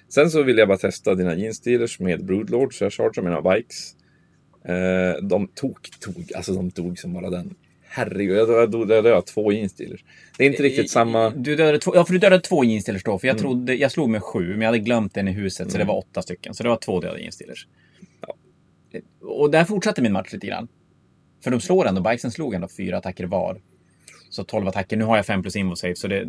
Sen 0.09 0.29
så 0.29 0.43
vill 0.43 0.57
jag 0.57 0.67
bara 0.67 0.77
testa 0.77 1.15
dina 1.15 1.35
Genestealers 1.35 1.99
med 1.99 2.25
Broodlord, 2.25 2.73
så 2.77 2.83
jag 2.83 2.93
chargear 2.93 3.23
mina 3.23 3.41
bikes. 3.41 3.95
Eh, 4.67 5.21
de 5.21 5.47
tog, 5.47 5.77
tog, 5.99 6.31
alltså 6.35 6.53
de 6.53 6.71
tog 6.71 6.99
som 6.99 7.13
bara 7.13 7.29
den. 7.29 7.55
Herregud, 7.87 8.37
jag 8.37 8.71
dödade, 8.71 9.09
jag 9.09 9.25
två 9.25 9.51
Genestealers. 9.51 10.03
Det 10.37 10.43
är 10.43 10.47
inte 10.47 10.63
riktigt 10.63 10.91
samma... 10.91 11.29
Du 11.29 11.55
dödade 11.55 11.79
två, 11.79 11.95
ja, 11.95 12.05
för 12.05 12.13
du 12.13 12.19
dödade 12.19 12.41
två 12.41 12.63
jeanstillers 12.63 13.03
då. 13.03 13.11
Mm. 13.11 13.19
För 13.19 13.27
jag 13.27 13.37
trodde, 13.37 13.75
jag 13.75 13.91
slog 13.91 14.09
med 14.09 14.23
sju, 14.23 14.49
men 14.49 14.61
jag 14.61 14.67
hade 14.67 14.79
glömt 14.79 15.17
en 15.17 15.27
i 15.27 15.31
huset, 15.31 15.71
så 15.71 15.77
det 15.77 15.83
var 15.83 15.97
åtta 15.97 16.21
stycken. 16.21 16.53
Så 16.53 16.63
det 16.63 16.69
var 16.69 16.77
två 16.77 16.99
döda 16.99 17.19
jeanstillers. 17.19 17.67
Ja. 18.21 18.35
Och 19.21 19.51
där 19.51 19.65
fortsatte 19.65 20.01
min 20.01 20.13
match 20.13 20.33
lite 20.33 20.47
grann. 20.47 20.67
För 21.43 21.51
de 21.51 21.61
slår 21.61 21.87
ändå, 21.87 22.01
bikesen 22.01 22.31
slog 22.31 22.53
ändå 22.53 22.67
fyra 22.77 22.97
attacker 22.97 23.25
var. 23.25 23.61
Så 24.29 24.43
12 24.43 24.67
attacker. 24.67 24.97
Nu 24.97 25.03
har 25.03 25.15
jag 25.15 25.25
5 25.25 25.41
plus 25.41 25.55
invo 25.55 25.75
save, 25.75 25.95
så 25.95 26.07
det, 26.07 26.27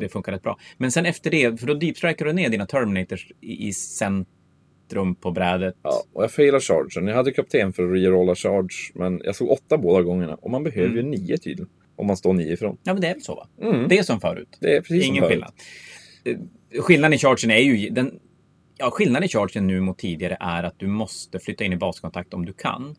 det 0.00 0.08
funkar 0.08 0.32
rätt 0.32 0.42
bra. 0.42 0.58
Men 0.76 0.92
sen 0.92 1.06
efter 1.06 1.30
det, 1.30 1.60
för 1.60 1.66
då 1.66 1.74
deepstrikar 1.74 2.24
du 2.24 2.32
ner 2.32 2.48
dina 2.48 2.66
Terminators 2.66 3.32
i, 3.40 3.68
i 3.68 3.72
centrum 4.88 5.14
på 5.14 5.30
brädet. 5.30 5.74
Ja, 5.82 6.02
och 6.12 6.22
jag 6.22 6.30
failar 6.30 6.60
chargen. 6.60 7.06
Jag 7.08 7.16
hade 7.16 7.30
kapten 7.32 7.72
för 7.72 7.82
att 7.82 7.92
rerolla 7.92 8.34
charge, 8.34 8.92
men 8.94 9.20
jag 9.24 9.36
såg 9.36 9.50
åtta 9.50 9.78
båda 9.78 10.02
gångerna. 10.02 10.34
Och 10.34 10.50
man 10.50 10.64
behöver 10.64 10.96
ju 10.96 11.02
nio 11.02 11.38
tydligen. 11.38 11.68
Om 11.96 12.06
man 12.06 12.16
står 12.16 12.32
nio 12.32 12.52
ifrån. 12.52 12.76
Ja, 12.82 12.92
men 12.92 13.00
det 13.00 13.08
är 13.08 13.14
väl 13.14 13.22
så 13.22 13.34
va? 13.34 13.48
Mm. 13.62 13.88
Det 13.88 13.98
är 13.98 14.02
som 14.02 14.20
förut. 14.20 14.58
Det 14.60 14.76
är 14.76 14.80
precis 14.80 15.04
som 15.04 15.12
Ingen 15.14 15.22
förut. 15.24 15.32
skillnad. 15.32 15.52
Eh, 16.74 16.82
Skillnaden 16.82 17.12
i 17.14 17.18
chargen 17.18 17.50
är 17.50 17.58
ju... 17.58 17.90
Den, 17.90 18.18
ja, 18.78 18.90
skillnaden 18.90 19.24
i 19.24 19.28
chargen 19.28 19.66
nu 19.66 19.80
mot 19.80 19.98
tidigare 19.98 20.36
är 20.40 20.62
att 20.62 20.78
du 20.78 20.86
måste 20.86 21.38
flytta 21.38 21.64
in 21.64 21.72
i 21.72 21.76
baskontakt 21.76 22.34
om 22.34 22.44
du 22.46 22.52
kan. 22.52 22.96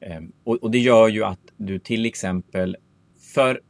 Ehm, 0.00 0.32
och, 0.44 0.56
och 0.62 0.70
det 0.70 0.78
gör 0.78 1.08
ju 1.08 1.24
att 1.24 1.40
du 1.56 1.78
till 1.78 2.06
exempel 2.06 2.76
för 3.34 3.60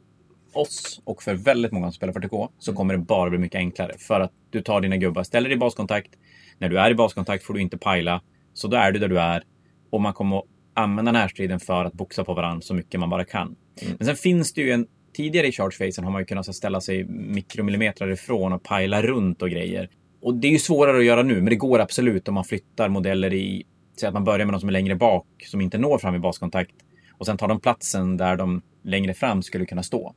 oss 0.53 1.01
och 1.03 1.23
för 1.23 1.35
väldigt 1.35 1.71
många 1.71 1.85
som 1.85 1.93
spelar 1.93 2.13
40K 2.13 2.49
så 2.59 2.73
kommer 2.73 2.93
det 2.93 2.99
bara 2.99 3.29
bli 3.29 3.39
mycket 3.39 3.57
enklare. 3.59 3.93
För 3.97 4.19
att 4.19 4.31
du 4.49 4.61
tar 4.61 4.81
dina 4.81 4.97
gubbar, 4.97 5.23
ställer 5.23 5.49
dig 5.49 5.55
i 5.55 5.59
baskontakt. 5.59 6.11
När 6.59 6.69
du 6.69 6.79
är 6.79 6.91
i 6.91 6.95
baskontakt 6.95 7.43
får 7.43 7.53
du 7.53 7.61
inte 7.61 7.77
pajla. 7.77 8.21
Så 8.53 8.67
då 8.67 8.77
är 8.77 8.91
du 8.91 8.99
där 8.99 9.07
du 9.07 9.19
är. 9.19 9.43
Och 9.89 10.01
man 10.01 10.13
kommer 10.13 10.37
att 10.37 10.45
använda 10.73 11.11
närstriden 11.11 11.59
för 11.59 11.85
att 11.85 11.93
boxa 11.93 12.23
på 12.23 12.33
varandra 12.33 12.61
så 12.61 12.73
mycket 12.73 12.99
man 12.99 13.09
bara 13.09 13.25
kan. 13.25 13.55
Men 13.97 14.07
sen 14.07 14.15
finns 14.15 14.53
det 14.53 14.61
ju 14.61 14.71
en... 14.71 14.87
Tidigare 15.13 15.47
i 15.47 15.51
charge-phasen 15.51 16.03
har 16.03 16.11
man 16.11 16.21
ju 16.21 16.25
kunnat 16.25 16.55
ställa 16.55 16.81
sig 16.81 17.03
mikromillimeter 17.07 18.11
ifrån 18.11 18.53
och 18.53 18.63
pajla 18.63 19.01
runt 19.01 19.41
och 19.41 19.49
grejer. 19.49 19.89
Och 20.21 20.35
det 20.35 20.47
är 20.47 20.51
ju 20.51 20.59
svårare 20.59 20.97
att 20.97 21.05
göra 21.05 21.23
nu, 21.23 21.35
men 21.35 21.45
det 21.45 21.55
går 21.55 21.79
absolut 21.79 22.27
om 22.27 22.33
man 22.33 22.43
flyttar 22.43 22.89
modeller 22.89 23.33
i... 23.33 23.63
Säg 23.99 24.07
att 24.07 24.13
man 24.13 24.23
börjar 24.23 24.45
med 24.45 24.53
de 24.53 24.59
som 24.59 24.69
är 24.69 24.73
längre 24.73 24.95
bak, 24.95 25.27
som 25.45 25.61
inte 25.61 25.77
når 25.77 25.97
fram 25.97 26.15
i 26.15 26.19
baskontakt. 26.19 26.75
Och 27.17 27.25
sen 27.25 27.37
tar 27.37 27.47
de 27.47 27.59
platsen 27.59 28.17
där 28.17 28.35
de 28.35 28.61
längre 28.83 29.13
fram 29.13 29.43
skulle 29.43 29.65
kunna 29.65 29.83
stå. 29.83 30.15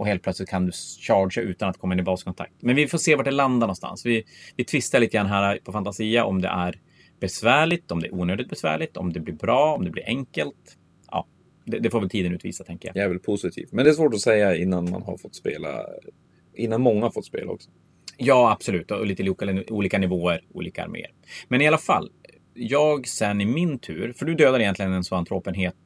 Och 0.00 0.06
helt 0.06 0.22
plötsligt 0.22 0.48
kan 0.48 0.66
du 0.66 0.72
chargea 1.06 1.44
utan 1.44 1.68
att 1.68 1.78
komma 1.78 1.94
in 1.94 2.00
i 2.00 2.02
baskontakt. 2.02 2.52
Men 2.60 2.76
vi 2.76 2.86
får 2.88 2.98
se 2.98 3.16
vart 3.16 3.24
det 3.24 3.30
landar 3.30 3.66
någonstans. 3.66 4.06
Vi, 4.06 4.24
vi 4.56 4.64
tvistar 4.64 5.00
lite 5.00 5.16
grann 5.16 5.26
här 5.26 5.58
på 5.64 5.72
Fantasia 5.72 6.24
om 6.24 6.40
det 6.40 6.48
är 6.48 6.80
besvärligt, 7.20 7.90
om 7.90 8.00
det 8.00 8.06
är 8.06 8.14
onödigt 8.14 8.48
besvärligt, 8.48 8.96
om 8.96 9.12
det 9.12 9.20
blir 9.20 9.34
bra, 9.34 9.74
om 9.74 9.84
det 9.84 9.90
blir 9.90 10.04
enkelt. 10.06 10.76
Ja, 11.10 11.26
det, 11.64 11.78
det 11.78 11.90
får 11.90 12.00
väl 12.00 12.10
tiden 12.10 12.32
utvisa, 12.32 12.64
tänker 12.64 12.88
jag. 12.88 12.96
Jag 12.96 13.04
är 13.04 13.08
väl 13.08 13.18
positiv. 13.18 13.68
Men 13.72 13.84
det 13.84 13.90
är 13.90 13.94
svårt 13.94 14.14
att 14.14 14.20
säga 14.20 14.56
innan 14.56 14.90
man 14.90 15.02
har 15.02 15.16
fått 15.16 15.34
spela. 15.34 15.86
Innan 16.54 16.80
många 16.80 17.02
har 17.02 17.10
fått 17.10 17.26
spela 17.26 17.52
också. 17.52 17.70
Ja, 18.16 18.50
absolut. 18.52 18.90
Och 18.90 19.06
lite 19.06 19.30
olika, 19.30 19.72
olika 19.74 19.98
nivåer, 19.98 20.44
olika 20.52 20.84
arméer. 20.84 21.10
Men 21.48 21.60
i 21.60 21.68
alla 21.68 21.78
fall, 21.78 22.10
jag 22.54 23.08
sen 23.08 23.40
i 23.40 23.46
min 23.46 23.78
tur, 23.78 24.12
för 24.12 24.26
du 24.26 24.34
dödar 24.34 24.60
egentligen 24.60 24.92
en 24.92 25.04
zoantropenhet 25.04 25.76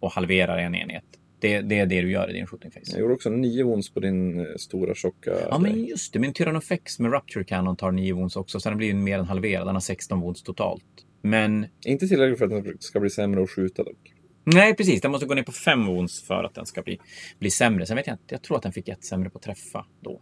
och 0.00 0.12
halverar 0.12 0.58
en 0.58 0.74
enhet. 0.74 1.04
Det, 1.42 1.60
det 1.60 1.78
är 1.78 1.86
det 1.86 2.00
du 2.00 2.10
gör 2.10 2.30
i 2.30 2.32
din 2.32 2.46
shooting 2.46 2.70
face. 2.70 2.80
Jag 2.86 3.00
gjorde 3.00 3.14
också 3.14 3.30
nio 3.30 3.64
wounds 3.64 3.90
på 3.90 4.00
din 4.00 4.40
eh, 4.40 4.46
stora 4.56 4.94
tjocka. 4.94 5.30
Ja, 5.50 5.58
men 5.58 5.84
just 5.84 6.12
det. 6.12 6.18
Min 6.18 6.32
Tyrannofex 6.32 6.98
med 6.98 7.12
Rupture 7.12 7.44
Cannon 7.44 7.76
tar 7.76 7.92
9 7.92 8.12
wounds 8.12 8.36
också, 8.36 8.60
så 8.60 8.68
den 8.68 8.78
blir 8.78 8.94
mer 8.94 9.18
än 9.18 9.24
halverad. 9.24 9.66
Den 9.66 9.74
har 9.74 9.80
16 9.80 10.20
wounds 10.20 10.42
totalt. 10.42 10.84
Men 11.22 11.66
Inte 11.84 12.08
tillräckligt 12.08 12.38
för 12.38 12.44
att 12.44 12.64
den 12.64 12.76
ska 12.80 13.00
bli 13.00 13.10
sämre 13.10 13.42
att 13.42 13.50
skjuta 13.50 13.84
dock. 13.84 14.14
nej, 14.44 14.74
precis. 14.74 15.00
Den 15.00 15.10
måste 15.10 15.26
gå 15.26 15.34
ner 15.34 15.42
på 15.42 15.52
5 15.52 15.86
wounds 15.86 16.22
för 16.22 16.44
att 16.44 16.54
den 16.54 16.66
ska 16.66 16.82
bli, 16.82 16.98
bli 17.38 17.50
sämre. 17.50 17.86
Sen 17.86 17.96
vet 17.96 18.06
jag 18.06 18.14
inte. 18.14 18.34
Jag 18.34 18.42
tror 18.42 18.56
att 18.56 18.62
den 18.62 18.72
fick 18.72 18.88
ett 18.88 19.04
sämre 19.04 19.30
på 19.30 19.38
träffa 19.38 19.86
då. 20.00 20.20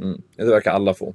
Mm. 0.00 0.22
Det 0.36 0.44
verkar 0.44 0.70
alla 0.70 0.94
få. 0.94 1.14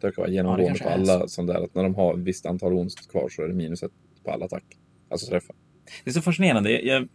Det 0.00 0.06
verkar 0.06 0.22
vara 0.22 0.28
Ja, 0.30 0.34
genomgående 0.34 0.78
det 0.78 0.84
på 0.84 0.90
alla 0.90 1.28
sånt 1.28 1.48
där. 1.48 1.64
Att 1.64 1.74
när 1.74 1.82
de 1.82 1.94
har 1.94 2.14
ett 2.14 2.20
visst 2.20 2.46
antal 2.46 2.72
wounds 2.72 2.94
kvar 2.94 3.28
så 3.28 3.42
är 3.42 3.48
det 3.48 3.54
minus 3.54 3.82
ett 3.82 3.92
på 4.24 4.30
alla 4.30 4.44
attack. 4.44 4.64
Alltså 5.10 5.30
träffa. 5.30 5.54
Det 6.04 6.10
är 6.10 6.14
så 6.14 6.22
fascinerande. 6.22 6.70
Jag, 6.70 7.08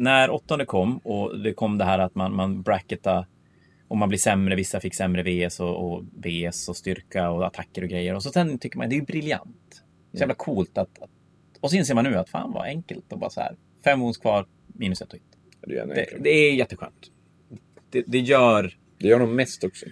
när 0.00 0.30
åttonde 0.30 0.64
kom 0.64 0.98
och 0.98 1.38
det 1.38 1.52
kom 1.52 1.78
det 1.78 1.84
här 1.84 1.98
att 1.98 2.14
man, 2.14 2.34
man 2.34 2.62
bracketa 2.62 3.26
och 3.88 3.96
man 3.96 4.08
blir 4.08 4.18
sämre. 4.18 4.54
Vissa 4.54 4.80
fick 4.80 4.94
sämre 4.94 5.22
VS 5.22 5.60
och, 5.60 5.92
och 5.92 6.04
BS 6.04 6.68
och 6.68 6.76
styrka 6.76 7.30
och 7.30 7.46
attacker 7.46 7.82
och 7.82 7.88
grejer. 7.88 8.14
Och 8.14 8.22
så 8.22 8.30
sen 8.30 8.58
tycker 8.58 8.78
man 8.78 8.88
det 8.88 8.96
är 8.96 9.02
briljant. 9.02 9.82
Så 10.12 10.18
jävla 10.18 10.34
coolt 10.34 10.78
att, 10.78 11.02
att... 11.02 11.10
Och 11.60 11.70
så 11.70 11.76
inser 11.76 11.94
man 11.94 12.04
nu 12.04 12.16
att 12.16 12.28
fan 12.28 12.52
vad 12.52 12.64
enkelt 12.64 13.12
och 13.12 13.18
bara 13.18 13.30
så 13.30 13.40
här. 13.40 13.56
Fem 13.84 14.00
wounds 14.00 14.18
kvar, 14.18 14.46
minus 14.66 15.02
ett 15.02 15.08
och 15.08 15.14
hit. 15.14 15.22
Det 15.66 15.84
Det, 15.84 16.06
det 16.20 16.30
är 16.30 16.54
jätteskönt. 16.54 17.10
Det, 17.90 18.04
det 18.06 18.18
gör... 18.18 18.76
Det 18.98 19.08
gör 19.08 19.18
de 19.18 19.36
mest 19.36 19.64
också. 19.64 19.86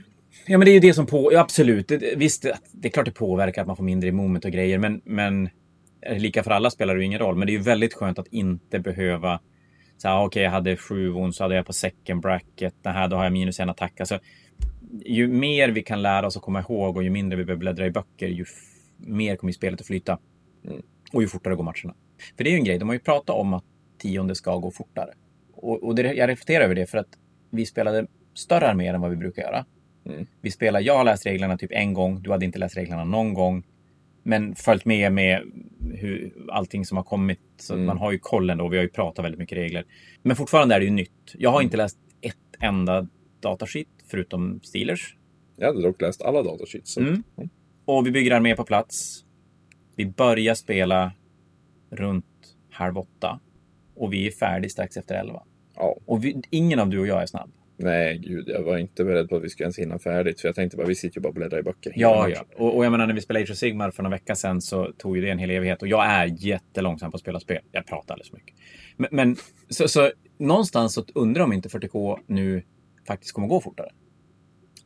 Ja, 0.46 0.58
men 0.58 0.64
det 0.64 0.70
är 0.70 0.74
ju 0.74 0.80
det 0.80 0.94
som 0.94 1.06
på... 1.06 1.32
Ja, 1.32 1.40
absolut. 1.40 1.88
Det, 1.88 2.14
visst, 2.16 2.46
det 2.72 2.88
är 2.88 2.92
klart 2.92 3.06
det 3.06 3.12
påverkar 3.12 3.62
att 3.62 3.66
man 3.66 3.76
får 3.76 3.84
mindre 3.84 4.08
i 4.08 4.12
moment 4.12 4.44
och 4.44 4.50
grejer, 4.50 4.78
men, 4.78 5.00
men 5.04 5.48
lika 6.16 6.42
för 6.42 6.50
alla 6.50 6.70
spelar 6.70 6.94
det 6.94 7.00
ju 7.00 7.06
ingen 7.06 7.18
roll. 7.18 7.36
Men 7.36 7.46
det 7.46 7.52
är 7.52 7.58
ju 7.58 7.62
väldigt 7.62 7.94
skönt 7.94 8.18
att 8.18 8.28
inte 8.28 8.78
behöva... 8.78 9.40
Så 9.98 10.08
här, 10.08 10.24
okej, 10.24 10.42
jag 10.42 10.50
hade 10.50 10.76
sju 10.76 11.08
wounds, 11.08 11.36
så 11.36 11.44
hade 11.44 11.54
jag 11.54 11.66
på 11.66 11.72
second 11.72 12.22
bracket. 12.22 12.74
Det 12.82 12.90
här, 12.90 13.08
då 13.08 13.16
har 13.16 13.24
jag 13.24 13.32
minus 13.32 13.60
en 13.60 13.70
attack. 13.70 14.00
Alltså, 14.00 14.18
ju 15.04 15.28
mer 15.28 15.68
vi 15.68 15.82
kan 15.82 16.02
lära 16.02 16.26
oss 16.26 16.36
att 16.36 16.42
komma 16.42 16.60
ihåg 16.60 16.96
och 16.96 17.02
ju 17.02 17.10
mindre 17.10 17.36
vi 17.36 17.44
behöver 17.44 17.60
bläddra 17.60 17.86
i 17.86 17.90
böcker, 17.90 18.28
ju 18.28 18.44
mer 18.96 19.36
kommer 19.36 19.52
spelet 19.52 19.80
att 19.80 19.86
flyta. 19.86 20.18
Mm. 20.64 20.82
Och 21.12 21.22
ju 21.22 21.28
fortare 21.28 21.54
går 21.54 21.64
matcherna. 21.64 21.94
För 22.36 22.44
det 22.44 22.50
är 22.50 22.52
ju 22.52 22.58
en 22.58 22.64
grej, 22.64 22.78
de 22.78 22.88
har 22.88 22.94
ju 22.94 23.00
pratat 23.00 23.36
om 23.36 23.54
att 23.54 23.64
tionde 23.98 24.34
ska 24.34 24.56
gå 24.56 24.70
fortare. 24.70 25.10
Och, 25.52 25.82
och 25.82 25.94
det, 25.94 26.02
jag 26.02 26.28
reflekterar 26.28 26.64
över 26.64 26.74
det 26.74 26.86
för 26.86 26.98
att 26.98 27.08
vi 27.50 27.66
spelade 27.66 28.06
större 28.34 28.68
arméer 28.68 28.94
än 28.94 29.00
vad 29.00 29.10
vi 29.10 29.16
brukar 29.16 29.42
göra. 29.42 29.64
Mm. 30.06 30.26
Vi 30.40 30.50
spelar, 30.50 30.80
jag 30.80 30.96
har 30.96 31.04
läst 31.04 31.26
reglerna 31.26 31.58
typ 31.58 31.70
en 31.72 31.94
gång, 31.94 32.22
du 32.22 32.30
hade 32.30 32.44
inte 32.44 32.58
läst 32.58 32.76
reglerna 32.76 33.04
någon 33.04 33.34
gång. 33.34 33.64
Men 34.28 34.54
följt 34.54 34.84
med 34.84 35.12
med 35.12 35.42
hur, 35.94 36.32
allting 36.50 36.84
som 36.84 36.96
har 36.96 37.04
kommit. 37.04 37.40
Så 37.56 37.74
att 37.74 37.80
man 37.86 37.98
har 37.98 38.12
ju 38.12 38.18
koll 38.18 38.50
ändå. 38.50 38.68
Vi 38.68 38.76
har 38.76 38.84
ju 38.84 38.88
pratat 38.90 39.24
väldigt 39.24 39.38
mycket 39.38 39.58
regler. 39.58 39.84
Men 40.22 40.36
fortfarande 40.36 40.74
är 40.74 40.78
det 40.80 40.84
ju 40.86 40.90
nytt. 40.92 41.34
Jag 41.38 41.50
har 41.50 41.62
inte 41.62 41.76
läst 41.76 41.98
ett 42.20 42.36
enda 42.60 43.08
datasheet 43.40 43.88
förutom 44.06 44.60
Steelers. 44.62 45.16
Jag 45.56 45.66
hade 45.66 45.82
dock 45.82 46.00
läst 46.00 46.22
alla 46.22 46.42
datasheets. 46.42 46.92
så- 46.92 47.00
Mm. 47.00 47.22
Och 47.84 48.06
vi 48.06 48.10
bygger 48.10 48.30
armé 48.30 48.56
på 48.56 48.64
plats. 48.64 49.24
Vi 49.96 50.06
börjar 50.06 50.54
spela 50.54 51.12
runt 51.90 52.56
halv 52.70 52.98
åtta. 52.98 53.40
Och 53.94 54.12
vi 54.12 54.26
är 54.26 54.30
färdiga 54.30 54.70
strax 54.70 54.96
efter 54.96 55.14
elva. 55.14 55.42
Ja. 55.74 55.96
Och 56.06 56.24
vi, 56.24 56.42
ingen 56.50 56.78
av 56.78 56.88
du 56.90 56.98
och 56.98 57.06
jag 57.06 57.22
är 57.22 57.26
snabb. 57.26 57.50
Nej, 57.80 58.18
gud, 58.18 58.48
jag 58.48 58.62
var 58.62 58.78
inte 58.78 59.04
beredd 59.04 59.28
på 59.28 59.36
att 59.36 59.42
vi 59.42 59.48
skulle 59.48 59.64
ens 59.64 59.78
hinna 59.78 59.98
färdigt. 59.98 60.40
För 60.40 60.48
jag 60.48 60.54
tänkte 60.54 60.76
bara, 60.76 60.86
vi 60.86 60.94
sitter 60.94 61.16
ju 61.16 61.22
bara 61.22 61.28
och 61.28 61.34
bläddrar 61.34 61.58
i 61.58 61.62
böcker. 61.62 61.92
Ja. 61.96 62.28
Och, 62.56 62.76
och 62.76 62.84
jag 62.84 62.90
menar 62.90 63.06
när 63.06 63.14
vi 63.14 63.20
spelade 63.20 63.42
Age 63.42 63.50
of 63.50 63.56
Sigmar 63.56 63.90
för 63.90 64.02
några 64.02 64.16
veckor 64.16 64.34
sedan 64.34 64.60
så 64.60 64.92
tog 64.92 65.16
ju 65.16 65.22
det 65.22 65.30
en 65.30 65.38
hel 65.38 65.50
evighet. 65.50 65.82
Och 65.82 65.88
jag 65.88 66.06
är 66.06 66.26
jättelångsam 66.38 67.10
på 67.10 67.16
att 67.16 67.20
spela 67.20 67.40
spel. 67.40 67.62
Jag 67.72 67.86
pratar 67.86 68.14
alldeles 68.14 68.30
för 68.30 68.36
mycket. 68.36 68.54
Men, 68.96 69.08
men 69.12 69.36
så, 69.68 69.88
så 69.88 70.10
någonstans 70.38 70.94
så 70.94 71.04
undrar 71.14 71.44
om 71.44 71.52
inte 71.52 71.68
40K 71.68 72.18
nu 72.26 72.62
faktiskt 73.06 73.32
kommer 73.32 73.48
gå 73.48 73.60
fortare. 73.60 73.90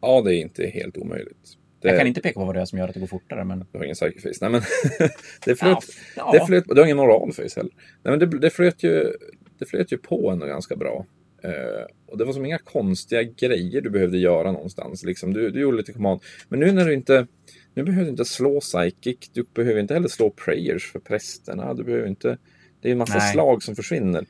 Ja, 0.01 0.23
det 0.23 0.35
är 0.35 0.41
inte 0.41 0.67
helt 0.67 0.97
omöjligt. 0.97 1.59
Det, 1.81 1.89
Jag 1.89 1.99
kan 1.99 2.07
inte 2.07 2.21
peka 2.21 2.41
på 2.41 2.47
vad 2.47 2.55
det 2.55 2.61
är 2.61 2.65
som 2.65 2.79
gör 2.79 2.89
att 2.89 2.95
det 2.95 3.01
går 3.01 3.07
fortare, 3.07 3.45
men... 3.45 3.59
Du 3.73 3.79
har 3.79 3.85
ingen 3.85 3.95
psychic 3.95 4.23
face. 4.23 4.39
Nej, 4.41 4.51
men 4.51 4.63
det 5.45 5.57
flöt... 5.57 5.79
Ja, 6.17 6.33
Det 6.33 6.39
ja. 6.39 6.47
flöt 6.47 6.65
du 6.69 6.81
har 6.81 6.85
ingen 6.85 6.97
moral 6.97 7.33
face 7.33 7.43
heller. 7.57 7.73
Nej, 8.03 8.19
men 8.19 8.19
det, 8.19 8.39
det, 8.39 8.51
flöt 8.51 8.83
ju, 8.83 9.13
det 9.59 9.67
flöt 9.67 9.93
ju 9.93 9.99
på 9.99 10.31
ändå 10.31 10.47
ganska 10.47 10.77
bra. 10.77 11.07
Eh, 11.45 11.85
och 12.07 12.19
det 12.19 12.25
var 12.25 12.33
som 12.33 12.45
inga 12.45 12.59
konstiga 12.59 13.23
grejer 13.23 13.81
du 13.81 13.91
behövde 13.91 14.19
göra 14.19 14.53
någonstans. 14.53 15.05
Liksom, 15.05 15.33
du, 15.33 15.51
du 15.51 15.61
gjorde 15.61 15.77
lite 15.77 15.93
command. 15.93 16.21
Men 16.49 16.61
nu 16.61 16.73
när 16.73 16.85
du 16.85 16.95
inte... 16.95 17.27
Nu 17.75 17.83
behöver 17.83 18.05
du 18.05 18.11
inte 18.11 18.25
slå 18.25 18.61
psychic. 18.61 19.31
Du 19.33 19.45
behöver 19.55 19.81
inte 19.81 19.95
heller 19.95 20.09
slå 20.09 20.31
prayers 20.31 20.93
för 20.93 20.99
prästerna. 20.99 21.75
Du 21.75 21.85
behöver 21.85 22.09
inte... 22.09 22.39
Det 22.83 22.89
är 22.89 22.93
en 22.93 22.99
massa 22.99 23.19
Nej. 23.19 23.33
slag 23.33 23.63
som 23.63 23.77
försvinner. 23.77 24.25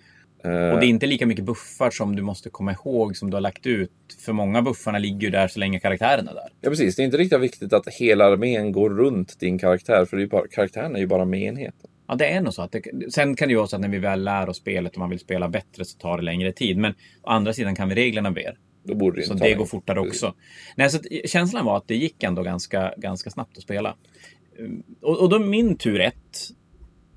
Eh, 0.44 0.51
Och 0.51 0.81
det 0.81 0.87
är 0.87 0.88
inte 0.88 1.07
lika 1.07 1.27
mycket 1.27 1.44
buffar 1.44 1.90
som 1.90 2.16
du 2.16 2.22
måste 2.22 2.51
komma 2.51 2.72
ihåg 2.72 3.16
som 3.16 3.31
du 3.31 3.37
har 3.37 3.40
lagt 3.40 3.66
ut. 3.66 3.90
För 4.25 4.33
många 4.33 4.62
buffarna 4.62 4.98
ligger 4.98 5.20
ju 5.20 5.31
där 5.31 5.48
så 5.48 5.59
länge 5.59 5.81
karaktären 5.81 6.29
är 6.29 6.35
där. 6.35 6.48
Ja, 6.61 6.70
precis. 6.70 6.96
Det 6.96 7.03
är 7.03 7.05
inte 7.05 7.16
riktigt 7.16 7.40
viktigt 7.40 7.72
att 7.72 7.88
hela 7.88 8.25
armén 8.25 8.72
går 8.72 8.90
runt 8.90 9.40
din 9.40 9.59
karaktär. 9.59 10.05
För 10.05 10.16
det 10.16 10.22
är 10.22 10.27
bara, 10.27 10.48
karaktären 10.48 10.96
är 10.96 11.01
ju 11.01 11.07
bara 11.07 11.25
med 11.25 11.42
enheten. 11.42 11.90
Ja, 12.06 12.14
det 12.14 12.26
är 12.26 12.40
nog 12.40 12.54
så. 12.54 12.62
Att 12.62 12.72
det, 12.72 13.12
sen 13.12 13.36
kan 13.36 13.48
det 13.48 13.52
ju 13.52 13.56
vara 13.56 13.66
så 13.66 13.76
att 13.76 13.82
när 13.82 13.88
vi 13.88 13.98
väl 13.98 14.24
lär 14.24 14.48
oss 14.48 14.56
spelet 14.56 14.92
och 14.92 14.98
man 14.98 15.10
vill 15.10 15.18
spela 15.18 15.48
bättre 15.48 15.84
så 15.84 15.98
tar 15.98 16.16
det 16.16 16.22
längre 16.22 16.52
tid. 16.52 16.78
Men 16.78 16.92
å 17.22 17.28
andra 17.28 17.52
sidan 17.52 17.74
kan 17.74 17.88
vi 17.88 17.94
reglerna 17.94 18.30
mer. 18.30 18.58
Då 18.84 18.94
borde 18.94 19.20
det 19.20 19.26
Så 19.26 19.34
det 19.34 19.54
går 19.54 19.66
fortare 19.66 20.00
också. 20.00 20.34
Nej, 20.76 20.90
så 20.90 20.96
att 20.96 21.30
känslan 21.30 21.64
var 21.64 21.76
att 21.76 21.88
det 21.88 21.96
gick 21.96 22.22
ändå 22.22 22.42
ganska, 22.42 22.94
ganska 22.96 23.30
snabbt 23.30 23.56
att 23.56 23.62
spela. 23.62 23.96
Um, 24.58 24.82
Och, 25.00 25.20
och 25.20 25.28
då 25.28 25.38
min 25.38 25.76
tur 25.76 26.00
ett. 26.00 26.48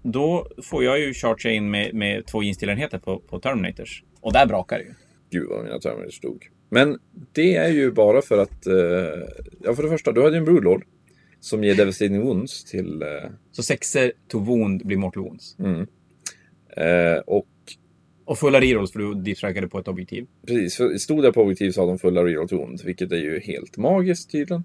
Då 0.04 0.48
får 0.64 0.84
jag 0.84 1.00
ju 1.00 1.14
chargea 1.14 1.52
in 1.52 1.72
med, 1.72 1.94
med 1.94 2.26
två 2.26 2.44
instillerenheter 2.44 3.00
på, 3.00 3.20
på 3.20 3.40
Terminators. 3.40 4.04
Och 4.22 4.34
där 4.34 4.46
brakar 4.46 4.78
det 4.78 4.84
ju. 4.84 4.94
Gud 5.32 5.50
vad 5.50 5.64
mina 5.64 5.80
termer 5.80 6.10
stod. 6.10 6.48
Men 6.70 7.00
det 7.34 7.56
är 7.56 7.70
ju 7.70 7.92
bara 7.92 8.22
för 8.22 8.38
att... 8.38 8.68
Eh, 8.68 8.74
ja, 9.64 9.76
för 9.76 9.84
det 9.84 9.90
första, 9.90 10.12
du 10.12 10.24
hade 10.24 10.36
ju 10.36 10.40
en 10.40 10.46
Broodlord. 10.46 10.86
Som 11.46 11.64
ger 11.64 11.76
Devastating 11.76 12.22
Wounds 12.22 12.64
till... 12.64 13.02
Eh, 13.02 13.08
Så 13.52 13.64
sexer 13.64 14.12
to 14.28 14.40
wound 14.40 14.86
blir 14.86 14.98
mortal 14.98 15.24
wounds. 15.24 15.56
eh, 16.78 17.18
och 17.28 17.48
Och 18.26 18.38
fulla 18.40 18.62
rerolls 18.62 18.92
för 18.92 19.00
du 19.00 19.14
deepstrikade 19.14 19.68
på 19.68 19.80
ett 19.80 19.88
objektiv. 19.88 20.28
precis, 20.48 20.76
för 20.76 20.98
stod 20.98 21.24
där 21.24 21.32
på 21.32 21.42
objektiv 21.42 21.72
så 21.72 21.82
hade 21.82 21.92
de 21.92 22.00
fulla 22.00 22.24
reroll 22.26 22.48
to 22.50 22.58
wound. 22.58 22.82
Vilket 22.86 23.12
är 23.12 23.18
ju 23.18 23.40
helt 23.40 23.78
magiskt 23.78 24.32
tydligen. 24.32 24.64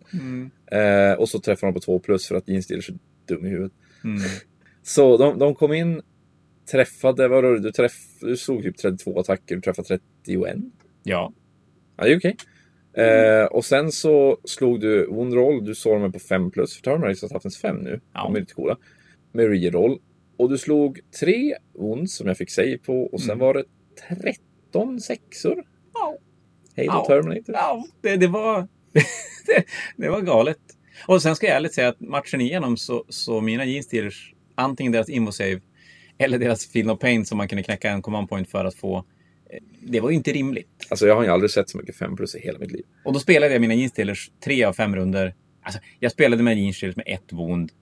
Eh, 0.73 1.13
och 1.19 1.29
så 1.29 1.41
träffar 1.41 1.67
de 1.67 1.75
på 1.75 1.81
2 1.81 1.99
plus 1.99 2.27
för 2.29 2.35
att 2.35 2.49
Jean 2.49 2.63
Steelers 2.63 2.89
är 2.91 2.99
dum 3.29 3.47
i 3.47 3.49
huvudet. 3.49 3.73
Så 4.83 5.17
de, 5.17 5.39
de 5.39 5.55
kom 5.55 5.73
in, 5.73 6.03
träffade, 6.71 7.29
vad 7.29 7.43
var 7.43 7.53
det, 7.53 7.61
du, 7.61 7.73
träff, 7.73 7.93
du 8.21 8.37
slog 8.37 8.63
typ 8.63 8.77
32 8.77 9.21
attacker, 9.21 9.55
du 9.55 9.61
träffade 9.61 9.89
31. 10.25 10.57
Ja. 11.03 11.33
Ja, 11.97 12.05
det 12.05 12.13
är 12.13 12.17
okej. 12.19 12.37
Eh, 13.01 13.45
och 13.45 13.65
sen 13.65 13.93
så 13.93 14.39
slog 14.45 14.81
du 14.81 15.07
wound 15.07 15.35
roll. 15.35 15.65
Du 15.65 15.75
såg 15.75 16.01
dem 16.01 16.13
på 16.13 16.19
5 16.19 16.51
plus. 16.51 16.75
För 16.75 16.83
Terminal 16.83 17.15
har 17.23 17.33
haft 17.33 17.45
en 17.45 17.51
5 17.51 17.77
nu. 17.77 18.01
Ja. 18.15 18.23
De 18.23 18.37
är 18.37 18.41
lite 18.41 18.55
coola. 18.55 18.77
Med 19.33 19.49
reroll. 19.49 19.99
Och 20.37 20.51
du 20.51 20.59
slog 20.59 21.01
tre 21.21 21.57
wounds 21.75 22.15
som 22.15 22.27
jag 22.27 22.37
fick 22.37 22.51
save 22.51 22.79
på. 22.79 23.03
Och 23.03 23.21
sen 23.21 23.39
var 23.39 23.55
det 23.55 23.65
13 24.69 25.01
sexor. 25.01 25.65
Ja. 25.95 26.17
Hej 26.77 26.87
då 26.87 26.93
Ja. 26.93 27.05
Terminator. 27.07 27.55
Ja, 27.55 27.85
det, 28.01 28.17
det 28.17 28.27
var... 28.27 28.69
det, 29.47 29.65
det 29.97 30.09
var 30.09 30.21
galet. 30.21 30.59
Och 31.07 31.23
sen 31.23 31.37
ska 31.37 31.47
jag 31.47 31.57
ärligt 31.57 31.75
säga 31.75 31.89
att 31.89 32.01
matchen 32.01 32.41
igenom 32.41 32.77
så, 32.77 33.05
så 33.09 33.41
mina 33.41 33.83
Steelers, 33.83 34.35
antingen 34.55 34.93
deras 34.93 35.09
Invosave 35.09 35.61
eller 36.19 36.39
deras 36.39 36.67
Feel 36.67 36.87
No 36.87 36.97
Pain 36.97 37.27
som 37.27 37.39
man 37.39 37.49
kunde 37.49 37.63
knäcka 37.63 37.91
en 37.91 38.03
command 38.03 38.29
point 38.29 38.51
för 38.51 38.65
att 38.65 38.75
få, 38.75 39.05
det 39.81 40.01
var 40.01 40.11
ju 40.11 40.17
inte 40.17 40.33
rimligt. 40.33 40.87
Alltså 40.89 41.07
jag 41.07 41.17
har 41.17 41.23
ju 41.23 41.29
aldrig 41.29 41.51
sett 41.51 41.71
så 41.71 41.79
mycket 41.79 41.97
5 41.97 42.17
plus 42.17 42.35
i 42.35 42.41
hela 42.41 42.59
mitt 42.59 42.73
liv. 42.73 42.85
Och 43.05 43.13
då 43.13 43.19
spelade 43.19 43.53
jag 43.53 43.61
mina 43.61 43.89
Steelers 43.89 44.31
tre 44.45 44.65
av 44.65 44.73
fem 44.73 44.97
runder. 44.97 45.35
Alltså, 45.63 45.81
jag 45.99 46.13
spelade 46.13 46.43
med 46.43 46.75
Steelers 46.75 46.97
med 46.97 47.07
ett 47.09 47.33
wound 47.33 47.73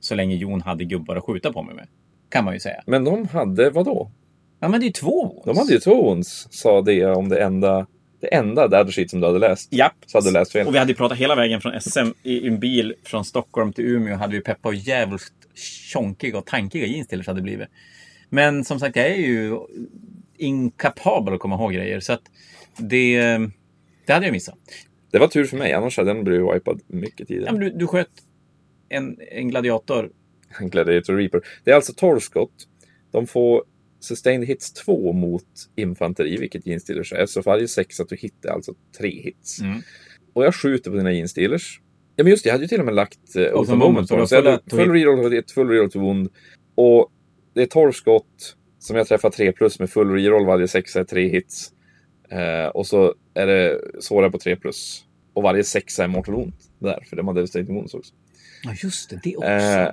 så 0.00 0.14
länge 0.14 0.36
Jon 0.36 0.60
hade 0.60 0.84
gubbar 0.84 1.16
att 1.16 1.24
skjuta 1.24 1.52
på 1.52 1.62
mig 1.62 1.74
med. 1.74 1.88
Kan 2.28 2.44
man 2.44 2.54
ju 2.54 2.60
säga. 2.60 2.82
Men 2.86 3.04
de 3.04 3.28
hade, 3.28 3.70
vadå? 3.70 4.10
Ja, 4.60 4.68
men 4.68 4.80
det 4.80 4.84
är 4.84 4.86
ju 4.86 4.92
två 4.92 5.26
wounds. 5.26 5.44
De 5.44 5.58
hade 5.58 5.72
ju 5.72 5.78
två 5.78 6.02
wounds, 6.02 6.48
sa 6.50 6.82
det 6.82 7.04
om 7.06 7.28
det 7.28 7.42
enda, 7.42 7.86
det 8.20 8.34
enda 8.34 8.68
data 8.68 8.90
sheet 8.90 9.10
som 9.10 9.20
du 9.20 9.26
hade 9.26 9.38
läst. 9.38 9.72
Japp. 9.72 9.92
Så 10.06 10.18
hade 10.18 10.28
du 10.28 10.32
läst 10.32 10.52
fel. 10.52 10.66
Och 10.66 10.74
vi 10.74 10.78
hade 10.78 10.90
ju 10.90 10.96
pratat 10.96 11.18
hela 11.18 11.34
vägen 11.34 11.60
från 11.60 11.80
SM 11.80 12.12
i 12.22 12.46
en 12.46 12.60
bil 12.60 12.94
från 13.04 13.24
Stockholm 13.24 13.72
till 13.72 13.84
Umeå. 13.84 14.16
Hade 14.16 14.32
vi 14.32 14.40
peppat 14.40 14.66
och 14.66 14.74
jävligt 14.74 15.22
tjonkiga 15.54 16.38
och 16.38 16.46
tankiga 16.46 16.86
jeansstillers 16.86 17.26
hade 17.26 17.38
det 17.40 17.44
blivit. 17.44 17.68
Men 18.30 18.64
som 18.64 18.80
sagt, 18.80 18.96
jag 18.96 19.06
är 19.06 19.16
ju 19.16 19.58
inkapabel 20.36 21.34
att 21.34 21.40
komma 21.40 21.54
ihåg 21.54 21.72
grejer. 21.72 22.00
Så 22.00 22.12
att 22.12 22.22
det, 22.78 23.18
det 24.06 24.12
hade 24.12 24.26
jag 24.26 24.32
missat. 24.32 24.58
Det 25.10 25.18
var 25.18 25.28
tur 25.28 25.44
för 25.44 25.56
mig, 25.56 25.72
annars 25.72 25.96
hade 25.96 26.14
den 26.14 26.24
blivit 26.24 26.54
wipad 26.54 26.80
mycket 26.86 27.28
tidigare. 27.28 27.46
Ja, 27.46 27.52
men 27.52 27.60
du, 27.60 27.70
du 27.70 27.86
sköt 27.86 28.08
en, 28.88 29.18
en 29.30 29.48
gladiator. 29.48 30.10
Gladiator 30.60 31.16
Reaper. 31.16 31.40
Det 31.64 31.70
är 31.70 31.74
alltså 31.74 31.92
12 31.92 32.20
skott. 32.20 32.68
De 33.12 33.26
får 33.26 33.64
sustained 34.00 34.48
hits 34.48 34.72
2 34.72 35.12
mot 35.12 35.44
infanteri, 35.76 36.36
vilket 36.36 36.66
Gene 36.66 36.80
Steelers 36.80 37.12
är. 37.12 37.26
Så 37.26 37.42
för 37.42 37.50
varje 37.50 37.68
sex 37.68 38.00
att 38.00 38.08
du 38.08 38.16
hittar 38.16 38.50
alltså 38.50 38.74
tre 38.98 39.22
hits. 39.22 39.60
Mm. 39.60 39.80
Och 40.32 40.44
jag 40.44 40.54
skjuter 40.54 40.90
på 40.90 40.96
dina 40.96 41.12
Gene 41.12 41.28
Steelers. 41.28 41.80
Ja 42.16 42.24
men 42.24 42.30
just 42.30 42.44
det, 42.44 42.48
jag 42.48 42.54
hade 42.54 42.64
ju 42.64 42.68
till 42.68 42.80
och 42.80 42.86
med 42.86 42.94
lagt 42.94 43.36
uh, 43.36 43.54
of 43.54 43.68
of 43.68 43.78
Moment 43.78 44.08
på 44.08 44.16
dem. 44.16 44.26
Så 44.28 44.34
jag 44.34 44.42
hade 44.42 44.62
full 44.70 44.90
reroll 44.90 45.42
full 45.54 45.68
reroll 45.68 45.90
to 45.90 46.00
wound. 46.00 46.28
Och 46.74 47.12
det 47.54 47.62
är 47.62 47.66
12 47.66 47.92
skott 47.92 48.56
som 48.84 48.96
jag 48.96 49.06
träffar 49.06 49.30
3 49.30 49.52
plus 49.52 49.78
med 49.78 49.90
full 49.90 50.10
reroll. 50.10 50.46
Varje 50.46 50.68
sexa 50.68 51.00
är 51.00 51.04
3 51.04 51.28
hits. 51.28 51.72
Eh, 52.30 52.66
och 52.66 52.86
så 52.86 53.14
är 53.34 53.46
det 53.46 53.80
såra 53.98 54.30
på 54.30 54.38
3 54.38 54.56
plus. 54.56 55.04
Och 55.34 55.42
varje 55.42 55.64
sexa 55.64 56.04
är 56.04 56.08
mortal 56.08 56.34
wound 56.34 56.52
där, 56.78 57.04
för 57.08 57.16
de 57.16 57.26
har 57.26 57.34
devastating 57.34 57.74
wounds 57.74 57.94
också. 57.94 58.14
Ja, 58.64 58.74
just 58.82 59.10
det. 59.10 59.20
Det 59.22 59.36
också. 59.36 59.48
Eh, 59.48 59.88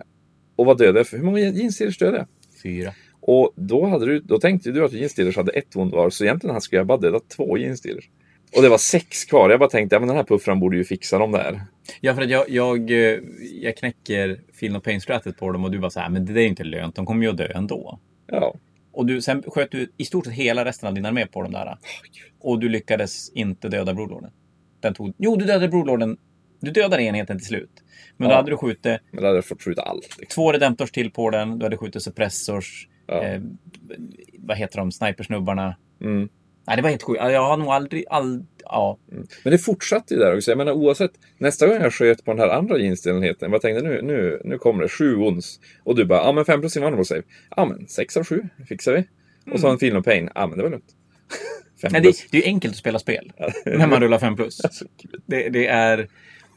och 0.56 0.66
vad 0.66 0.78
dödade 0.78 1.06
för? 1.06 1.18
Hur 1.18 1.24
många 1.24 1.40
Gene 1.40 1.72
Steelers 1.72 1.98
dödade 1.98 2.18
jag? 2.18 2.28
Fyra. 2.64 2.94
Och 3.22 3.54
då, 3.56 3.86
hade 3.86 4.06
du, 4.06 4.20
då 4.20 4.40
tänkte 4.40 4.72
du 4.72 4.86
att 4.86 4.94
Gene 4.94 5.10
Steelers 5.10 5.38
hade 5.38 5.52
ett 5.52 5.76
wound 5.76 5.92
var, 5.92 6.10
så 6.10 6.24
egentligen 6.24 6.62
skulle 6.62 6.80
jag 6.80 6.88
bara 6.88 6.98
döda 6.98 7.20
två 7.36 7.58
Gene 7.58 7.78
Steelers. 7.78 8.10
Och 8.56 8.62
det 8.62 8.70
var 8.70 8.78
sex 8.78 9.26
kvar. 9.26 9.50
Jag 9.50 9.60
bara 9.60 9.70
tänkte, 9.70 9.96
ja 9.96 10.00
men 10.00 10.08
den 10.08 10.18
här 10.18 10.24
puffran 10.24 10.60
borde 10.60 10.78
ju 10.78 10.84
fixa 10.84 11.18
dem 11.18 11.32
där. 11.32 11.62
Ja, 12.02 12.16
för 12.16 12.22
att 12.22 12.30
jag, 12.30 12.50
jag, 12.50 12.92
eh, 12.92 13.20
jag 13.62 13.78
knäcker 13.78 14.42
Feel 14.54 14.74
No 14.74 14.80
Pain-stratet 14.80 15.38
på 15.38 15.52
dem 15.52 15.66
och 15.66 15.72
du 15.72 15.80
bara 15.80 15.92
så 15.92 16.00
här, 16.00 16.10
men 16.10 16.26
det 16.26 16.34
där 16.34 16.42
är 16.42 16.46
inte 16.46 16.64
lönt. 16.64 16.96
De 16.96 17.06
kommer 17.06 17.24
ju 17.24 17.30
att 17.30 17.38
dö 17.38 17.52
ändå. 17.56 18.00
Ja. 18.28 18.56
Och 18.94 19.06
du, 19.06 19.22
sen 19.22 19.44
sköt 19.48 19.72
du 19.72 19.92
i 19.98 20.06
stort 20.06 20.26
sett 20.26 20.34
hela 20.34 20.66
resten 20.66 20.88
av 20.88 20.94
din 20.94 21.06
armé 21.06 21.26
på 21.26 21.42
dem 21.42 21.52
där. 21.52 21.78
Och 22.40 22.60
du 22.60 22.70
lyckades 22.70 23.30
inte 23.34 23.70
döda 23.70 23.94
Broodlorden. 23.94 24.32
Den 24.80 24.94
tog... 24.94 25.14
Jo, 25.18 25.36
du 25.36 25.46
dödade 25.46 25.68
Broodlorden. 25.68 26.18
Du 26.60 26.72
dödade 26.72 27.04
enheten 27.04 27.38
till 27.38 27.48
slut. 27.48 27.84
Men 28.18 28.28
då 28.30 28.34
Ja. 28.34 28.38
hade 28.38 28.52
du 28.52 28.58
skjutit 28.58 29.02
Men 29.12 29.22
då 29.22 29.28
hade 29.28 29.38
jag 29.38 29.46
fått 29.46 29.62
skjuta 29.64 29.82
allt. 29.82 30.18
Liksom. 30.20 30.26
två 30.44 30.52
Redemptors 30.52 30.92
till 30.92 31.12
på 31.12 31.30
den. 31.30 31.60
Du 31.60 31.66
hade 31.66 31.78
skjutit 31.78 32.04
Suppressors. 32.04 32.88
Ja. 33.08 33.24
Eh, 33.24 33.42
vad 34.40 34.58
heter 34.58 34.78
de? 34.78 34.92
Snipersnubbarna. 34.92 35.76
Mm. 36.02 36.30
Nej, 36.72 36.76
det 36.76 36.82
var 36.82 36.90
helt 36.90 37.04
sjukt. 37.04 37.22
Jag 37.22 37.42
har 37.42 37.58
nog 37.58 37.68
aldrig... 37.68 38.06
All... 38.10 38.44
Ja. 38.64 38.98
Men 39.44 39.52
det 39.52 39.58
fortsatte 39.58 40.14
ju 40.14 40.20
där 40.20 40.36
också. 40.36 40.52
Jag 40.52 40.58
menar 40.58 40.72
oavsett. 40.72 41.12
Nästa 41.38 41.68
gång 41.68 41.82
jag 41.82 41.94
sköt 41.94 42.26
på 42.26 42.32
den 42.32 42.40
här 42.40 42.50
andra 42.50 42.78
jeansstenheten. 42.78 43.52
Jag 43.52 43.62
tänkte 43.62 43.84
nu, 43.84 44.02
nu, 44.02 44.42
nu 44.44 44.58
kommer 44.58 44.84
det 44.84 44.90
sju 44.90 45.16
ons. 45.16 45.60
Och 45.84 45.96
du 45.96 46.06
bara, 46.06 46.24
ja 46.24 46.32
men 46.32 46.46
5 46.46 46.60
plus 46.60 46.76
invulnerable 46.76 47.06
save. 47.06 47.22
Ja 47.56 47.66
men 47.66 47.88
6 47.88 48.18
av 48.18 48.24
7 48.24 48.44
fixar 48.70 48.94
vi. 48.94 49.04
Och 49.54 49.60
så 49.60 49.70
en 49.70 49.80
feel 49.80 49.94
no 49.94 50.04
pain. 50.04 50.30
Ja 50.36 50.48
men 50.48 50.58
det 50.58 50.64
var 50.64 50.70
lugnt. 50.70 50.96
Fem 51.82 51.92
Nej, 51.92 52.02
det, 52.02 52.16
det 52.32 52.44
är 52.44 52.48
enkelt 52.48 52.72
att 52.74 52.78
spela 52.78 53.00
spel. 53.00 53.34
när 53.66 53.88
man 53.88 54.02
rullar 54.02 54.20
5 54.20 54.36
plus. 54.36 54.62
Det, 55.26 55.50
det 55.50 55.68
är... 55.68 56.08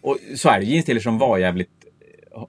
Och 0.00 0.18
så 0.36 0.48
är 0.48 0.60
det. 0.60 0.66
Jeans 0.66 1.02
som 1.02 1.18
var 1.18 1.38
jävligt... 1.38 1.70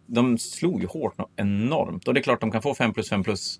De 0.06 0.38
slog 0.38 0.82
ju 0.82 0.88
hårt 0.88 1.16
enormt. 1.36 2.08
Och 2.08 2.14
det 2.14 2.20
är 2.20 2.24
klart 2.24 2.42
de 2.42 2.52
kan 2.52 2.62
få 2.62 2.76
5 2.76 2.94
plus 2.94 3.10
5 3.10 3.24
plus 3.24 3.60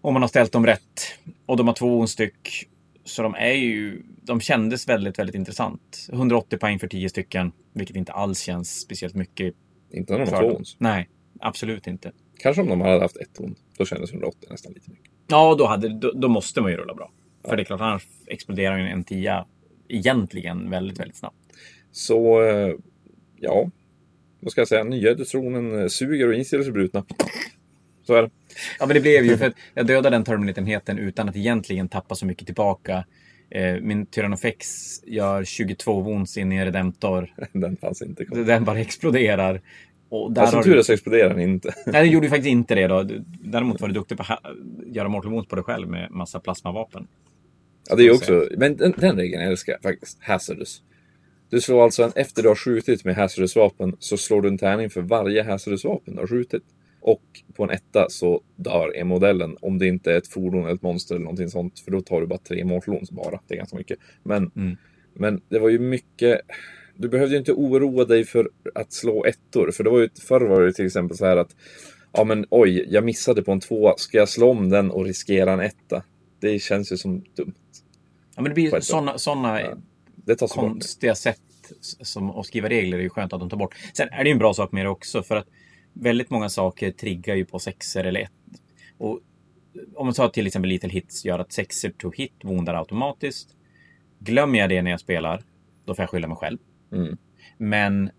om 0.00 0.12
man 0.12 0.22
har 0.22 0.28
ställt 0.28 0.52
dem 0.52 0.66
rätt. 0.66 1.18
Och 1.46 1.56
de 1.56 1.66
har 1.66 1.74
två 1.74 2.06
styck. 2.06 2.68
Så 3.06 3.22
de 3.22 3.34
är 3.34 3.52
ju... 3.52 4.02
De 4.22 4.40
kändes 4.40 4.88
väldigt, 4.88 5.18
väldigt 5.18 5.34
intressant. 5.34 6.08
180 6.12 6.58
poäng 6.58 6.78
för 6.78 6.88
10 6.88 7.08
stycken. 7.08 7.52
Vilket 7.72 7.96
inte 7.96 8.12
alls 8.12 8.40
känns 8.40 8.80
speciellt 8.80 9.14
mycket 9.14 9.54
Inte 9.90 10.12
när 10.12 10.26
de 10.26 10.32
har 10.32 10.42
två 10.42 10.56
ons. 10.56 10.76
Nej, 10.78 11.08
absolut 11.40 11.86
inte. 11.86 12.12
Kanske 12.38 12.62
om 12.62 12.68
de 12.68 12.80
hade 12.80 13.00
haft 13.00 13.16
ett 13.16 13.40
ont. 13.40 13.58
Då 13.78 13.84
kändes 13.84 14.10
180 14.10 14.48
nästan 14.50 14.72
lite 14.72 14.90
mycket. 14.90 15.10
Ja, 15.26 15.54
då, 15.58 15.66
hade, 15.66 15.88
då, 15.88 16.12
då 16.12 16.28
måste 16.28 16.60
man 16.60 16.70
ju 16.70 16.76
rulla 16.76 16.94
bra. 16.94 17.10
För 17.48 17.56
det 17.56 17.62
är 17.62 17.64
klart, 17.64 17.80
annars 17.80 18.06
exploderar 18.26 18.78
ju 18.78 18.84
en 18.84 19.04
10 19.04 19.44
egentligen 19.88 20.70
väldigt, 20.70 21.00
väldigt 21.00 21.16
snabbt. 21.16 21.36
Så, 21.92 22.42
eh, 22.42 22.74
ja. 23.36 23.70
Vad 24.40 24.52
ska 24.52 24.60
jag 24.60 24.68
säga? 24.68 24.84
Nya 24.84 25.14
dödstronen 25.14 25.80
eh, 25.80 25.86
suger 25.86 26.28
och 26.28 26.34
inställs 26.34 26.70
brutna. 26.70 27.04
Så 28.06 28.14
är 28.14 28.22
det. 28.22 28.30
Ja, 28.78 28.86
men 28.86 28.94
det 28.94 29.00
blev 29.00 29.24
ju 29.24 29.36
för 29.36 29.46
att 29.46 29.54
jag 29.74 29.86
dödade 29.86 30.16
den 30.16 30.24
Terminatenheten 30.24 30.98
utan 30.98 31.28
att 31.28 31.36
egentligen 31.36 31.88
tappa 31.88 32.14
så 32.14 32.26
mycket 32.26 32.46
tillbaka. 32.46 33.04
Eh, 33.50 33.76
min 33.80 34.06
Tyrannofex 34.06 34.66
gör 35.04 35.44
22 35.44 36.00
wounds 36.00 36.36
in 36.36 36.52
i 36.52 36.56
en 36.56 36.64
Redemptor. 36.64 37.34
Den 37.52 37.76
fanns 37.76 38.02
inte 38.02 38.24
kvar. 38.24 38.38
Den 38.38 38.64
bara 38.64 38.80
exploderar. 38.80 39.60
Och 40.08 40.32
där 40.32 40.42
Fast 40.42 40.52
som 40.52 40.62
tur 40.62 40.76
är 40.76 40.82
så 40.82 40.92
exploderar 40.92 41.28
den 41.28 41.40
inte. 41.40 41.74
Nej, 41.86 42.02
det 42.02 42.12
gjorde 42.12 42.26
ju 42.26 42.30
faktiskt 42.30 42.48
inte 42.48 42.74
det 42.74 42.86
då. 42.86 43.02
Däremot 43.40 43.80
var 43.80 43.88
du 43.88 43.94
duktig 43.94 44.18
på 44.18 44.24
att 44.28 44.40
göra 44.86 45.08
mortal 45.08 45.32
wounds 45.32 45.48
på 45.48 45.56
dig 45.56 45.64
själv 45.64 45.88
med 45.88 46.10
massa 46.10 46.40
plasmavapen. 46.40 47.06
Ja, 47.88 47.96
det 47.96 48.06
är 48.06 48.14
också, 48.14 48.48
men 48.56 48.76
den, 48.76 48.94
den 48.96 49.16
regeln 49.16 49.42
älskar 49.42 49.72
jag 49.72 49.82
faktiskt. 49.82 50.18
Hazardous. 50.22 50.82
Du 51.50 51.60
slår 51.60 51.84
alltså 51.84 52.02
en, 52.02 52.12
efter 52.14 52.42
du 52.42 52.48
har 52.48 52.56
skjutit 52.56 53.04
med 53.04 53.16
hazardous 53.16 53.56
vapen 53.56 53.96
så 53.98 54.16
slår 54.16 54.42
du 54.42 54.48
en 54.48 54.58
tärning 54.58 54.90
för 54.90 55.00
varje 55.00 55.42
hazardous 55.42 55.84
vapen 55.84 56.14
du 56.14 56.20
har 56.20 56.26
skjutit. 56.26 56.62
Och 57.06 57.22
på 57.54 57.64
en 57.64 57.70
etta 57.70 58.06
så 58.10 58.40
dör 58.56 58.96
en 58.96 59.06
modellen 59.06 59.56
om 59.60 59.78
det 59.78 59.86
inte 59.86 60.12
är 60.12 60.18
ett 60.18 60.28
fordon 60.28 60.64
eller 60.64 60.74
ett 60.74 60.82
monster 60.82 61.14
eller 61.14 61.24
någonting 61.24 61.48
sånt. 61.48 61.80
För 61.80 61.90
då 61.90 62.00
tar 62.00 62.20
du 62.20 62.26
bara 62.26 62.38
tre 62.38 62.64
wounds 62.64 63.10
bara. 63.10 63.40
Det 63.46 63.54
är 63.54 63.58
ganska 63.58 63.76
mycket. 63.76 63.98
Men, 64.22 64.50
Mm. 64.56 64.76
men 65.14 65.40
det 65.48 65.58
var 65.58 65.68
ju 65.68 65.78
mycket... 65.78 66.40
Du 66.94 67.08
behövde 67.08 67.34
ju 67.34 67.38
inte 67.38 67.52
oroa 67.52 68.04
dig 68.04 68.24
för 68.24 68.50
att 68.74 68.92
slå 68.92 69.24
ettor. 69.24 69.70
För 69.70 69.84
det 69.84 69.90
var 69.90 70.00
ju, 70.00 70.08
förr 70.28 70.40
var 70.40 70.62
det 70.62 70.72
till 70.72 70.86
exempel 70.86 71.16
så 71.16 71.26
här 71.26 71.36
att 71.36 71.56
Ja 72.12 72.24
men 72.24 72.46
oj, 72.50 72.86
jag 72.90 73.04
missade 73.04 73.42
på 73.42 73.52
en 73.52 73.60
tvåa. 73.60 73.94
Ska 73.96 74.18
jag 74.18 74.28
slå 74.28 74.50
om 74.50 74.68
den 74.70 74.90
och 74.90 75.04
riskera 75.04 75.52
en 75.52 75.60
etta? 75.60 76.02
Det 76.40 76.58
känns 76.58 76.92
ju 76.92 76.96
som 76.96 77.24
dumt. 77.36 77.54
Ja, 78.36 78.42
men 78.42 78.44
det 78.44 78.54
blir 78.54 78.80
sådana 78.80 79.18
såna 79.18 79.60
Ja. 79.60 79.76
Det 80.14 80.36
tas 80.36 80.54
bort. 80.54 80.64
konstiga 80.64 81.14
sätt 81.14 81.40
som 81.80 82.30
att 82.30 82.46
skriva 82.46 82.68
regler 82.68 82.98
är 82.98 83.02
ju 83.02 83.10
skönt 83.10 83.32
att 83.32 83.40
de 83.40 83.50
tar 83.50 83.56
bort. 83.56 83.74
Sen 83.94 84.08
är 84.12 84.24
det 84.24 84.28
ju 84.28 84.32
en 84.32 84.38
bra 84.38 84.54
sak 84.54 84.72
med 84.72 84.84
det 84.84 84.88
också 84.88 85.22
för 85.22 85.36
att 85.36 85.46
väldigt 86.00 86.30
många 86.30 86.48
saker 86.48 86.90
triggar 86.90 87.34
ju 87.34 87.44
på 87.44 87.58
sexer 87.58 88.04
eller 88.04 88.20
ett. 88.20 88.32
Och 88.98 89.20
om 89.94 90.06
man 90.06 90.14
tar 90.14 90.28
till 90.28 90.46
exempel 90.46 90.68
Little 90.68 90.90
Hits 90.90 91.24
gör 91.24 91.38
att 91.38 91.52
sexer 91.52 91.90
to 91.90 92.10
hit 92.10 92.34
woundar 92.42 92.74
automatiskt. 92.74 93.48
Glömmer 94.18 94.58
jag 94.58 94.68
det 94.68 94.82
när 94.82 94.90
jag 94.90 95.00
spelar, 95.00 95.42
då 95.84 95.94
får 95.94 96.02
jag 96.02 96.10
skylla 96.10 96.28
mig 96.28 96.36
själv. 96.36 96.58
Mm. 96.92 97.16
Men 97.58 98.10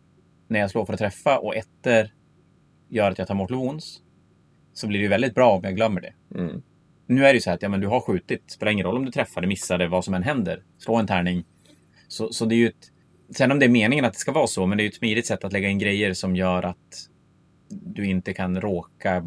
när 0.48 0.60
jag 0.60 0.72
slår 0.72 0.86
för 0.86 0.94
att 0.94 1.00
träffa 1.00 1.40
och 1.40 1.56
ettor 1.56 2.10
gör 2.90 3.12
att 3.12 3.18
jag 3.18 3.28
tar 3.28 3.36
mortal 3.36 3.58
wounds 3.58 4.02
så 4.74 4.88
blir 4.88 5.00
det 5.00 5.04
ju 5.04 5.10
väldigt 5.10 5.36
bra 5.36 5.52
om 5.52 5.64
jag 5.64 5.76
glömmer 5.76 6.02
det. 6.02 6.14
Mm. 6.36 6.62
Nu 7.06 7.26
är 7.26 7.28
det 7.28 7.34
ju 7.34 7.42
så 7.42 7.50
här 7.50 7.56
att 7.56 7.62
ja, 7.62 7.70
men 7.70 7.80
du 7.82 7.88
har 7.88 8.00
skjutit. 8.00 8.52
Spelar 8.52 8.72
ingen 8.72 8.86
roll 8.86 8.98
om 8.98 9.06
du 9.06 9.12
träffade, 9.12 9.48
missade, 9.48 9.88
vad 9.88 10.06
som 10.06 10.14
än 10.14 10.24
händer. 10.24 10.64
Slå 10.78 10.96
en 10.96 11.08
tärning. 11.08 11.44
Så, 12.08 12.34
så 12.34 12.46
det 12.46 12.56
är 12.56 12.58
ju 12.58 12.68
ett... 12.68 12.92
Sen 13.30 13.52
om 13.52 13.60
det 13.60 13.66
är 13.66 13.70
meningen 13.70 14.06
att 14.06 14.14
det 14.14 14.20
ska 14.20 14.32
vara 14.32 14.48
så, 14.48 14.66
men 14.66 14.78
det 14.78 14.82
är 14.82 14.86
ju 14.86 14.90
ett 14.90 14.96
smidigt 14.96 15.26
sätt 15.26 15.44
att 15.44 15.54
lägga 15.54 15.70
in 15.70 15.80
grejer 15.80 16.14
som 16.14 16.36
gör 16.36 16.64
att 16.64 17.10
du 17.70 18.06
inte 18.06 18.34
kan 18.34 18.62
råka, 18.62 19.24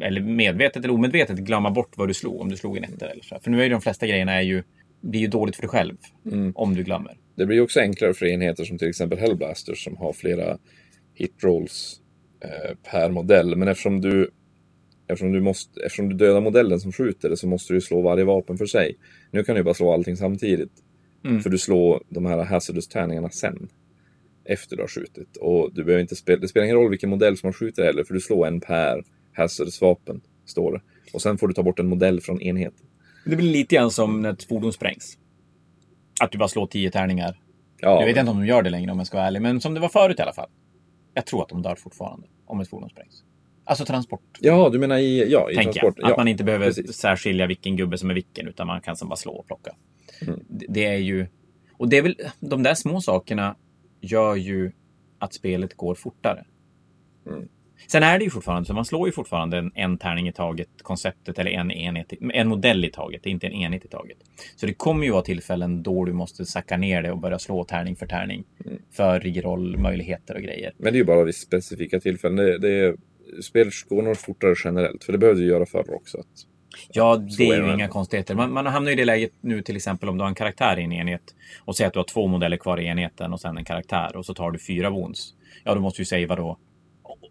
eller 0.00 0.20
medvetet 0.20 0.84
eller 0.84 0.94
omedvetet, 0.94 1.38
glömma 1.38 1.70
bort 1.70 1.92
vad 1.96 2.08
du 2.08 2.14
slog 2.14 2.40
om 2.40 2.48
du 2.48 2.56
slog 2.56 2.76
en 2.76 2.84
etta 2.84 3.10
eller 3.10 3.22
så. 3.22 3.38
För 3.42 3.50
nu 3.50 3.58
är 3.60 3.64
ju 3.64 3.70
de 3.70 3.80
flesta 3.80 4.06
grejerna 4.06 4.32
är 4.32 4.42
ju, 4.42 4.62
blir 5.00 5.20
ju 5.20 5.26
dåligt 5.26 5.56
för 5.56 5.62
dig 5.62 5.68
själv 5.68 5.96
Mm. 6.32 6.52
om 6.54 6.74
du 6.74 6.82
glömmer. 6.82 7.16
Det 7.34 7.46
blir 7.46 7.60
också 7.60 7.80
enklare 7.80 8.14
för 8.14 8.26
enheter 8.26 8.64
som 8.64 8.78
till 8.78 8.88
exempel 8.88 9.18
Hellblasters 9.18 9.84
som 9.84 9.96
har 9.96 10.12
flera 10.12 10.58
hit 11.14 11.34
rolls 11.42 12.00
eh, 12.40 12.76
per 12.90 13.10
modell. 13.10 13.56
Men 13.56 13.68
eftersom 13.68 14.00
du, 14.00 14.30
eftersom, 15.08 15.32
du 15.32 15.40
måste, 15.40 15.80
eftersom 15.80 16.08
du 16.08 16.14
dödar 16.14 16.40
modellen 16.40 16.80
som 16.80 16.92
skjuter 16.92 17.30
det 17.30 17.36
så 17.36 17.46
måste 17.48 17.72
du 17.72 17.80
slå 17.80 18.00
varje 18.02 18.24
vapen 18.24 18.58
för 18.58 18.66
sig. 18.66 18.96
Nu 19.30 19.44
kan 19.44 19.56
du 19.56 19.62
bara 19.62 19.74
slå 19.74 19.92
allting 19.92 20.16
samtidigt. 20.16 20.72
Mm. 21.24 21.40
För 21.40 21.50
du 21.50 21.58
slår 21.58 22.02
de 22.08 22.26
här 22.26 22.44
hazardous-tärningarna 22.44 23.28
sen. 23.30 23.68
Efter 24.48 24.76
du 24.76 24.82
har 24.82 24.88
skjutit. 24.88 25.36
Och 25.36 25.74
du 25.74 25.84
behöver 25.84 26.02
inte 26.02 26.16
spela, 26.16 26.40
det 26.40 26.48
spelar 26.48 26.64
ingen 26.64 26.76
roll 26.76 26.90
vilken 26.90 27.10
modell 27.10 27.36
som 27.36 27.46
man 27.46 27.52
skjuter 27.52 27.84
heller, 27.84 28.04
för 28.04 28.14
du 28.14 28.20
slår 28.20 28.46
en 28.46 28.60
per 28.60 29.04
hazardous-vapen, 29.32 30.20
står 30.44 30.72
det. 30.72 30.80
Och 31.12 31.22
sen 31.22 31.38
får 31.38 31.48
du 31.48 31.54
ta 31.54 31.62
bort 31.62 31.78
en 31.78 31.88
modell 31.88 32.20
från 32.20 32.42
enheten. 32.42 32.86
Det 33.24 33.36
blir 33.36 33.52
lite 33.52 33.74
grann 33.74 33.90
som 33.90 34.22
när 34.22 34.32
ett 34.32 34.44
fordon 34.44 34.72
sprängs. 34.72 35.18
Att 36.20 36.32
du 36.32 36.38
bara 36.38 36.48
slår 36.48 36.66
tio 36.66 36.90
tärningar. 36.90 37.40
Ja, 37.80 38.00
Jag 38.00 38.06
vet 38.06 38.16
inte 38.16 38.30
om 38.30 38.38
de 38.38 38.46
gör 38.46 38.62
det 38.62 38.70
längre 38.70 38.92
om 38.92 38.98
jag 38.98 39.06
ska 39.06 39.16
vara 39.16 39.26
ärlig, 39.26 39.42
men 39.42 39.60
som 39.60 39.74
det 39.74 39.80
var 39.80 39.88
förut 39.88 40.18
i 40.18 40.22
alla 40.22 40.32
fall. 40.32 40.48
Jag 41.14 41.26
tror 41.26 41.42
att 41.42 41.48
de 41.48 41.62
dör 41.62 41.74
fortfarande 41.74 42.26
om 42.46 42.60
ett 42.60 42.68
fordon 42.68 42.90
sprängs. 42.90 43.22
Alltså 43.64 43.84
transport, 43.84 44.38
ja 44.40 44.68
du 44.72 44.78
menar 44.78 44.98
i, 44.98 45.32
ja, 45.32 45.50
i 45.50 45.54
transport? 45.54 45.94
jag. 45.96 46.04
Att 46.04 46.10
ja, 46.10 46.16
man 46.16 46.28
inte 46.28 46.44
behöver 46.44 46.66
precis. 46.66 46.96
särskilja 46.96 47.46
vilken 47.46 47.76
gubbe 47.76 47.98
som 47.98 48.10
är 48.10 48.14
vilken, 48.14 48.48
utan 48.48 48.66
man 48.66 48.80
kan 48.80 48.96
bara 49.02 49.16
slå 49.16 49.32
och 49.32 49.46
plocka. 49.46 49.70
Mm. 50.22 50.40
Det, 50.48 50.66
det 50.68 50.84
är 50.84 50.96
ju... 50.96 51.26
Och 51.72 51.88
det 51.88 51.96
är 51.98 52.02
väl... 52.02 52.16
De 52.40 52.62
där 52.62 52.74
små 52.74 53.00
sakerna 53.00 53.56
gör 54.06 54.36
ju 54.36 54.72
att 55.18 55.34
spelet 55.34 55.74
går 55.74 55.94
fortare. 55.94 56.44
Mm. 57.26 57.48
Sen 57.88 58.02
är 58.02 58.18
det 58.18 58.24
ju 58.24 58.30
fortfarande 58.30 58.66
så, 58.66 58.74
man 58.74 58.84
slår 58.84 59.08
ju 59.08 59.12
fortfarande 59.12 59.58
en, 59.58 59.72
en 59.74 59.98
tärning 59.98 60.28
i 60.28 60.32
taget, 60.32 60.68
konceptet, 60.82 61.38
eller 61.38 61.50
en, 61.50 61.70
enhet, 61.70 62.12
en 62.32 62.48
modell 62.48 62.84
i 62.84 62.90
taget, 62.90 63.22
det 63.22 63.28
är 63.28 63.32
inte 63.32 63.46
en 63.46 63.52
enhet 63.52 63.84
i 63.84 63.88
taget. 63.88 64.18
Så 64.56 64.66
det 64.66 64.74
kommer 64.74 65.04
ju 65.04 65.12
vara 65.12 65.22
tillfällen 65.22 65.82
då 65.82 66.04
du 66.04 66.12
måste 66.12 66.44
sacka 66.44 66.76
ner 66.76 67.02
det 67.02 67.10
och 67.10 67.18
börja 67.18 67.38
slå 67.38 67.64
tärning 67.64 67.96
för 67.96 68.06
tärning. 68.06 68.44
Mm. 68.64 68.78
För 68.90 69.20
reroll-möjligheter 69.20 70.34
och 70.34 70.42
grejer. 70.42 70.72
Men 70.78 70.92
det 70.92 70.96
är 70.96 71.00
ju 71.00 71.04
bara 71.04 71.24
vid 71.24 71.34
specifika 71.34 72.00
tillfällen. 72.00 72.36
Det, 72.36 72.58
det 72.58 72.70
är, 72.70 72.96
spelet 73.42 73.72
går 73.88 74.02
nog 74.02 74.16
fortare 74.16 74.54
generellt, 74.64 75.04
för 75.04 75.12
det 75.12 75.18
behövde 75.18 75.42
du 75.42 75.48
göra 75.48 75.66
förr 75.66 75.94
också. 75.94 76.18
Att, 76.18 76.26
Ja, 76.92 77.16
det 77.38 77.48
är 77.48 77.52
är 77.52 77.56
ju 77.56 77.66
det. 77.66 77.74
inga 77.74 77.88
konstigheter. 77.88 78.34
Man, 78.34 78.52
man 78.52 78.66
hamnar 78.66 78.90
i 78.92 78.94
det 78.94 79.04
läget 79.04 79.32
nu 79.40 79.62
till 79.62 79.76
exempel 79.76 80.08
om 80.08 80.16
du 80.18 80.22
har 80.22 80.28
en 80.28 80.34
karaktär 80.34 80.78
i 80.78 80.82
en 80.84 80.92
enhet 80.92 81.34
och 81.64 81.76
säger 81.76 81.88
att 81.88 81.92
du 81.94 81.98
har 81.98 82.04
två 82.04 82.26
modeller 82.26 82.56
kvar 82.56 82.80
i 82.80 82.86
enheten 82.86 83.32
och 83.32 83.40
sen 83.40 83.56
en 83.58 83.64
karaktär 83.64 84.16
och 84.16 84.26
så 84.26 84.34
tar 84.34 84.50
du 84.50 84.58
fyra 84.58 84.90
wounds. 84.90 85.34
Ja, 85.64 85.74
då 85.74 85.80
måste 85.80 86.00
du 86.02 86.06
savea 86.06 86.36
då. 86.36 86.58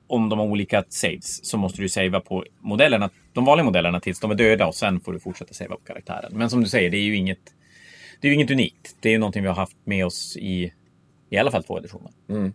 Om 0.08 0.30
de 0.30 0.40
har 0.40 0.46
olika 0.46 0.84
saves 0.90 1.46
så 1.46 1.58
måste 1.58 1.82
du 1.82 1.90
savea 1.90 2.20
på 2.20 2.46
modellerna, 2.60 3.10
de 3.34 3.46
vanliga 3.46 3.66
modellerna 3.66 4.00
tills 4.00 4.20
de 4.20 4.32
är 4.32 4.36
döda 4.36 4.68
och 4.68 4.76
sen 4.76 5.00
får 5.00 5.14
du 5.14 5.20
fortsätta 5.20 5.54
savea 5.54 5.76
på 5.76 5.84
karaktären. 5.86 6.32
Men 6.36 6.50
som 6.50 6.62
du 6.64 6.70
säger, 6.70 6.90
det 6.90 6.98
är 6.98 7.02
ju 7.02 7.16
inget, 7.16 7.40
det 8.22 8.28
är 8.28 8.30
ju 8.30 8.36
inget 8.36 8.52
unikt. 8.52 8.96
Det 9.00 9.10
är 9.10 9.14
ju 9.14 9.20
någonting 9.20 9.42
vi 9.42 9.48
har 9.48 9.56
haft 9.56 9.78
med 9.84 10.06
oss 10.06 10.38
i 10.38 10.74
i 11.30 11.38
alla 11.38 11.52
fall 11.52 11.64
två 11.64 11.78
editioner. 11.80 12.12
mm. 12.30 12.54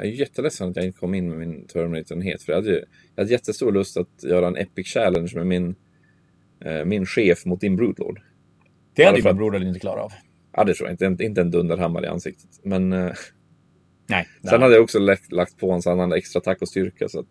Jag 0.00 0.06
är 0.06 0.10
ju 0.10 0.16
jätteledsen 0.16 0.70
att 0.70 0.76
jag 0.76 0.84
inte 0.84 0.98
kom 0.98 1.14
in 1.14 1.28
med 1.30 1.38
min 1.38 1.66
Terminator-enhet, 1.66 2.42
för 2.42 2.52
jag 2.52 2.58
hade, 2.60 2.70
ju- 2.70 2.84
jag 3.14 3.22
hade 3.22 3.32
jättestor 3.32 3.72
lust 3.72 3.96
att 3.96 4.22
göra 4.24 4.46
en 4.46 4.56
Epic 4.56 4.86
Challenge 4.88 5.32
med 5.34 5.46
min, 5.46 5.74
min 6.84 7.06
chef 7.06 7.44
mot 7.44 7.60
din 7.60 7.76
Broodlord. 7.76 8.20
Det 8.94 9.04
hade 9.04 9.18
ju 9.18 9.22
ju 9.22 9.28
min 9.28 9.36
broder 9.36 9.64
inte 9.64 9.80
klarat 9.80 10.04
av. 10.04 10.12
Ja, 10.52 10.64
det 10.64 10.74
tror 10.74 10.88
jag 10.88 11.10
inte. 11.10 11.24
Inte, 11.24 11.40
en 11.40 11.50
dunderhammare 11.50 12.06
i 12.06 12.08
ansiktet. 12.08 12.50
Men 12.62 12.92
eh, 12.92 13.12
Nej. 14.08 14.26
sen 14.50 14.62
hade 14.62 14.74
jag 14.74 14.82
också 14.82 14.98
lagt, 14.98 15.32
lagt 15.32 15.58
på 15.58 15.72
en 15.72 15.82
annan 15.86 16.12
extra 16.12 16.38
attack 16.38 16.62
och 16.62 16.68
styrka. 16.68 17.08
Så 17.08 17.20
att, 17.20 17.26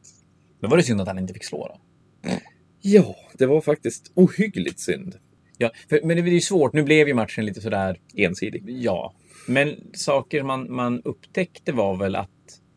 Då 0.61 0.67
var 0.67 0.78
det 0.78 0.84
synd 0.84 1.01
att 1.01 1.07
han 1.07 1.19
inte 1.19 1.34
fick 1.34 1.45
slå 1.45 1.67
då. 1.67 1.80
ja, 2.82 3.15
det 3.38 3.45
var 3.45 3.61
faktiskt 3.61 4.11
ohyggligt 4.15 4.80
synd. 4.80 5.15
Ja, 5.57 5.71
för, 5.89 6.01
men 6.03 6.17
det 6.17 6.23
är 6.23 6.34
ju 6.34 6.41
svårt. 6.41 6.73
Nu 6.73 6.84
blev 6.84 7.07
ju 7.07 7.13
matchen 7.13 7.45
lite 7.45 7.61
sådär 7.61 7.99
Ensidig. 8.15 8.63
Ja, 8.67 9.13
men 9.47 9.75
saker 9.93 10.43
man, 10.43 10.75
man 10.75 11.01
upptäckte 11.01 11.71
var 11.71 11.97
väl 11.97 12.15
att 12.15 12.30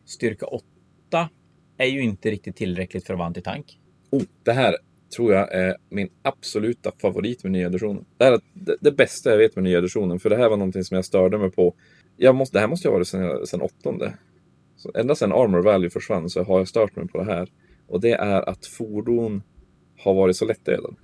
styrka 0.05 0.45
8 0.45 1.29
är 1.77 1.85
ju 1.85 2.01
inte 2.01 2.31
riktigt 2.31 2.55
tillräckligt 2.55 3.05
för 3.05 3.13
att 3.13 3.17
vara 3.17 3.27
antitank. 3.27 3.79
Oh, 4.09 4.23
det 4.43 4.51
här 4.51 4.75
tror 5.11 5.33
jag 5.33 5.53
är 5.53 5.77
min 5.89 6.09
absoluta 6.21 6.91
favorit 7.01 7.43
med 7.43 7.51
nya 7.51 7.67
editionen. 7.67 8.05
Det 8.17 8.23
här 8.25 8.31
är 8.31 8.39
det, 8.53 8.77
det 8.81 8.91
bästa 8.91 9.29
jag 9.29 9.37
vet 9.37 9.55
med 9.55 9.63
nya 9.63 9.77
editionen, 9.77 10.19
för 10.19 10.29
det 10.29 10.35
här 10.37 10.49
var 10.49 10.57
någonting 10.57 10.83
som 10.83 10.95
jag 10.95 11.05
störde 11.05 11.37
mig 11.37 11.51
på. 11.51 11.75
Jag 12.17 12.35
måste, 12.35 12.57
det 12.57 12.61
här 12.61 12.67
måste 12.67 12.87
jag 12.87 12.91
ha 12.91 12.97
varit 12.97 13.07
sedan, 13.07 13.47
sedan 13.47 13.61
åttonde. 13.61 14.13
Så 14.75 14.91
ända 14.95 15.15
sedan 15.15 15.31
Armor 15.31 15.59
Value 15.61 15.89
försvann 15.89 16.29
så 16.29 16.43
har 16.43 16.57
jag 16.57 16.67
stört 16.67 16.95
mig 16.95 17.07
på 17.07 17.17
det 17.17 17.25
här. 17.25 17.49
Och 17.87 18.01
det 18.01 18.11
är 18.11 18.49
att 18.49 18.65
fordon 18.65 19.43
har 20.03 20.13
varit 20.13 20.35
så 20.35 20.45
lättdödade. 20.45 20.95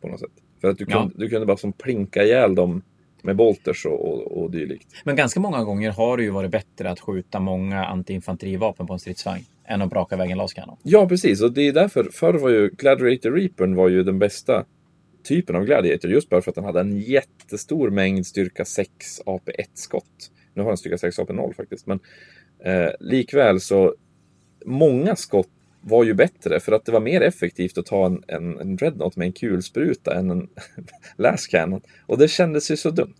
På 0.00 0.08
något 0.08 0.20
sätt. 0.20 0.30
För 0.60 0.68
att 0.68 0.78
du 0.78 0.84
Ja. 0.88 1.00
kunde, 1.00 1.14
du 1.18 1.28
kunde 1.28 1.46
bara 1.46 1.56
som 1.56 1.72
plinka 1.72 2.24
ihjäl 2.24 2.54
dem 2.54 2.82
med 3.24 3.36
bolters 3.36 3.86
och, 3.86 4.08
och, 4.08 4.42
och 4.42 4.50
dylikt. 4.50 4.88
Men 5.04 5.16
ganska 5.16 5.40
många 5.40 5.64
gånger 5.64 5.90
har 5.90 6.16
det 6.16 6.22
ju 6.22 6.30
varit 6.30 6.50
bättre 6.50 6.90
att 6.90 7.00
skjuta 7.00 7.40
många 7.40 7.84
antiinfanterivapen 7.84 8.86
på 8.86 8.92
en 8.92 8.98
stridsvagn 8.98 9.44
än 9.64 9.82
att 9.82 9.90
braka 9.90 10.14
iväg 10.14 10.30
en 10.30 10.38
laskanon. 10.38 10.76
Ja, 10.82 11.08
precis. 11.08 11.42
Och 11.42 11.52
det 11.52 11.62
är 11.68 11.72
därför, 11.72 12.04
förr 12.12 12.34
var 12.34 12.50
ju 12.50 12.68
Gladiator 12.68 13.30
Reapern 13.30 13.74
var 13.74 13.88
ju 13.88 14.02
den 14.02 14.18
bästa 14.18 14.64
typen 15.24 15.56
av 15.56 15.64
Gladiator. 15.64 16.10
Just 16.10 16.28
bara 16.28 16.42
för 16.42 16.50
att 16.50 16.54
den 16.54 16.64
hade 16.64 16.80
en 16.80 16.98
jättestor 16.98 17.90
mängd 17.90 18.26
styrka 18.26 18.64
6 18.64 18.90
AP1-skott. 19.26 20.30
Nu 20.54 20.62
har 20.62 20.68
den 20.68 20.76
styrka 20.76 20.98
6 20.98 21.18
AP0 21.18 21.54
faktiskt. 21.54 21.86
Men 21.86 22.00
eh, 22.64 22.90
likväl 23.00 23.60
så, 23.60 23.94
många 24.64 25.16
skott 25.16 25.48
var 25.86 26.04
ju 26.04 26.14
bättre 26.14 26.60
för 26.60 26.72
att 26.72 26.84
det 26.84 26.92
var 26.92 27.00
mer 27.00 27.20
effektivt 27.20 27.78
att 27.78 27.86
ta 27.86 28.06
en, 28.06 28.22
en, 28.28 28.60
en 28.60 28.76
Dreadnought 28.76 29.16
med 29.16 29.26
en 29.26 29.32
kulspruta 29.32 30.14
än 30.14 30.30
en 30.30 30.48
Last 31.18 31.50
Cannon. 31.50 31.80
Och 32.06 32.18
det 32.18 32.28
kändes 32.28 32.70
ju 32.70 32.76
så 32.76 32.90
dumt. 32.90 33.14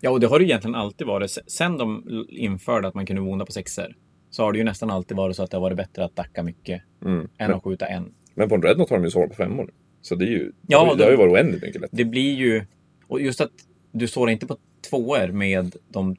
Ja, 0.00 0.10
och 0.10 0.20
det 0.20 0.26
har 0.26 0.38
det 0.38 0.44
egentligen 0.44 0.74
alltid 0.74 1.06
varit. 1.06 1.30
Se- 1.30 1.40
Sen 1.46 1.76
de 1.78 2.04
införde 2.30 2.88
att 2.88 2.94
man 2.94 3.06
kunde 3.06 3.22
vonda 3.22 3.46
på 3.46 3.52
sexer 3.52 3.96
så 4.30 4.42
har 4.42 4.52
det 4.52 4.58
ju 4.58 4.64
nästan 4.64 4.90
alltid 4.90 5.16
varit 5.16 5.36
så 5.36 5.42
att 5.42 5.50
det 5.50 5.56
har 5.56 5.62
varit 5.62 5.76
bättre 5.76 6.04
att 6.04 6.16
dacka 6.16 6.42
mycket 6.42 6.82
Mm. 7.04 7.18
än 7.20 7.28
Men, 7.38 7.54
att 7.54 7.62
skjuta 7.64 7.86
en. 7.86 8.12
men 8.34 8.48
på 8.48 8.54
en 8.54 8.60
Dreadnought 8.60 8.90
har 8.90 8.96
de 8.98 9.04
ju 9.04 9.10
svårt 9.10 9.28
på 9.28 9.34
femmor. 9.36 9.70
Så 10.02 10.14
det 10.14 10.24
är 10.24 10.28
ju, 10.30 10.52
Ja, 10.66 10.84
det, 10.84 10.90
det 10.90 10.96
de- 10.98 11.04
har 11.04 11.10
ju 11.10 11.16
varit 11.16 11.32
oändligt 11.32 11.62
mycket 11.62 11.80
lättare. 11.80 11.96
Det 11.96 12.04
blir 12.04 12.34
ju... 12.34 12.64
Och 13.06 13.20
just 13.20 13.40
att 13.40 13.50
du 13.92 14.06
sårar 14.08 14.32
inte 14.32 14.46
på 14.46 14.56
tvåor 14.90 15.28
med 15.28 15.76
de 15.88 16.16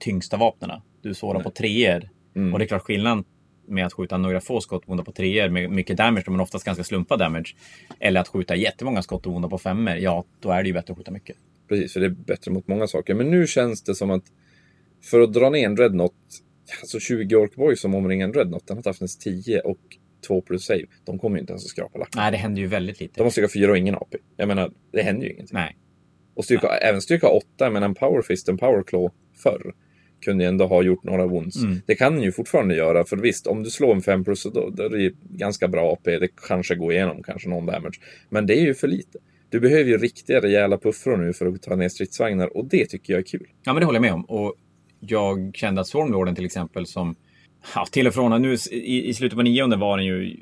tyngsta 0.00 0.36
vapnena. 0.36 0.82
Du 1.02 1.14
sårar 1.14 1.34
Nej. 1.34 1.42
på 1.44 1.50
treor. 1.50 2.08
Mm. 2.36 2.52
Och 2.52 2.58
det 2.58 2.64
är 2.64 2.66
klart 2.66 2.82
skillnad 2.82 3.24
med 3.68 3.86
att 3.86 3.92
skjuta 3.92 4.18
några 4.18 4.40
få 4.40 4.60
skott 4.60 4.82
och 4.82 4.88
vonda 4.88 5.04
på 5.04 5.12
treor 5.12 5.48
med 5.48 5.70
mycket 5.70 5.96
damage, 5.96 6.24
men 6.26 6.40
oftast 6.40 6.64
ganska 6.64 6.84
slumpad 6.84 7.18
damage. 7.18 7.56
Eller 8.00 8.20
att 8.20 8.28
skjuta 8.28 8.56
jättemånga 8.56 9.02
skott 9.02 9.26
och 9.26 9.32
vonda 9.32 9.48
på 9.48 9.58
femmor. 9.58 9.94
Ja, 9.94 10.24
då 10.40 10.50
är 10.50 10.62
det 10.62 10.66
ju 10.66 10.72
bättre 10.72 10.92
att 10.92 10.98
skjuta 10.98 11.10
mycket. 11.10 11.36
Precis, 11.68 11.92
för 11.92 12.00
det 12.00 12.06
är 12.06 12.10
bättre 12.10 12.50
mot 12.50 12.68
många 12.68 12.86
saker. 12.86 13.14
Men 13.14 13.30
nu 13.30 13.46
känns 13.46 13.82
det 13.82 13.94
som 13.94 14.10
att 14.10 14.24
för 15.02 15.20
att 15.20 15.32
dra 15.32 15.50
ner 15.50 15.66
en 15.66 15.74
Dreadnought, 15.74 16.14
alltså 16.80 17.00
20 17.00 17.36
Orkboy 17.36 17.76
som 17.76 17.94
omringar 17.94 18.26
en 18.26 18.32
Dreadnought, 18.32 18.66
den 18.66 18.76
har 18.76 18.82
toughness 18.82 19.18
10 19.18 19.60
och 19.60 19.78
2 20.26 20.40
plus 20.40 20.64
save. 20.64 20.86
De 21.04 21.18
kommer 21.18 21.36
ju 21.36 21.40
inte 21.40 21.52
ens 21.52 21.64
att 21.64 21.70
skrapa 21.70 21.98
lacken. 21.98 22.20
Nej, 22.20 22.30
det 22.30 22.36
händer 22.36 22.62
ju 22.62 22.68
väldigt 22.68 23.00
lite. 23.00 23.14
De 23.16 23.22
har 23.22 23.30
styrka 23.30 23.48
4 23.48 23.70
och 23.70 23.78
ingen 23.78 23.94
AP. 23.94 24.16
Jag 24.36 24.48
menar, 24.48 24.72
det 24.92 25.02
händer 25.02 25.26
ju 25.26 25.32
ingenting. 25.32 25.54
Nej. 25.54 25.76
Och 26.34 26.44
styrka, 26.44 26.68
även 26.68 27.02
styrka 27.02 27.28
8, 27.28 27.70
men 27.70 27.82
en 27.82 27.94
Power 27.94 28.22
Fist, 28.22 28.48
en 28.48 28.58
Power 28.58 28.82
Claw 28.82 29.14
förr, 29.42 29.74
kunde 30.20 30.44
ju 30.44 30.48
ändå 30.48 30.66
ha 30.66 30.82
gjort 30.82 31.04
några 31.04 31.26
wounds. 31.26 31.62
Mm. 31.62 31.80
Det 31.86 31.94
kan 31.94 32.14
den 32.14 32.22
ju 32.22 32.32
fortfarande 32.32 32.74
göra, 32.76 33.04
för 33.04 33.16
visst, 33.16 33.46
om 33.46 33.62
du 33.62 33.70
slår 33.70 33.94
en 33.94 34.02
5 34.02 34.24
plus, 34.24 34.42
då, 34.42 34.70
då 34.70 34.82
är 34.82 34.88
det 34.88 35.02
ju 35.02 35.14
ganska 35.30 35.68
bra 35.68 35.92
AP. 35.92 36.18
Det 36.18 36.28
kanske 36.48 36.74
går 36.74 36.92
igenom, 36.92 37.22
kanske 37.22 37.48
någon 37.48 37.66
damage. 37.66 38.00
Men 38.28 38.46
det 38.46 38.54
är 38.54 38.60
ju 38.60 38.74
för 38.74 38.88
lite. 38.88 39.18
Du 39.50 39.60
behöver 39.60 39.90
ju 39.90 39.98
riktiga 39.98 40.40
rejäla 40.40 40.78
puffror 40.78 41.16
nu 41.16 41.32
för 41.32 41.46
att 41.46 41.62
ta 41.62 41.76
ner 41.76 41.88
stridsvagnar 41.88 42.56
och 42.56 42.64
det 42.64 42.86
tycker 42.86 43.12
jag 43.12 43.20
är 43.20 43.24
kul. 43.24 43.46
Ja, 43.64 43.72
men 43.72 43.80
det 43.80 43.86
håller 43.86 43.96
jag 43.96 44.02
med 44.02 44.12
om. 44.12 44.24
Och 44.24 44.54
jag 45.00 45.50
kände 45.54 45.80
att 45.80 45.86
Stormlorden 45.86 46.34
till 46.34 46.44
exempel 46.44 46.86
som... 46.86 47.16
Ja, 47.74 47.86
till 47.90 48.06
och 48.06 48.14
från. 48.14 48.42
Nu 48.42 48.56
i, 48.70 49.08
i 49.08 49.14
slutet 49.14 49.36
på 49.36 49.42
nionde 49.42 49.76
var 49.76 49.96
den 49.96 50.06
ju... 50.06 50.36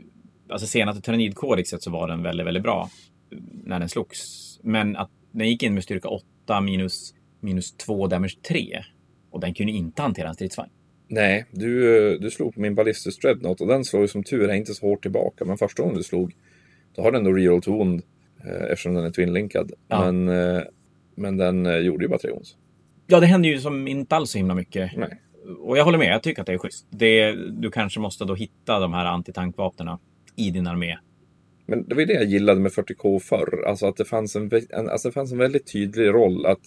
Alltså 0.49 0.66
senaste 0.66 1.03
Tyranidkodexet 1.03 1.83
så 1.83 1.91
var 1.91 2.09
den 2.09 2.22
väldigt, 2.22 2.47
väldigt 2.47 2.62
bra. 2.62 2.91
När 3.64 3.81
den 3.81 3.89
slogs. 3.89 4.20
Men 4.62 4.97
att 4.97 5.11
den 5.33 5.49
gick 5.49 5.62
in 5.62 5.74
med 5.74 5.85
styrka 5.85 6.09
8 6.09 6.61
minus, 6.61 7.14
minus 7.41 7.77
2 7.77 8.07
damage 8.07 8.39
3. 8.49 8.85
Och 9.31 9.41
den 9.41 9.55
kunde 9.55 9.72
inte 9.72 10.03
hantera 10.03 10.29
en 10.29 10.35
stridsvagn. 10.35 10.70
Nej, 11.09 11.47
du, 11.51 12.18
du 12.18 12.31
slog 12.31 12.55
på 12.55 12.61
min 12.61 12.74
Ballistus 12.74 13.18
Dreadnought 13.18 13.61
och 13.61 13.66
den 13.66 13.85
slår 13.85 14.03
ju 14.03 14.09
som 14.09 14.24
tur 14.24 14.49
är 14.49 14.55
inte 14.55 14.74
så 14.74 14.87
hårt 14.87 15.03
tillbaka. 15.03 15.45
Men 15.45 15.59
första 15.59 15.83
gången 15.83 15.97
du 15.97 16.03
slog, 16.03 16.35
då 16.95 17.03
har 17.03 17.12
den 17.12 17.24
då 17.24 17.33
reroll 17.33 17.62
to 17.62 17.72
wound 17.72 18.03
eh, 18.45 18.62
eftersom 18.62 18.95
den 18.95 19.05
är 19.05 19.11
twinlinkad. 19.11 19.72
Ja. 19.89 20.12
Men, 20.12 20.29
eh, 20.29 20.62
men 21.14 21.37
den 21.37 21.66
eh, 21.66 21.77
gjorde 21.77 22.05
ju 22.05 22.09
bara 22.09 22.18
tre 22.18 22.31
ons. 22.31 22.57
Ja, 23.07 23.20
det 23.20 23.27
händer 23.27 23.49
ju 23.49 23.59
som 23.59 23.89
inte 23.89 24.16
alls 24.16 24.31
så 24.31 24.39
himla 24.39 24.55
mycket. 24.55 24.97
Nej. 24.97 25.20
Och 25.59 25.79
jag 25.79 25.85
håller 25.85 25.99
med, 25.99 26.09
jag 26.09 26.22
tycker 26.22 26.41
att 26.41 26.47
det 26.47 26.53
är 26.53 26.59
schysst. 26.59 26.87
Det, 26.91 27.33
du 27.33 27.70
kanske 27.70 28.01
måste 28.01 28.24
då 28.24 28.35
hitta 28.35 28.79
de 28.79 28.93
här 28.93 29.05
antitankvapnen 29.05 29.99
i 30.37 30.51
din 30.51 30.66
armé. 30.66 30.99
Men 31.66 31.89
det 31.89 31.95
var 31.95 32.01
ju 32.01 32.07
det 32.07 32.14
jag 32.14 32.24
gillade 32.24 32.61
med 32.61 32.72
40K 32.72 33.18
förr. 33.18 33.64
Alltså 33.66 33.87
att 33.87 33.97
det 33.97 34.05
fanns 34.05 34.37
en, 34.37 34.51
en, 34.70 34.89
alltså 34.89 35.09
det 35.09 35.12
fanns 35.12 35.33
en 35.33 35.39
väldigt 35.39 35.72
tydlig 35.72 36.09
roll. 36.09 36.47
att 36.47 36.61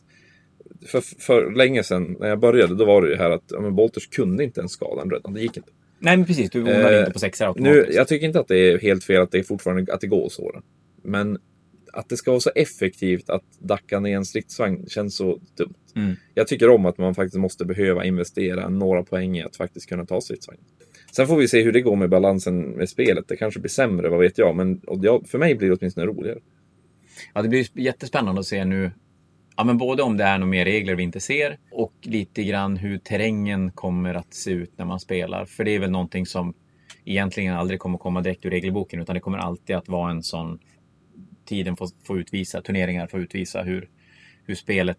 för, 0.85 1.01
för 1.01 1.51
länge 1.51 1.83
sedan 1.83 2.17
när 2.19 2.27
jag 2.27 2.39
började, 2.39 2.75
då 2.75 2.85
var 2.85 3.01
det 3.01 3.09
ju 3.09 3.15
här 3.15 3.29
att 3.29 3.43
ja, 3.47 3.61
men 3.61 3.75
Bolters 3.75 4.07
kunde 4.07 4.43
inte 4.43 4.59
ens 4.59 4.71
skada 4.71 5.01
en 5.01 5.09
Dreadnought. 5.09 5.35
Det 5.35 5.41
gick 5.41 5.57
inte. 5.57 5.69
Nej, 5.99 6.17
men 6.17 6.25
precis. 6.25 6.49
Du 6.49 6.59
vånar 6.61 6.91
Eh, 6.91 6.99
inte 6.99 7.11
på 7.11 7.19
sexar 7.19 7.47
automatiskt. 7.47 7.87
Nu, 7.89 7.95
jag 7.95 8.07
tycker 8.07 8.27
inte 8.27 8.39
att 8.39 8.47
det 8.47 8.57
är 8.57 8.79
helt 8.79 9.03
fel 9.03 9.21
att 9.21 9.31
det 9.31 9.43
fortfarande 9.43 9.93
att 9.93 10.01
det 10.01 10.07
går 10.07 10.29
så. 10.29 10.61
Men 11.03 11.37
att 11.93 12.09
det 12.09 12.17
ska 12.17 12.31
vara 12.31 12.41
så 12.41 12.51
effektivt 12.55 13.29
att 13.29 13.43
dacka 13.59 13.99
ner 13.99 14.17
en 14.17 14.25
stridsvagn 14.25 14.89
känns 14.89 15.15
så 15.15 15.39
dumt. 15.57 15.73
Mm. 15.95 16.15
Jag 16.33 16.47
tycker 16.47 16.69
om 16.69 16.85
att 16.85 16.97
man 16.97 17.15
faktiskt 17.15 17.37
måste 17.37 17.65
behöva 17.65 18.05
investera 18.05 18.69
några 18.69 19.03
poäng 19.03 19.37
i 19.37 19.43
att 19.43 19.55
faktiskt 19.55 19.89
kunna 19.89 20.05
ta 20.05 20.21
stridsvagn. 20.21 20.59
Sen 21.11 21.27
får 21.27 21.37
vi 21.37 21.47
se 21.47 21.61
hur 21.61 21.71
det 21.71 21.81
går 21.81 21.95
med 21.95 22.09
balansen 22.09 22.61
med 22.61 22.89
spelet. 22.89 23.27
Det 23.27 23.35
kanske 23.35 23.59
blir 23.59 23.69
sämre, 23.69 24.09
vad 24.09 24.19
vet 24.19 24.37
jag. 24.37 24.55
Men 24.55 24.81
jag, 25.01 25.27
för 25.27 25.37
mig 25.37 25.55
blir 25.55 25.69
det 25.69 25.75
åtminstone 25.75 26.07
roligare. 26.07 26.39
Ja, 27.33 27.41
det 27.41 27.49
blir 27.49 27.67
jättespännande 27.79 28.39
att 28.39 28.47
se 28.47 28.65
nu 28.65 28.91
Ja, 29.59 29.63
men 29.63 29.77
både 29.77 30.03
om 30.03 30.17
det 30.17 30.23
är 30.23 30.37
några 30.37 30.49
mer 30.49 30.65
regler 30.65 30.95
vi 30.95 31.03
inte 31.03 31.19
ser 31.19 31.57
och 31.71 31.93
lite 32.01 32.43
grann 32.43 32.77
hur 32.77 32.97
terrängen 32.97 33.71
kommer 33.71 34.13
att 34.13 34.33
se 34.33 34.51
ut 34.51 34.77
när 34.77 34.85
man 34.85 34.99
spelar. 34.99 35.45
För 35.45 35.63
det 35.63 35.71
är 35.71 35.79
väl 35.79 35.91
någonting 35.91 36.25
som 36.25 36.53
egentligen 37.05 37.55
aldrig 37.55 37.79
kommer 37.79 37.97
komma 37.97 38.21
direkt 38.21 38.45
ur 38.45 38.49
regelboken 38.49 39.01
utan 39.01 39.15
det 39.15 39.21
kommer 39.21 39.37
alltid 39.37 39.75
att 39.75 39.87
vara 39.87 40.11
en 40.11 40.23
sån 40.23 40.59
tiden 41.45 41.75
får, 41.77 41.89
får 42.03 42.19
utvisa, 42.19 42.61
turneringar 42.61 43.07
får 43.07 43.19
utvisa 43.19 43.63
hur, 43.63 43.89
hur 44.43 44.55
spelet, 44.55 44.97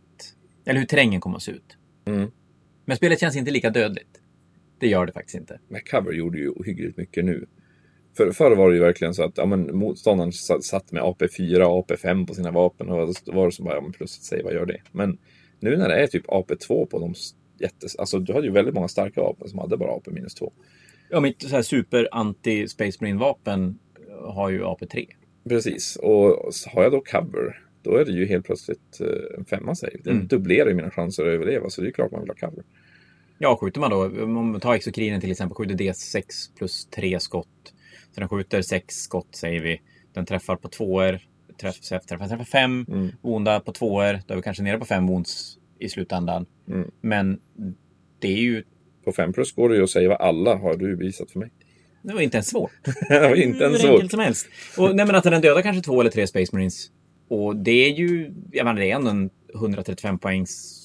eller 0.66 0.80
hur 0.80 0.86
terrängen 0.86 1.20
kommer 1.20 1.36
att 1.36 1.42
se 1.42 1.52
ut. 1.52 1.76
Mm. 2.04 2.30
Men 2.84 2.96
spelet 2.96 3.20
känns 3.20 3.36
inte 3.36 3.50
lika 3.50 3.70
dödligt. 3.70 4.20
Det 4.78 4.88
gör 4.88 5.06
det 5.06 5.12
faktiskt 5.12 5.36
inte. 5.36 5.60
Men 5.68 5.80
cover 5.90 6.12
gjorde 6.12 6.38
ju 6.38 6.48
ohyggligt 6.48 6.96
mycket 6.96 7.24
nu. 7.24 7.46
För, 8.16 8.30
förr 8.32 8.56
var 8.56 8.68
det 8.70 8.76
ju 8.76 8.82
verkligen 8.82 9.14
så 9.14 9.22
att 9.24 9.38
ja, 9.38 9.46
men, 9.46 9.76
motståndaren 9.76 10.32
sa- 10.32 10.60
satt 10.60 10.92
med 10.92 11.02
AP4 11.02 11.62
och 11.62 11.88
AP5 11.90 12.26
på 12.26 12.34
sina 12.34 12.50
vapen 12.50 12.88
och 12.88 13.14
då 13.24 13.32
var 13.32 13.46
det 13.46 13.52
som 13.52 13.64
bara, 13.64 13.74
ja 13.74 13.80
men 13.80 13.92
plus 13.92 14.16
ett 14.18 14.22
save, 14.24 14.42
vad 14.42 14.52
gör 14.54 14.66
det? 14.66 14.80
Men 14.92 15.18
nu 15.60 15.76
när 15.76 15.88
det 15.88 16.02
är 16.02 16.06
typ 16.06 16.26
AP2 16.26 16.86
på 16.86 16.98
de 16.98 17.14
jättes... 17.60 17.96
Alltså 17.96 18.18
du 18.18 18.32
hade 18.32 18.46
ju 18.46 18.52
väldigt 18.52 18.74
många 18.74 18.88
starka 18.88 19.20
vapen 19.22 19.48
som 19.48 19.58
hade 19.58 19.76
bara 19.76 19.90
AP 19.90 20.10
minus 20.10 20.34
2. 20.34 20.52
Ja, 21.10 21.20
mitt 21.20 21.42
så 21.42 21.48
här 21.48 21.62
super 21.62 22.08
anti 22.12 22.68
Space 22.68 22.98
Marine 23.00 23.18
vapen 23.18 23.78
har 24.24 24.50
ju 24.50 24.62
AP3. 24.62 25.06
Precis, 25.48 25.96
och 25.96 26.52
har 26.72 26.82
jag 26.82 26.92
då 26.92 27.00
cover, 27.00 27.62
då 27.82 27.96
är 27.96 28.04
det 28.04 28.12
ju 28.12 28.26
helt 28.26 28.44
plötsligt 28.46 29.00
eh, 29.00 29.38
en 29.38 29.44
femma 29.44 29.74
save. 29.74 29.92
Det 30.04 30.10
Mm. 30.10 30.26
dubblerar 30.26 30.68
ju 30.68 30.74
mina 30.74 30.90
chanser 30.90 31.22
att 31.22 31.28
överleva, 31.28 31.70
så 31.70 31.80
det 31.80 31.88
är 31.88 31.92
klart 31.92 32.10
man 32.12 32.20
vill 32.20 32.30
ha 32.30 32.48
cover. 32.50 32.64
Ja, 33.38 33.56
skjuter 33.60 33.80
man 33.80 33.90
då, 33.90 34.04
om 34.24 34.32
man 34.32 34.60
tar 34.60 34.74
exokrinen 34.74 35.20
till 35.20 35.30
exempel, 35.30 35.54
skjuter 35.54 35.74
D6 35.74 36.22
plus 36.58 36.86
3 36.86 37.20
skott. 37.20 37.46
Så 38.14 38.20
den 38.20 38.28
skjuter 38.28 38.62
6 38.62 38.94
skott 38.94 39.28
säger 39.34 39.60
vi. 39.60 39.80
Den 40.12 40.26
träffar 40.26 40.56
på 40.56 40.68
tvåor, 40.68 41.18
träff, 41.60 41.80
träffar, 41.80 42.28
träffar 42.28 42.44
5, 42.44 42.86
Mm. 42.88 43.08
onda 43.22 43.60
på 43.60 43.72
tvåor. 43.72 44.20
Då 44.26 44.34
är 44.34 44.36
vi 44.36 44.42
kanske 44.42 44.62
nere 44.62 44.78
på 44.78 44.84
5 44.84 45.06
wounds 45.06 45.58
i 45.78 45.88
slutändan. 45.88 46.46
Mm. 46.68 46.90
Men 47.00 47.40
det 48.18 48.28
är 48.28 48.36
ju, 48.40 48.64
På 49.04 49.12
5 49.12 49.32
plus 49.32 49.52
går 49.52 49.68
det 49.68 49.76
ju 49.76 49.82
att 49.82 49.90
säga 49.90 50.14
alla, 50.16 50.54
har 50.56 50.76
du 50.76 50.96
visat 50.96 51.30
för 51.30 51.38
mig. 51.38 51.50
det 52.02 52.14
var 52.14 52.20
inte 52.20 52.36
ens 52.36 52.46
svårt. 52.48 52.70
det 53.08 53.20
var 53.20 53.34
inte 53.36 53.64
ens 53.64 53.78
Hur 53.78 53.88
svårt. 53.88 53.94
enkelt 53.94 54.10
som 54.10 54.20
helst. 54.20 54.46
Och 54.78 54.96
nej, 54.96 55.06
men 55.06 55.14
att 55.14 55.24
den 55.24 55.42
dödar 55.42 55.62
kanske 55.62 55.82
två 55.82 56.00
eller 56.00 56.10
tre 56.10 56.26
Space 56.26 56.56
Marines. 56.56 56.90
Och 57.28 57.56
det 57.56 57.70
är 57.70 57.90
ju, 57.94 58.34
jag 58.52 58.64
menar, 58.64 58.80
det 58.80 58.90
är 58.90 58.94
ändå 58.96 59.10
en 59.10 59.30
135 59.54 60.18
poängs 60.18 60.76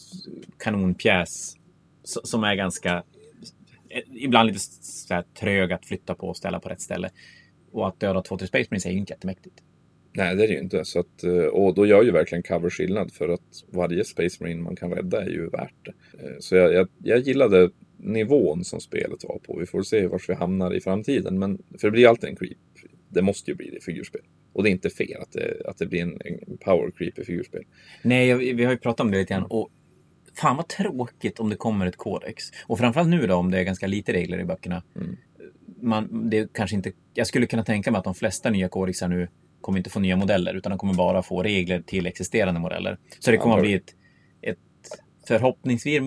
kanonpjäs. 0.60 1.56
Som 2.04 2.44
är 2.44 2.56
ganska, 2.56 3.04
ibland 4.14 4.48
lite 4.48 4.60
så 4.60 5.14
här 5.14 5.24
trög 5.40 5.72
att 5.72 5.86
flytta 5.86 6.16
på 6.16 6.28
och 6.28 6.38
ställa 6.38 6.60
på 6.60 6.70
rätt 6.70 6.82
ställe. 6.82 7.10
Och 7.72 7.88
att 7.88 8.00
döda 8.00 8.22
två, 8.22 8.38
tre 8.38 8.48
Space 8.48 8.68
Marines 8.72 8.86
är 8.86 8.92
ju 8.92 8.98
inte 8.98 9.14
jättemäktigt. 9.14 9.56
Nej, 10.18 10.36
det 10.36 10.44
är 10.44 10.48
det 10.48 10.54
ju 10.54 10.60
inte. 10.60 10.86
Så 10.86 11.00
att, 11.00 11.24
eh, 11.24 11.32
och 11.34 11.76
då 11.76 11.86
gör 11.86 12.04
ju 12.04 12.12
verkligen 12.12 12.44
cover 12.44 12.70
skillnad 12.70 13.12
för 13.12 13.30
att 13.30 13.64
varje 13.68 14.04
Space 14.04 14.38
Marine 14.44 14.62
man 14.62 14.76
kan 14.76 14.94
rädda 14.94 15.22
är 15.22 15.30
ju 15.30 15.50
värt 15.50 15.74
det. 15.86 15.94
Eh, 16.24 16.36
Så 16.40 16.56
jag, 16.56 16.74
jag, 16.74 16.88
jag 17.04 17.20
gillade 17.20 17.70
nivån 17.98 18.64
som 18.64 18.80
spelet 18.80 19.24
var 19.24 19.40
på. 19.40 19.58
Vi 19.60 19.66
får 19.66 19.84
se 19.84 20.08
var 20.08 20.22
vi 20.28 20.34
hamnar 20.34 20.74
i 20.76 20.82
framtiden. 20.82 21.40
Men, 21.40 21.58
för 21.82 21.88
det 21.88 21.92
blir 21.92 22.08
alltid 22.08 22.30
en 22.30 22.36
creep. 22.36 22.58
Det 23.10 23.22
måste 23.22 23.52
ju 23.52 23.56
bli 23.58 23.70
det 23.70 23.78
i 23.78 23.82
figurspel. 23.82 24.22
Och 24.54 24.64
det 24.64 24.70
är 24.70 24.72
inte 24.72 24.90
fel 24.90 25.22
att 25.22 25.32
det, 25.32 25.62
att 25.66 25.78
det 25.78 25.86
blir 25.86 26.02
en, 26.02 26.22
en 26.26 26.58
power 26.58 26.92
creep 26.92 27.20
i 27.20 27.24
figurspel. 27.24 27.64
Nej, 28.02 28.54
vi 28.54 28.64
har 28.64 28.72
ju 28.72 28.78
pratat 28.78 29.00
om 29.00 29.12
det 29.12 29.18
lite 29.18 29.34
grann. 29.34 29.46
Och 29.50 29.70
fan 30.38 30.56
vad 30.56 30.68
tråkigt 30.68 31.40
om 31.40 31.50
det 31.50 31.56
kommer 31.56 31.86
ett 31.86 31.98
kodex. 31.98 32.44
Och 32.68 32.78
framförallt 32.80 33.10
nu 33.10 33.28
då 33.28 33.36
om 33.36 33.52
det 33.52 33.60
är 33.60 33.64
ganska 33.64 33.88
lite 33.88 34.14
regler 34.14 34.40
i 34.40 34.46
böckerna. 34.46 34.84
Mm. 34.96 35.18
Man, 35.82 36.30
det 36.30 36.54
kanske 36.54 36.76
inte, 36.76 36.92
jag 37.14 37.28
skulle 37.28 37.46
kunna 37.46 37.64
tänka 37.64 37.92
mig 37.92 38.00
att 38.00 38.04
de 38.04 38.16
flesta 38.16 38.50
nya 38.50 38.70
kodexar 38.70 39.08
nu 39.08 39.28
kommer 39.62 39.78
inte 39.78 39.90
få 39.90 40.00
nya 40.00 40.16
modeller 40.16 40.54
utan 40.54 40.70
de 40.70 40.80
kommer 40.80 40.94
bara 40.94 41.24
få 41.24 41.44
regler 41.44 41.82
till 41.82 42.06
existerande 42.06 42.60
modeller. 42.60 42.98
Så 43.20 43.32
det 43.32 43.38
kommer 43.38 43.56
att 43.56 43.62
bli 43.62 43.74
ett, 43.74 43.96
ett 44.42 44.58
förhoppningsvis, 45.28 46.02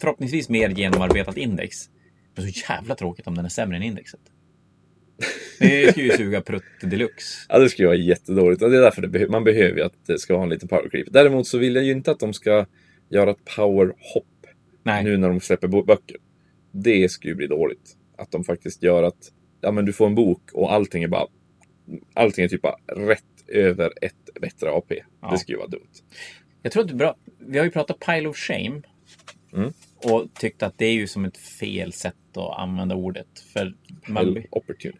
förhoppningsvis 0.00 0.48
mer 0.48 0.68
genomarbetat 0.68 1.36
index. 1.36 1.76
Men 2.34 2.52
så 2.52 2.60
jävla 2.68 2.94
tråkigt 2.94 3.26
om 3.26 3.34
den 3.34 3.44
är 3.44 3.48
sämre 3.48 3.76
än 3.76 3.82
indexet. 3.82 4.20
Det 5.58 5.90
skulle 5.90 6.06
ju 6.06 6.12
suga 6.12 6.40
prutt 6.40 6.62
deluxe. 6.82 7.46
Ja, 7.48 7.58
det 7.58 7.68
skulle 7.68 7.88
vara 7.88 7.98
jättedåligt. 7.98 8.62
Och 8.62 8.70
det 8.70 8.76
är 8.76 8.80
därför 8.82 9.02
det 9.02 9.08
behö- 9.08 9.28
man 9.28 9.44
behöver 9.44 9.76
ju 9.76 9.82
att 9.82 10.06
det 10.06 10.18
ska 10.18 10.36
ha 10.36 10.42
en 10.42 10.48
liten 10.48 10.68
power 10.68 10.88
creep. 10.88 11.06
Däremot 11.10 11.46
så 11.46 11.58
vill 11.58 11.74
jag 11.74 11.84
ju 11.84 11.92
inte 11.92 12.10
att 12.10 12.20
de 12.20 12.32
ska 12.32 12.66
göra 13.10 13.30
ett 13.30 13.44
power 13.56 13.86
hopp 14.14 14.24
Nej, 14.82 15.04
nu 15.04 15.16
när 15.16 15.28
de 15.28 15.40
släpper 15.40 15.68
böcker. 15.68 16.16
Det 16.72 17.10
skulle 17.10 17.30
ju 17.30 17.36
bli 17.36 17.46
dåligt. 17.46 17.96
Att 18.18 18.30
de 18.30 18.44
faktiskt 18.44 18.82
gör 18.82 19.02
att 19.02 19.32
ja, 19.60 19.72
men 19.72 19.84
du 19.84 19.92
får 19.92 20.06
en 20.06 20.14
bok 20.14 20.52
och 20.52 20.72
allting 20.72 21.02
är 21.02 21.08
bara 21.08 21.26
allting 22.14 22.44
är 22.44 22.48
typ 22.48 22.62
bara 22.62 22.76
rätt 22.86 23.24
över 23.48 23.92
ett 24.02 24.40
bättre 24.40 24.70
AP. 24.70 25.02
Ja. 25.20 25.30
Det 25.30 25.38
skulle 25.38 25.56
ju 25.56 25.58
vara 25.58 25.68
dumt. 25.68 25.90
Jag 26.62 26.72
tror 26.72 26.82
att 26.82 26.88
det 26.88 26.94
är 26.94 26.98
bra. 26.98 27.16
Vi 27.38 27.58
har 27.58 27.64
ju 27.64 27.70
pratat 27.70 27.98
pile 27.98 28.28
of 28.28 28.36
shame. 28.36 28.82
Mm. 29.52 29.72
Och 29.96 30.34
tyckt 30.34 30.62
att 30.62 30.78
det 30.78 30.86
är 30.86 30.92
ju 30.92 31.06
som 31.06 31.24
ett 31.24 31.36
fel 31.36 31.92
sätt 31.92 32.36
att 32.36 32.58
använda 32.58 32.94
ordet. 32.94 33.40
För 33.52 33.74
man, 34.08 34.44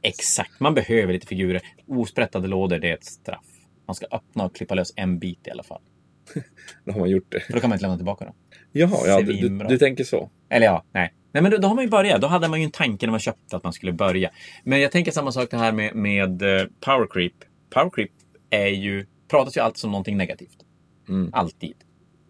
exakt, 0.02 0.60
man 0.60 0.74
behöver 0.74 1.12
lite 1.12 1.26
figurer. 1.26 1.62
Osprättade 1.86 2.48
lådor, 2.48 2.78
det 2.78 2.88
är 2.88 2.94
ett 2.94 3.04
straff. 3.04 3.46
Man 3.86 3.94
ska 3.94 4.06
öppna 4.10 4.44
och 4.44 4.56
klippa 4.56 4.74
lös 4.74 4.92
en 4.96 5.18
bit 5.18 5.46
i 5.46 5.50
alla 5.50 5.62
fall. 5.62 5.82
Då 6.84 6.92
har 6.92 7.00
man 7.00 7.10
gjort 7.10 7.26
det. 7.28 7.40
För 7.40 7.52
då 7.52 7.60
kan 7.60 7.70
man 7.70 7.76
inte 7.76 7.82
lämna 7.82 7.96
tillbaka 7.96 8.24
dem. 8.24 8.34
Jaha, 8.72 8.98
ja, 9.06 9.20
du, 9.20 9.32
du, 9.32 9.48
du 9.48 9.78
tänker 9.78 10.04
så. 10.04 10.30
Eller 10.48 10.66
ja, 10.66 10.84
nej. 10.92 11.14
Nej, 11.32 11.42
men 11.42 11.52
då, 11.52 11.58
då 11.58 11.68
har 11.68 11.74
man 11.74 11.84
ju 11.84 11.90
börjat. 11.90 12.20
Då 12.20 12.26
hade 12.26 12.48
man 12.48 12.60
ju 12.60 12.64
en 12.64 12.70
tanke 12.70 13.06
när 13.06 13.10
man 13.10 13.20
köpte 13.20 13.56
att 13.56 13.64
man 13.64 13.72
skulle 13.72 13.92
börja. 13.92 14.30
Men 14.64 14.80
jag 14.80 14.92
tänker 14.92 15.12
samma 15.12 15.32
sak 15.32 15.50
det 15.50 15.56
här 15.56 15.72
med, 15.72 15.94
med 15.94 16.42
eh, 16.42 16.66
power 16.80 17.06
creep. 17.10 17.32
Power 17.70 17.90
creep 17.90 18.10
är 18.50 18.66
ju, 18.66 19.06
pratas 19.30 19.56
ju 19.56 19.60
alltid 19.60 19.78
som 19.78 19.90
någonting 19.90 20.16
negativt. 20.16 20.58
Mm. 21.08 21.30
Alltid. 21.32 21.74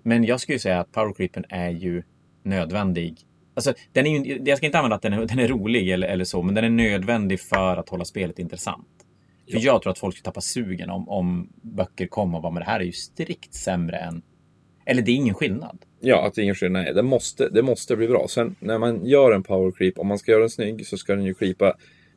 Men 0.03 0.24
jag 0.24 0.40
skulle 0.40 0.55
ju 0.55 0.61
säga 0.61 0.80
att 0.80 0.92
power 0.92 1.12
creepen 1.12 1.44
är 1.48 1.70
ju 1.70 2.03
nödvändig. 2.42 3.18
Alltså, 3.55 3.74
den 3.92 4.07
är 4.07 4.24
ju, 4.24 4.42
jag 4.44 4.59
ska 4.59 4.66
inte 4.66 4.78
använda 4.78 4.96
att 4.96 5.03
den 5.03 5.12
är, 5.12 5.26
den 5.26 5.38
är 5.38 5.48
rolig 5.48 5.90
eller, 5.90 6.09
eller 6.09 6.24
så, 6.24 6.42
men 6.42 6.55
den 6.55 6.64
är 6.64 6.70
nödvändig 6.70 7.40
för 7.40 7.76
att 7.76 7.88
hålla 7.88 8.05
spelet 8.05 8.38
intressant. 8.38 8.99
För 9.51 9.66
jag 9.66 9.82
tror 9.82 9.90
att 9.90 9.98
folk 9.98 10.14
skulle 10.14 10.24
tappa 10.24 10.40
sugen 10.40 10.90
om, 10.90 11.09
om 11.09 11.53
böcker 11.62 12.07
kom 12.07 12.34
och 12.34 12.42
bara, 12.42 12.53
men 12.53 12.61
det 12.61 12.70
här 12.70 12.80
är 12.80 12.84
ju 12.84 12.92
strikt 12.92 13.55
sämre 13.55 13.96
än... 13.96 14.22
Eller 14.86 15.03
det 15.03 15.11
är 15.11 15.16
ingen 15.16 15.34
skillnad. 15.34 15.78
Ja, 16.01 16.26
att 16.26 16.38
ingen 16.38 16.55
skillnad. 16.55 16.82
Nej, 16.82 16.94
det 16.94 17.03
måste, 17.03 17.48
det 17.48 17.62
måste 17.62 17.96
bli 17.96 18.09
bra. 18.09 18.26
Sen 18.28 18.57
när 18.61 18.78
man 18.78 19.07
gör 19.07 19.32
en 19.32 19.42
power 19.42 19.70
creep, 19.70 19.98
om 19.98 20.07
man 20.07 20.18
ska 20.18 20.30
göra 20.30 20.40
den 20.40 20.51
snygg 20.51 20.86
så 20.86 20.98
ska 20.98 21.14
den 21.14 21.24
ju 21.24 21.34
creepa 21.34 21.74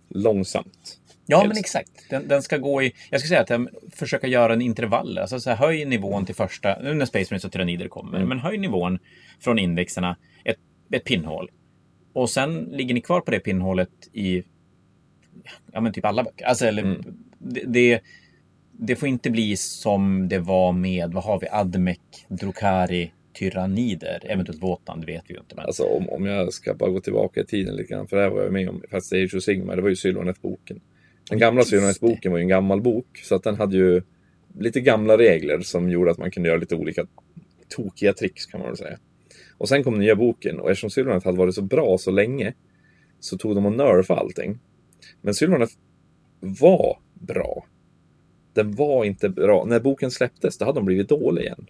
långsamt. 0.10 1.00
Ja, 1.26 1.38
Helst. 1.38 1.48
men 1.48 1.58
exakt. 1.58 2.10
Den, 2.10 2.28
den 2.28 2.42
ska 2.42 2.58
gå 2.58 2.84
i... 2.84 2.94
Jag 3.10 3.20
skulle 3.20 3.30
säga 3.30 3.42
att 3.42 3.48
den 3.48 3.70
försöka 3.92 4.28
göra 4.28 4.54
en 4.54 4.62
intervall. 4.62 5.18
Alltså 5.18 5.40
så 5.40 5.50
här, 5.50 5.58
höj 5.58 5.86
nivån 5.86 6.26
till 6.26 6.36
första... 6.36 6.80
Nu 6.82 6.94
när 6.94 7.06
Space 7.06 7.34
Marines 7.34 7.46
och 7.46 7.52
Tyranider 7.52 7.88
kommer. 7.88 8.18
Mm. 8.18 8.30
Men 8.30 8.40
höj 8.40 8.58
nivån 8.58 9.00
från 9.40 9.60
indexerna 9.60 10.18
ett, 10.46 10.58
ett 10.92 11.04
pinnhål. 11.04 11.52
Och 12.14 12.30
sen 12.30 12.56
ligger 12.56 12.94
ni 12.94 13.02
kvar 13.02 13.22
på 13.22 13.32
det 13.32 13.40
pinnhålet 13.40 13.90
i... 14.14 14.44
Ja, 15.72 15.82
men 15.82 15.94
typ 15.94 16.06
alla 16.06 16.24
böcker. 16.24 16.46
Alltså, 16.46 16.66
eller... 16.66 16.84
Mm. 16.84 17.02
Det, 17.40 17.64
det, 17.66 18.02
det 18.72 18.96
får 18.96 19.10
inte 19.10 19.30
bli 19.30 19.58
som 19.58 20.30
det 20.30 20.40
var 20.40 20.72
med, 20.72 21.14
vad 21.14 21.24
har 21.24 21.40
vi? 21.40 21.48
Admec, 21.52 22.00
Drukari, 22.28 23.12
Tyranider. 23.40 24.22
Eventuellt 24.24 24.64
Wotan, 24.64 25.02
det 25.02 25.08
vet 25.08 25.24
vi 25.28 25.34
ju 25.34 25.40
inte. 25.40 25.56
Men... 25.56 25.66
Alltså 25.66 25.84
om, 25.84 26.10
om 26.10 26.26
jag 26.26 26.54
ska 26.54 26.74
bara 26.74 26.90
gå 26.90 27.00
tillbaka 27.00 27.42
i 27.42 27.46
tiden 27.46 27.76
lite 27.76 27.94
grann, 27.94 28.08
för 28.08 28.18
det 28.18 28.24
här 28.24 28.30
var 28.30 28.44
jag 28.44 28.54
med 28.54 28.70
om. 28.70 28.82
Fast 28.92 29.14
Age 29.14 29.36
of 29.36 29.44
Sigmar, 29.44 29.76
det 29.76 29.82
var 29.82 29.90
ju 29.90 29.96
Sylvanet-boken. 29.96 30.80
Den 31.30 31.40
gamla 31.40 31.62
det. 31.62 31.68
Sylvanet-boken 31.68 32.32
var 32.32 32.38
ju 32.38 32.42
en 32.42 32.48
gammal 32.48 32.82
bok, 32.82 33.22
så 33.24 33.36
att 33.36 33.44
den 33.44 33.56
hade 33.56 33.78
ju 33.78 34.02
lite 34.60 34.82
gamla 34.82 35.18
regler 35.18 35.60
som 35.60 35.90
gjorde 35.90 36.12
att 36.12 36.18
man 36.18 36.32
kunde 36.32 36.50
göra 36.50 36.60
lite 36.60 36.76
olika 36.76 37.06
tokiga 37.70 38.14
tricks 38.14 38.46
kan 38.46 38.60
man 38.60 38.70
väl 38.70 38.78
säga. 38.78 38.98
Och 39.58 39.70
sen 39.70 39.84
kom 39.84 40.00
nya 40.00 40.16
boken 40.16 40.60
och 40.60 40.72
eftersom 40.72 40.90
Sylvanet 40.90 41.24
hade 41.24 41.38
varit 41.38 41.56
så 41.56 41.62
bra 41.62 41.98
så 41.98 42.12
länge 42.12 42.54
så 43.20 43.38
tog 43.38 43.56
de 43.56 43.66
och 43.66 43.72
nerfa 43.72 44.16
allting. 44.16 44.60
Men 45.22 45.34
Sylvanet 45.34 45.70
var 46.40 47.00
bra. 47.14 47.66
Den 48.54 48.76
var 48.76 49.06
inte 49.06 49.30
bra. 49.30 49.66
När 49.66 49.80
boken 49.80 50.12
släpptes, 50.12 50.58
då 50.58 50.66
hade 50.66 50.80
de 50.80 50.86
blivit 50.86 51.10
dålig 51.10 51.42
igen. 51.42 51.66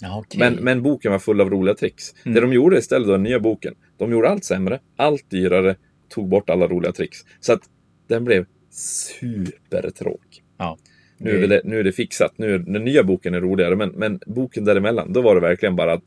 Ja, 0.00 0.18
okej. 0.18 0.38
Men, 0.38 0.54
men 0.54 0.82
boken 0.82 1.12
var 1.12 1.18
full 1.18 1.40
av 1.40 1.50
roliga 1.50 1.74
tricks. 1.74 2.14
Mm. 2.24 2.34
Det 2.34 2.40
de 2.40 2.52
gjorde 2.52 2.78
istället 2.78 3.06
då, 3.06 3.12
den 3.12 3.22
nya 3.22 3.40
boken, 3.40 3.74
de 3.96 4.12
gjorde 4.12 4.28
allt 4.28 4.44
sämre, 4.44 4.80
allt 4.96 5.30
dyrare, 5.30 5.76
tog 6.08 6.28
bort 6.28 6.50
alla 6.50 6.66
roliga 6.66 6.92
tricks. 6.92 7.18
Så 7.40 7.52
att 7.52 7.62
den 8.06 8.24
blev 8.24 8.46
supertråkig. 8.70 10.44
Ja. 10.58 10.78
Nu 11.18 11.44
är, 11.44 11.48
det, 11.48 11.60
nu 11.64 11.78
är 11.78 11.84
det 11.84 11.92
fixat, 11.92 12.32
nu 12.36 12.54
är, 12.54 12.58
den 12.58 12.84
nya 12.84 13.04
boken 13.04 13.34
är 13.34 13.40
roligare, 13.40 13.76
men, 13.76 13.90
men 13.90 14.20
boken 14.26 14.64
däremellan, 14.64 15.12
då 15.12 15.22
var 15.22 15.34
det 15.34 15.40
verkligen 15.40 15.76
bara 15.76 15.92
att 15.92 16.04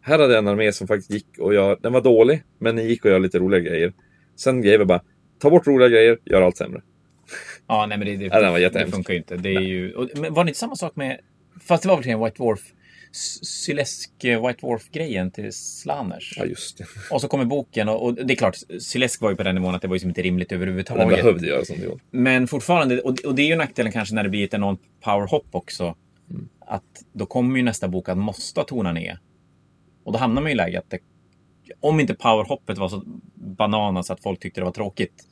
här 0.00 0.18
hade 0.18 0.32
jag 0.32 0.38
en 0.38 0.48
armé 0.48 0.72
som 0.72 0.86
faktiskt 0.86 1.10
gick 1.10 1.38
och 1.38 1.54
gör, 1.54 1.78
den 1.82 1.92
var 1.92 2.00
dålig, 2.00 2.42
men 2.58 2.76
den 2.76 2.88
gick 2.88 3.04
och 3.04 3.10
gör 3.10 3.18
lite 3.18 3.38
roliga 3.38 3.60
grejer. 3.60 3.92
Sen 4.36 4.62
grejer 4.62 4.84
bara, 4.84 5.02
ta 5.40 5.50
bort 5.50 5.66
roliga 5.66 5.88
grejer, 5.88 6.18
gör 6.24 6.42
allt 6.42 6.56
sämre. 6.56 6.82
Ja, 7.66 7.86
nej 7.86 7.98
men 7.98 8.06
det, 8.06 8.16
det, 8.16 8.24
Ja, 8.24 8.40
den 8.40 8.52
var 8.52 8.58
det 8.58 8.62
jättehemsk. 8.62 8.94
funkar 8.94 9.12
ju 9.14 9.18
inte. 9.18 9.36
Det 9.36 9.48
är 9.54 9.60
ju, 9.60 9.94
och, 9.94 10.08
men 10.16 10.34
var 10.34 10.44
det 10.44 10.48
inte 10.48 10.58
samma 10.60 10.76
sak 10.76 10.96
med... 10.96 11.20
Fast 11.60 11.82
det 11.82 11.88
var 11.88 11.96
väl 11.96 12.08
en 12.08 12.24
White 12.24 12.36
Dwarf... 12.42 12.60
S- 13.12 13.44
Sylesk 13.46 14.24
eh, 14.24 14.46
White 14.46 14.66
Dwarf-grejen 14.66 15.30
till 15.30 15.52
Slanners. 15.52 16.34
Ja, 16.38 16.44
just 16.44 16.78
det. 16.78 16.84
Och 17.10 17.20
så 17.20 17.28
kommer 17.28 17.44
boken 17.44 17.88
och, 17.88 18.04
och 18.04 18.14
det 18.14 18.34
är 18.34 18.36
klart, 18.36 18.56
Sylesk 18.80 19.20
var 19.20 19.30
ju 19.30 19.36
på 19.36 19.42
den 19.42 19.54
nivån 19.54 19.74
att 19.74 19.82
det 19.82 19.88
var 19.88 19.96
ju 19.96 20.08
inte 20.08 20.22
rimligt 20.22 20.48
Den 20.48 20.56
överhuvudtaget. 20.56 21.08
behövde 21.08 21.46
göra 21.46 21.64
som 21.64 21.76
det 21.78 21.84
gjorde. 21.84 22.00
Men 22.10 22.48
fortfarande, 22.48 23.00
och, 23.00 23.18
och 23.24 23.34
det 23.34 23.42
är 23.42 23.46
ju 23.46 23.56
nackdelen 23.56 23.92
kanske 23.92 24.14
när 24.14 24.22
det 24.22 24.28
blir 24.28 24.44
ett 24.44 24.54
enormt 24.54 24.80
powerhopp 25.00 25.46
också. 25.50 25.96
att 26.66 27.04
då 27.12 27.26
kommer 27.26 27.56
ju 27.56 27.62
nästa 27.62 27.88
bok 27.88 28.08
att 28.08 28.18
måste 28.18 28.64
tona 28.64 28.92
ner. 28.92 29.18
Och 30.04 30.12
då 30.12 30.18
hamnar 30.18 30.42
man 30.42 30.50
i 30.52 30.54
läge 30.54 30.78
att 30.78 30.90
det, 30.90 30.98
om 31.80 32.00
inte 32.00 32.14
powerhoppet 32.14 32.78
var 32.78 32.88
så 32.88 33.02
bananas 33.34 34.10
att 34.10 34.22
folk 34.22 34.40
tyckte 34.40 34.60
det 34.60 34.64
var 34.64 34.72
tråkigt. 34.72 35.26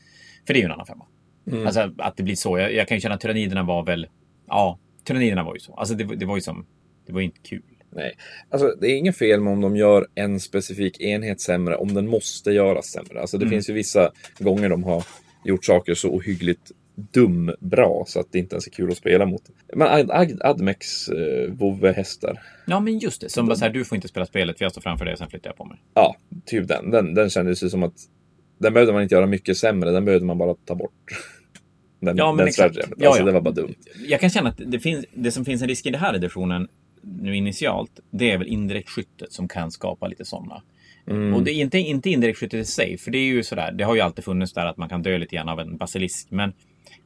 För 0.49 0.55
det 0.55 0.59
är 0.59 0.63
ju 0.63 0.67
en 0.67 0.73
annan 0.73 0.87
femma. 0.87 1.07
Mm. 1.51 1.67
Alltså 1.67 1.91
att 1.99 2.17
det 2.17 2.23
blir 2.23 2.35
så. 2.35 2.59
Jag, 2.59 2.75
jag 2.75 2.89
kan 2.89 2.97
ju 2.97 3.01
känna 3.01 3.15
att 3.15 3.21
tyranniderna 3.21 3.63
var 3.63 3.85
väl, 3.85 4.07
ja, 4.47 4.79
tyranniderna 5.05 5.43
var 5.45 5.55
ju 5.55 5.61
så. 5.61 5.75
Alltså 5.75 5.95
det, 5.95 6.05
det 6.05 6.27
var 6.27 6.37
ju 6.37 6.41
som, 6.43 6.67
det 7.07 7.13
var 7.13 7.21
ju 7.21 7.27
inte 7.27 7.41
kul. 7.43 7.63
Nej, 7.91 8.17
alltså 8.51 8.75
det 8.81 8.87
är 8.87 8.97
inget 8.97 9.17
fel 9.19 9.41
med 9.41 9.53
om 9.53 9.61
de 9.61 9.77
gör 9.77 10.07
en 10.15 10.41
specifik 10.41 11.01
enhet 11.01 11.41
sämre, 11.41 11.77
om 11.77 11.95
den 11.95 12.07
måste 12.09 12.51
göras 12.51 12.87
sämre. 12.87 13.21
Alltså 13.21 13.39
det 13.39 13.45
Mm. 13.45 13.51
finns 13.51 13.71
ju 13.71 13.73
vissa 13.73 14.11
gånger 14.39 14.69
de 14.69 14.85
har 14.85 15.05
gjort 15.45 15.65
saker 15.65 15.95
så 15.95 16.09
ohyggligt 16.11 16.71
dum 16.95 17.55
bra 17.61 18.05
så 18.07 18.21
att 18.21 18.33
det 18.33 18.39
inte 18.39 18.55
ens 18.55 18.67
är 18.67 18.71
kul 18.71 18.91
att 18.91 18.97
spela 18.97 19.27
mot. 19.27 19.43
Men 19.75 19.89
Ad- 19.89 20.11
Ad- 20.11 20.41
Admex 20.45 21.09
eh, 21.09 21.51
vovve-hästar, 21.53 22.41
Ja, 22.67 22.81
men 22.81 22.99
just 22.99 23.21
det. 23.21 23.29
Som 23.29 23.47
bara 23.47 23.57
så 23.57 23.65
här, 23.65 23.73
du 23.73 23.85
får 23.85 23.97
inte 23.97 24.09
spela 24.09 24.27
spelet 24.27 24.59
för 24.59 24.65
jag 24.65 24.73
står 24.73 24.83
framför 24.83 25.05
dig 25.05 25.13
och 25.13 25.19
sen 25.19 25.29
flyttar 25.31 25.51
jag 25.51 25.57
på 25.57 25.65
mig. 25.65 25.79
ja, 25.95 26.17
typ 26.47 26.69
den. 26.69 26.91
Den, 26.91 27.15
den 27.15 27.31
kändes 27.31 27.63
ju 27.63 27.71
som 27.71 27.83
att 27.83 27.95
den 28.59 28.73
behövde 28.73 28.93
man 28.93 29.03
inte 29.03 29.15
göra 29.15 29.27
mycket 29.27 29.57
sämre, 29.57 29.91
den 29.91 30.05
behövde 30.05 30.27
man 30.27 30.39
bara 30.39 30.55
ta 30.55 30.75
bort. 30.75 30.93
Den, 32.01 32.17
Ja, 32.17 32.33
men 32.33 32.37
den 32.37 32.49
exakt. 32.49 32.75
strategin. 32.75 32.95
Ja, 32.99 33.09
Alltså 33.09 33.23
ja. 33.23 33.27
det 33.27 33.33
var 33.33 33.41
bara 33.41 33.55
dumt. 33.55 33.75
Jag 34.09 34.21
kan 34.21 34.31
känna 34.31 34.49
att 34.49 34.61
det, 34.67 34.81
finns, 34.81 35.05
det 35.15 35.31
som 35.31 35.45
finns 35.45 35.63
en 35.63 35.69
risk 35.69 35.87
i 35.87 35.91
den 35.91 36.01
här 36.01 36.15
editionen 36.15 36.69
nu 37.03 37.37
initialt, 37.37 38.01
det 38.11 38.31
är 38.31 38.39
väl 38.39 38.47
indirekt 38.47 38.89
skyttet 38.89 39.33
som 39.33 39.49
kan 39.49 39.71
skapa 39.71 40.09
lite 40.09 40.25
sådana. 40.25 40.63
Mm. 41.07 41.35
Och 41.35 41.43
det 41.43 41.53
är 41.53 41.55
inte, 41.55 41.79
inte 41.79 42.11
indirekt 42.11 42.39
skyttet 42.39 42.61
i 42.61 42.65
sig, 42.65 42.99
för 42.99 43.11
det 43.11 43.19
är 43.19 43.25
ju 43.25 43.43
sådär, 43.43 43.73
det 43.73 43.85
har 43.85 43.95
ju 43.95 44.01
alltid 44.01 44.25
funnits 44.25 44.53
där 44.53 44.67
att 44.67 44.77
man 44.77 44.89
kan 44.89 45.03
dö 45.03 45.19
lite 45.19 45.37
grann 45.37 45.49
av 45.49 45.61
en 45.61 45.77
basilisk, 45.77 46.31
men 46.31 46.53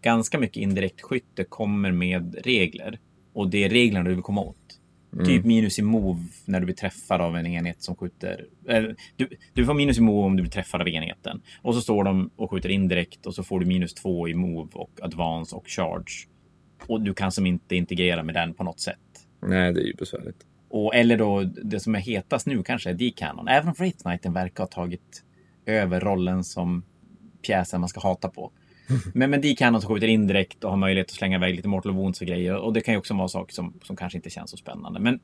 ganska 0.03 0.39
mycket 0.39 0.57
indirekt 0.57 1.01
skytte 1.03 1.45
kommer 1.45 1.93
med 1.93 2.37
regler. 2.45 2.99
Och 3.33 3.51
det 3.51 3.65
är 3.65 3.69
reglerna 3.69 4.09
du 4.09 4.15
vill 4.15 4.23
komma 4.23 4.41
åt. 4.41 4.57
Typ 5.27 5.45
minus 5.45 5.79
i 5.79 5.83
move 5.83 6.21
när 6.45 6.61
du 6.61 6.67
blir 6.67 6.77
träffad 6.77 7.21
av 7.21 7.37
en 7.37 7.47
enhet 7.47 7.83
som 7.83 7.97
skjuter. 7.97 8.47
eh, 8.69 8.83
Du, 9.17 9.29
du 9.53 9.67
får 9.67 9.75
minus 9.75 9.99
i 9.99 10.01
move 10.01 10.27
om 10.27 10.37
du 10.37 10.43
blir 10.43 10.53
träffad 10.53 10.81
av 10.81 10.89
enheten. 10.89 11.43
Och 11.63 11.75
så 11.75 11.81
står 11.81 12.05
de 12.05 12.31
och 12.37 12.51
skjuter 12.51 12.69
indirekt 12.69 13.27
och 13.27 13.35
så 13.35 13.43
får 13.43 13.61
du 13.61 13.67
minus 13.67 13.95
två 13.95 14.29
i 14.29 14.35
move 14.35 14.71
och 14.73 14.91
advance 15.03 15.57
och 15.57 15.69
charge. 15.69 16.29
Och 16.87 17.01
du 17.01 17.15
kan 17.15 17.33
som 17.33 17.47
inte 17.47 17.77
integrera 17.77 18.23
med 18.23 18.35
den 18.35 18.55
på 18.55 18.65
något 18.65 18.81
sätt. 18.81 18.99
Nej, 19.43 19.73
det 19.73 19.81
är 19.81 19.85
ju 19.85 19.95
besvärligt. 19.95 20.47
Och, 20.69 20.95
eller 20.95 21.17
då 21.19 21.43
det 21.43 21.81
som 21.81 21.95
är 21.95 21.99
hetast 21.99 22.47
nu 22.47 22.63
kanske 22.63 22.91
är 22.91 22.95
D-Canon. 22.95 23.49
Även 23.49 23.69
om 23.69 23.75
Wraith 23.79 24.03
Knighten 24.03 24.33
verkar 24.33 24.63
ha 24.63 24.69
tagit 24.69 25.25
över 25.67 26.01
rollen 26.01 26.45
som 26.45 26.85
pjäsen 27.47 27.81
man 27.81 27.89
ska 27.89 28.01
hata 28.01 28.29
på. 28.29 28.53
Men, 29.15 29.31
men 29.31 29.41
D-Canon 29.41 29.81
som 29.81 29.95
skjuter 29.95 30.09
indirekt 30.09 30.65
och 30.65 30.71
har 30.71 30.77
möjlighet 30.77 31.07
att 31.07 31.17
slänga 31.17 31.37
iväg 31.37 31.55
lite 31.57 31.69
Mortal 31.69 31.93
Wounds 31.93 32.21
och 32.21 32.27
grejer. 32.27 32.57
Och 32.57 32.73
det 32.73 32.81
kan 32.81 32.95
ju 32.95 32.99
också 32.99 33.15
vara 33.15 33.29
saker 33.29 33.55
som, 33.55 33.81
som 33.83 33.97
kanske 33.97 34.19
inte 34.19 34.31
känns 34.31 34.51
så 34.51 34.57
spännande. 34.57 35.01
Men 35.01 35.21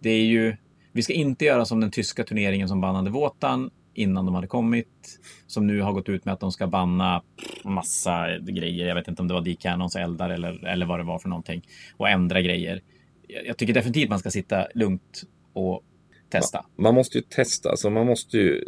det 0.00 0.10
är 0.10 0.24
ju... 0.24 0.56
Vi 0.92 1.02
ska 1.02 1.12
inte 1.12 1.44
göra 1.44 1.64
som 1.64 1.80
den 1.80 1.90
tyska 1.90 2.24
turneringen 2.24 2.68
som 2.68 2.80
bannade 2.80 3.10
Våtan 3.10 3.70
innan 3.94 4.26
de 4.26 4.34
hade 4.34 4.46
kommit. 4.46 5.20
Som 5.46 5.66
nu 5.66 5.80
har 5.80 5.92
gått 5.92 6.08
ut 6.08 6.24
med 6.24 6.34
att 6.34 6.40
de 6.40 6.52
ska 6.52 6.66
banna 6.66 7.22
massa 7.64 8.38
grejer. 8.38 8.86
Jag 8.86 8.94
vet 8.94 9.08
inte 9.08 9.22
om 9.22 9.28
det 9.28 9.34
var 9.34 9.42
D-Canons 9.42 9.96
eldar 9.96 10.30
eller, 10.30 10.66
eller 10.66 10.86
vad 10.86 11.00
det 11.00 11.04
var 11.04 11.18
för 11.18 11.28
någonting. 11.28 11.62
Och 11.96 12.08
ändra 12.08 12.40
grejer. 12.40 12.80
Jag, 13.28 13.46
jag 13.46 13.56
tycker 13.56 13.74
definitivt 13.74 14.10
man 14.10 14.18
ska 14.18 14.30
sitta 14.30 14.66
lugnt 14.74 15.22
och 15.52 15.82
testa. 16.30 16.66
Man 16.76 16.94
måste 16.94 17.18
ju 17.18 17.24
testa, 17.28 17.76
så 17.76 17.90
man 17.90 18.06
måste 18.06 18.38
ju... 18.38 18.64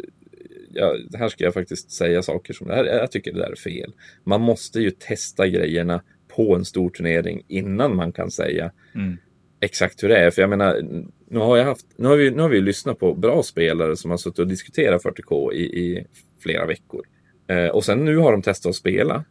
Ja, 0.73 0.95
här 1.17 1.29
ska 1.29 1.43
jag 1.43 1.53
faktiskt 1.53 1.91
säga 1.91 2.21
saker 2.21 2.53
som... 2.53 2.67
det 2.67 2.75
här- 2.75 2.85
Jag 2.85 3.11
tycker 3.11 3.33
det 3.33 3.39
där 3.39 3.51
är 3.51 3.55
fel. 3.55 3.93
Man 4.23 4.41
måste 4.41 4.79
ju 4.79 4.91
testa 4.91 5.47
grejerna 5.47 6.03
på 6.35 6.55
en 6.55 6.65
stor 6.65 6.89
turnering 6.89 7.43
innan 7.47 7.95
man 7.95 8.11
kan 8.11 8.31
säga 8.31 8.71
Mm. 8.95 9.17
exakt 9.61 10.03
hur 10.03 10.09
det 10.09 10.17
är. 10.17 10.31
För 10.31 10.41
jag 10.41 10.49
menar, 10.49 10.81
nu 11.29 11.39
har, 11.39 11.57
jag 11.57 11.65
haft, 11.65 11.85
nu 11.97 12.07
har, 12.07 12.15
vi, 12.17 12.31
nu 12.31 12.41
har 12.41 12.49
vi 12.49 12.61
lyssnat 12.61 12.99
på 12.99 13.13
bra 13.15 13.43
spelare 13.43 13.95
som 13.95 14.11
har 14.11 14.17
suttit 14.17 14.39
och 14.39 14.47
diskuterat 14.47 15.03
40K 15.03 15.53
i, 15.53 15.61
i 15.63 16.05
flera 16.39 16.65
veckor. 16.65 17.05
Eh, 17.47 17.67
och 17.67 17.85
sen 17.85 18.05
nu 18.05 18.17
har 18.17 18.31
de 18.31 18.41
testat 18.41 18.69
att 18.69 18.75
spela. 18.75 19.25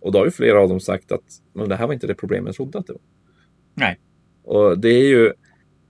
Och 0.00 0.12
då 0.12 0.18
har 0.18 0.24
ju 0.24 0.30
flera 0.30 0.60
av 0.60 0.68
dem 0.68 0.80
sagt 0.80 1.12
att 1.12 1.22
men 1.52 1.68
det 1.68 1.76
här 1.76 1.86
var 1.86 1.94
inte 1.94 2.06
det 2.06 2.14
problem 2.14 2.46
jag 2.46 2.54
trodde 2.54 2.78
att 2.78 2.86
det 2.86 2.92
var. 2.92 3.02
Nej. 3.74 3.98
Och 4.44 4.78
det 4.78 4.88
är 4.88 5.06
ju, 5.08 5.32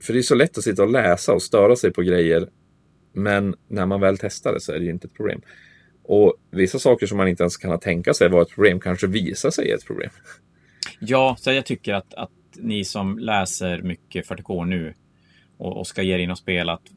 för 0.03 0.13
det 0.13 0.19
är 0.19 0.23
så 0.23 0.35
lätt 0.35 0.57
att 0.57 0.63
sitta 0.63 0.83
och 0.83 0.91
läsa 0.91 1.33
och 1.33 1.41
störa 1.41 1.75
sig 1.75 1.91
på 1.93 2.01
grejer. 2.01 2.49
Men 3.15 3.55
när 3.67 3.85
man 3.85 4.01
väl 4.01 4.17
testar 4.17 4.53
det 4.53 4.59
så 4.59 4.71
är 4.71 4.79
det 4.79 4.85
ju 4.85 4.91
inte 4.91 5.07
ett 5.07 5.13
problem. 5.13 5.41
Och 6.03 6.33
vissa 6.51 6.79
saker 6.79 7.07
som 7.07 7.17
man 7.17 7.27
inte 7.27 7.43
ens 7.43 7.57
kan 7.57 7.79
tänka 7.79 8.13
sig 8.13 8.29
vara 8.29 8.41
ett 8.41 8.55
problem 8.55 8.79
kanske 8.79 9.07
visar 9.07 9.49
sig 9.49 9.71
ett 9.71 9.85
problem. 9.85 10.09
Ja, 10.99 11.35
så 11.39 11.51
jag 11.51 11.65
tycker 11.65 11.93
att, 11.93 12.13
att 12.13 12.31
ni 12.55 12.85
som 12.85 13.19
läser 13.19 13.81
mycket 13.81 14.27
40K 14.27 14.65
nu 14.65 14.93
och, 15.57 15.77
och 15.77 15.87
ska 15.87 16.01
ge 16.01 16.13
er 16.13 16.19
in 16.19 16.31
och 16.31 16.37
spela, 16.37 16.73
att 16.73 16.91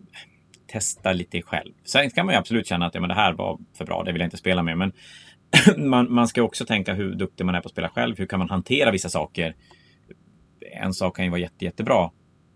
testa 0.67 1.13
lite 1.13 1.43
själv. 1.43 1.73
Sen 1.85 2.11
kan 2.11 2.27
man 2.27 2.35
ju 2.35 2.39
absolut 2.39 2.67
känna 2.67 2.87
att 2.87 2.95
ja, 2.95 3.01
men 3.01 3.09
det 3.09 3.15
här 3.15 3.33
var 3.33 3.59
för 3.75 3.85
bra, 3.85 4.03
det 4.05 4.13
vill 4.13 4.21
jag 4.21 4.27
inte 4.27 4.37
spela 4.37 4.63
med. 4.63 4.79
Men 4.79 4.93
man, 5.89 6.13
man 6.13 6.29
ska 6.29 6.43
också 6.43 6.65
tänka 6.65 6.95
hur 6.95 7.15
duktig 7.15 7.45
man 7.45 7.55
är 7.55 7.61
på 7.61 7.67
att 7.67 7.73
spela 7.73 7.89
själv. 7.89 8.19
Hur 8.19 8.27
kan 8.27 8.39
man 8.39 8.51
hantera 8.51 8.91
vissa 8.91 9.09
saker? 9.09 9.57
En 10.73 10.95
sak 10.95 11.17
kan 11.17 11.25
ju 11.25 11.31
vara 11.31 11.41
jätte, 11.41 11.65
jättebra 11.65 12.11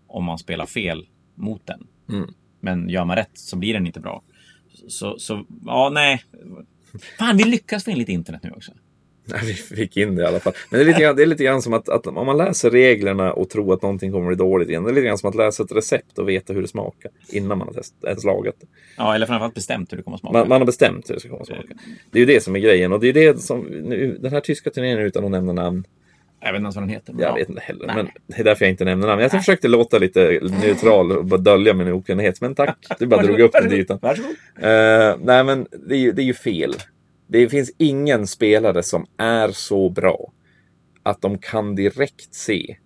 om 0.07 0.23
man 0.23 0.37
spelar 0.37 0.65
fel 0.65 1.07
mot 1.35 1.67
den. 1.67 1.87
Mm. 2.09 2.33
Men 2.63 2.89
gör 2.89 3.05
man 3.05 3.15
rätt 3.15 3.29
så 3.33 3.55
blir 3.55 3.73
den 3.73 3.87
inte 3.87 3.99
bra. 3.99 4.23
Så, 4.87 5.19
så 5.19 5.45
ja, 5.65 5.89
nej. 5.93 6.23
Fan, 7.19 7.37
vi 7.37 7.43
lyckas 7.43 7.83
få 7.83 7.91
in 7.91 7.97
lite 7.97 8.11
internet 8.11 8.43
nu 8.43 8.51
också. 8.51 8.71
Nej, 9.25 9.39
vi 9.45 9.53
fick 9.53 9.97
in 9.97 10.15
det 10.15 10.21
i 10.21 10.25
alla 10.25 10.39
fall. 10.39 10.53
Men 10.69 10.79
det 10.79 10.83
är 10.83 10.87
lite 10.87 11.01
grann, 11.01 11.15
det 11.15 11.21
är 11.21 11.25
lite 11.25 11.43
grann 11.43 11.61
som 11.61 11.73
att, 11.73 11.89
att 11.89 12.07
om 12.07 12.25
man 12.25 12.37
läser 12.37 12.69
reglerna 12.71 13.33
och 13.33 13.49
tror 13.49 13.73
att 13.73 13.81
någonting 13.81 14.11
kommer 14.11 14.27
bli 14.27 14.35
dåligt 14.35 14.69
igen. 14.69 14.83
Det 14.83 14.89
är 14.89 14.93
lite 14.93 15.07
grann 15.07 15.17
som 15.17 15.29
att 15.29 15.35
läsa 15.35 15.63
ett 15.63 15.71
recept 15.71 16.17
och 16.17 16.29
veta 16.29 16.53
hur 16.53 16.61
det 16.61 16.67
smakar 16.67 17.11
innan 17.29 17.57
man 17.57 17.67
har 17.67 17.73
testat, 17.73 18.03
ens 18.03 18.23
lagat 18.23 18.55
det. 18.59 18.67
Ja, 18.97 19.15
eller 19.15 19.25
framförallt 19.25 19.53
bestämt 19.53 19.91
hur 19.91 19.97
det 19.97 20.03
kommer 20.03 20.15
att 20.15 20.21
smaka. 20.21 20.37
Man, 20.37 20.49
man 20.49 20.61
har 20.61 20.65
bestämt 20.65 21.09
hur 21.09 21.13
det 21.13 21.19
ska 21.19 21.29
komma 21.29 21.41
att 21.41 21.47
smaka. 21.47 21.67
Det 22.11 22.17
är 22.17 22.19
ju 22.19 22.25
det 22.25 22.43
som 22.43 22.55
är 22.55 22.59
grejen. 22.59 22.93
Och 22.93 22.99
det 22.99 23.07
är 23.07 23.13
det 23.13 23.41
som, 23.41 23.61
nu, 23.61 24.17
den 24.21 24.33
här 24.33 24.41
tyska 24.41 24.69
turneringen 24.69 25.05
utan 25.05 25.25
att 25.25 25.31
nämna 25.31 25.53
namn. 25.53 25.83
Jag 26.43 26.51
vet 26.51 26.59
inte 26.59 26.65
ens 26.65 26.75
vad 26.75 26.83
den 26.83 26.89
heter. 26.89 27.15
Jag 27.17 27.29
ja. 27.29 27.35
vet 27.35 27.49
inte 27.49 27.61
heller. 27.61 27.87
Nej. 27.87 27.95
Men 27.95 28.09
det 28.27 28.39
är 28.39 28.43
därför 28.43 28.65
jag 28.65 28.69
inte 28.69 28.85
nämner 28.85 29.07
namn. 29.07 29.21
Jag 29.21 29.31
försökte 29.31 29.67
låta 29.67 29.99
lite 29.99 30.39
neutral 30.61 31.11
och 31.11 31.25
bara 31.25 31.41
dölja 31.41 31.73
min 31.73 31.91
okunnighet. 31.91 32.41
Men 32.41 32.55
tack, 32.55 32.77
du 32.99 33.05
bara 33.05 33.21
drog 33.21 33.39
upp 33.39 33.51
den 33.51 33.69
till 33.69 33.79
ytan. 33.79 33.99
Eh, 34.03 35.15
nej, 35.19 35.43
men 35.43 35.67
det 35.87 35.95
är, 35.95 35.99
ju, 35.99 36.11
det 36.11 36.21
är 36.21 36.25
ju 36.25 36.33
fel. 36.33 36.73
Det 37.27 37.49
finns 37.49 37.71
ingen 37.77 38.27
spelare 38.27 38.83
som 38.83 39.05
är 39.17 39.49
så 39.49 39.89
bra 39.89 40.31
att 41.03 41.21
de 41.21 41.37
kan 41.37 41.75
direkt 41.75 42.33
se 42.33 42.77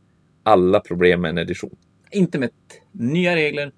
alla 0.44 0.80
problem 0.80 1.22
med 1.22 1.30
en 1.30 1.38
edition. 1.38 1.76
Inte 2.12 2.40
med 2.40 2.50
nya 2.92 3.36
regler. 3.36 3.72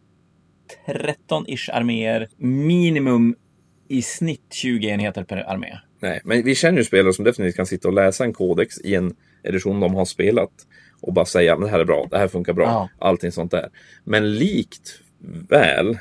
13-ish 0.88 1.72
arméer. 1.72 2.28
Minimum 2.38 3.36
i 3.88 4.02
snitt 4.02 4.54
20 4.54 4.90
enheter 4.90 5.24
per 5.24 5.38
armé. 5.38 5.80
Nej, 6.00 6.22
men 6.24 6.44
vi 6.44 6.56
känner 6.56 6.78
ju 6.78 6.84
spelare 6.84 7.14
som 7.14 7.26
definitivt 7.26 7.56
kan 7.56 7.66
sitta 7.66 7.88
och 7.88 7.94
läsa 7.94 8.24
en 8.24 8.34
kodex 8.34 8.80
i 8.82 8.96
en 8.96 9.16
edition 9.44 9.80
de 9.80 9.96
har 9.96 10.06
spelat 10.06 10.52
och 11.02 11.14
bara 11.14 11.26
säga 11.26 11.56
men 11.56 11.66
det 11.66 11.72
här 11.72 11.80
är 11.80 11.86
bra, 11.86 12.08
det 12.12 12.18
här 12.18 12.28
funkar 12.28 12.54
bra, 12.54 12.66
Ja. 12.66 12.90
allting 13.08 13.32
sånt 13.32 13.52
där. 13.52 13.70
Men 14.04 14.34
likt 14.36 15.02
väl 15.50 15.98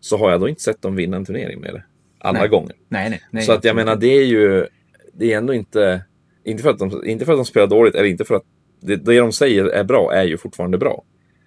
så 0.00 0.16
har 0.16 0.30
jag 0.30 0.40
då 0.40 0.48
inte 0.48 0.62
sett 0.62 0.82
dem 0.82 0.96
vinna 0.96 1.16
en 1.16 1.24
turnering 1.24 1.60
med 1.60 1.74
det. 1.74 1.82
Alla 2.18 2.38
Nej. 2.38 2.48
gånger. 2.48 2.76
Nej, 2.88 3.10
nej. 3.10 3.22
nej 3.30 3.42
så 3.42 3.52
att 3.52 3.64
jag 3.64 3.76
menar, 3.76 3.96
det 3.96 4.06
är 4.06 4.24
ju 4.26 4.66
det 5.12 5.32
är 5.32 5.38
ändå 5.38 5.54
inte, 5.54 6.02
inte 6.44 6.62
för 6.62 6.70
att 6.70 6.78
de, 6.78 7.02
inte 7.06 7.24
för 7.24 7.32
att 7.32 7.38
de 7.38 7.44
spelar 7.44 7.66
dåligt 7.66 7.94
eller 7.94 8.08
inte 8.08 8.24
för 8.24 8.34
att 8.34 8.44
det, 8.80 8.96
det 8.96 9.18
de 9.18 9.32
säger 9.32 9.64
är 9.64 9.84
bra 9.84 10.12
är 10.12 10.24
ju 10.24 10.38
fortfarande 10.38 10.78
bra. 10.78 11.04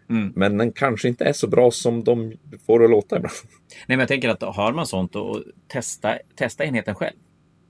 Mm. 0.10 0.34
Men 0.36 0.58
den 0.58 0.72
kanske 0.72 1.08
inte 1.08 1.26
är 1.26 1.34
så 1.34 1.48
bra 1.48 1.72
som 1.72 2.04
de 2.04 2.34
får 2.66 2.80
det 2.80 2.86
att 2.86 2.92
låta 2.92 3.18
ibland. 3.18 3.36
Nej, 3.72 3.84
men 3.88 4.00
jag 4.00 4.08
tänker 4.08 4.30
att 4.30 4.42
har 4.42 4.74
man 4.74 4.86
sånt 4.88 5.16
och 5.16 5.44
testa, 5.68 6.18
testa 6.36 6.66
enheten 6.66 6.96
själv. 6.96 7.16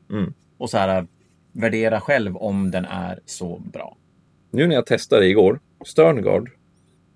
Mm. 0.10 0.34
Och 0.58 0.70
så 0.70 0.78
här 0.78 1.08
värdera 1.52 2.02
själv 2.02 2.38
om 2.38 2.72
den 2.72 2.86
är 2.86 3.20
så 3.26 3.62
bra. 3.74 3.98
Nu 4.52 4.68
när 4.68 4.76
jag 4.76 4.86
testade 4.86 5.28
igår, 5.28 5.60
Sternguard, 5.86 6.50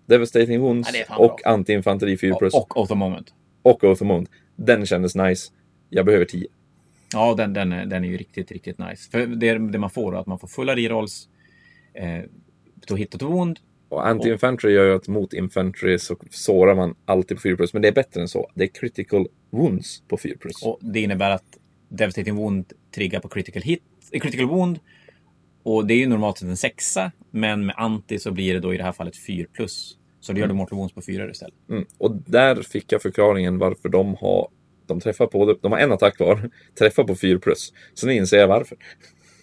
Devastating 0.05 0.59
Wounds 0.61 0.89
Ja, 0.93 1.15
är 1.15 1.21
och 1.21 1.41
anti-infanteri 1.45 2.17
4 2.17 2.35
plus 2.35 2.53
Och, 2.53 2.61
och 2.61 2.77
Oath 2.77 2.91
of 2.91 2.97
Moment. 2.97 3.33
och 3.61 3.83
Oath 3.83 4.01
of 4.03 4.07
Moon. 4.07 4.27
Den 4.55 4.85
kändes 4.85 5.15
nice. 5.15 5.51
Jag 5.89 6.05
behöver 6.05 6.25
10. 6.25 6.47
Ja, 7.13 7.33
den, 7.35 7.53
den, 7.53 7.71
är- 7.71 7.85
den 7.85 8.03
är 8.03 8.07
ju 8.09 8.17
riktigt, 8.17 8.51
riktigt 8.51 8.77
nice. 8.77 9.09
För 9.11 9.25
det, 9.25 9.57
det 9.71 9.77
man 9.79 9.89
får 9.89 10.11
då, 10.11 10.17
att 10.17 10.27
man 10.27 10.39
får 10.39 10.47
fulla 10.47 10.75
rerolls. 10.75 11.29
Eh, 11.93 12.21
to 12.87 12.95
hit 12.95 13.13
och 13.13 13.19
to 13.19 13.27
wound. 13.27 13.59
Och 13.89 14.07
anti-infantry 14.07 14.69
gör 14.69 14.85
ju 14.85 14.95
att 14.95 15.07
mot 15.07 15.33
infantry 15.33 15.99
så 15.99 16.15
sårar 16.29 16.75
man 16.75 16.95
alltid 17.05 17.37
på 17.37 17.41
4 17.41 17.55
plus. 17.55 17.73
Men 17.73 17.81
det 17.81 17.87
är 17.87 17.91
bättre 17.91 18.21
än 18.21 18.27
så. 18.27 18.51
Det 18.53 18.63
är 18.63 18.67
critical 18.67 19.27
wounds 19.49 20.03
på 20.07 20.17
4 20.17 20.33
plus. 20.39 20.63
Och 20.63 20.79
det 20.81 20.99
innebär 20.99 21.31
att 21.31 21.56
Devastating 21.89 22.35
Wound 22.35 22.73
triggar 22.95 23.19
på 23.19 23.27
critical 23.27 23.61
hit, 23.61 23.83
eh, 24.11 24.19
critical 24.19 24.45
wound. 24.45 24.79
Och 25.63 25.87
det 25.87 25.93
är 25.93 25.97
ju 25.97 26.07
normalt 26.07 26.37
sett 26.37 26.47
en 26.47 26.57
sexa, 26.57 27.11
men 27.31 27.65
med 27.65 27.75
anti 27.77 28.19
så 28.19 28.31
blir 28.31 28.53
det 28.53 28.59
då 28.59 28.73
i 28.73 28.77
det 28.77 28.83
här 28.83 28.91
fallet 28.91 29.17
4 29.17 29.47
plus. 29.53 29.97
Så 30.19 30.33
då 30.33 30.39
gör 30.39 30.47
du 30.47 30.53
mortal 30.53 30.77
wounds 30.77 30.93
på 30.93 31.01
4 31.01 31.29
istället. 31.29 31.55
Mm. 31.69 31.85
Och 31.97 32.15
där 32.15 32.61
fick 32.61 32.91
jag 32.91 33.01
förklaringen 33.01 33.57
varför 33.57 33.89
de 33.89 34.15
har 34.15 34.47
de 34.87 34.99
träffar 34.99 35.27
på, 35.27 35.57
de 35.61 35.71
har 35.71 35.79
en 35.79 35.91
attack 35.91 36.17
kvar, 36.17 36.49
träffar 36.79 37.03
på 37.03 37.15
4 37.15 37.39
plus. 37.39 37.73
Så 37.93 38.07
nu 38.07 38.13
inser 38.13 38.37
jag 38.37 38.47
varför. 38.47 38.77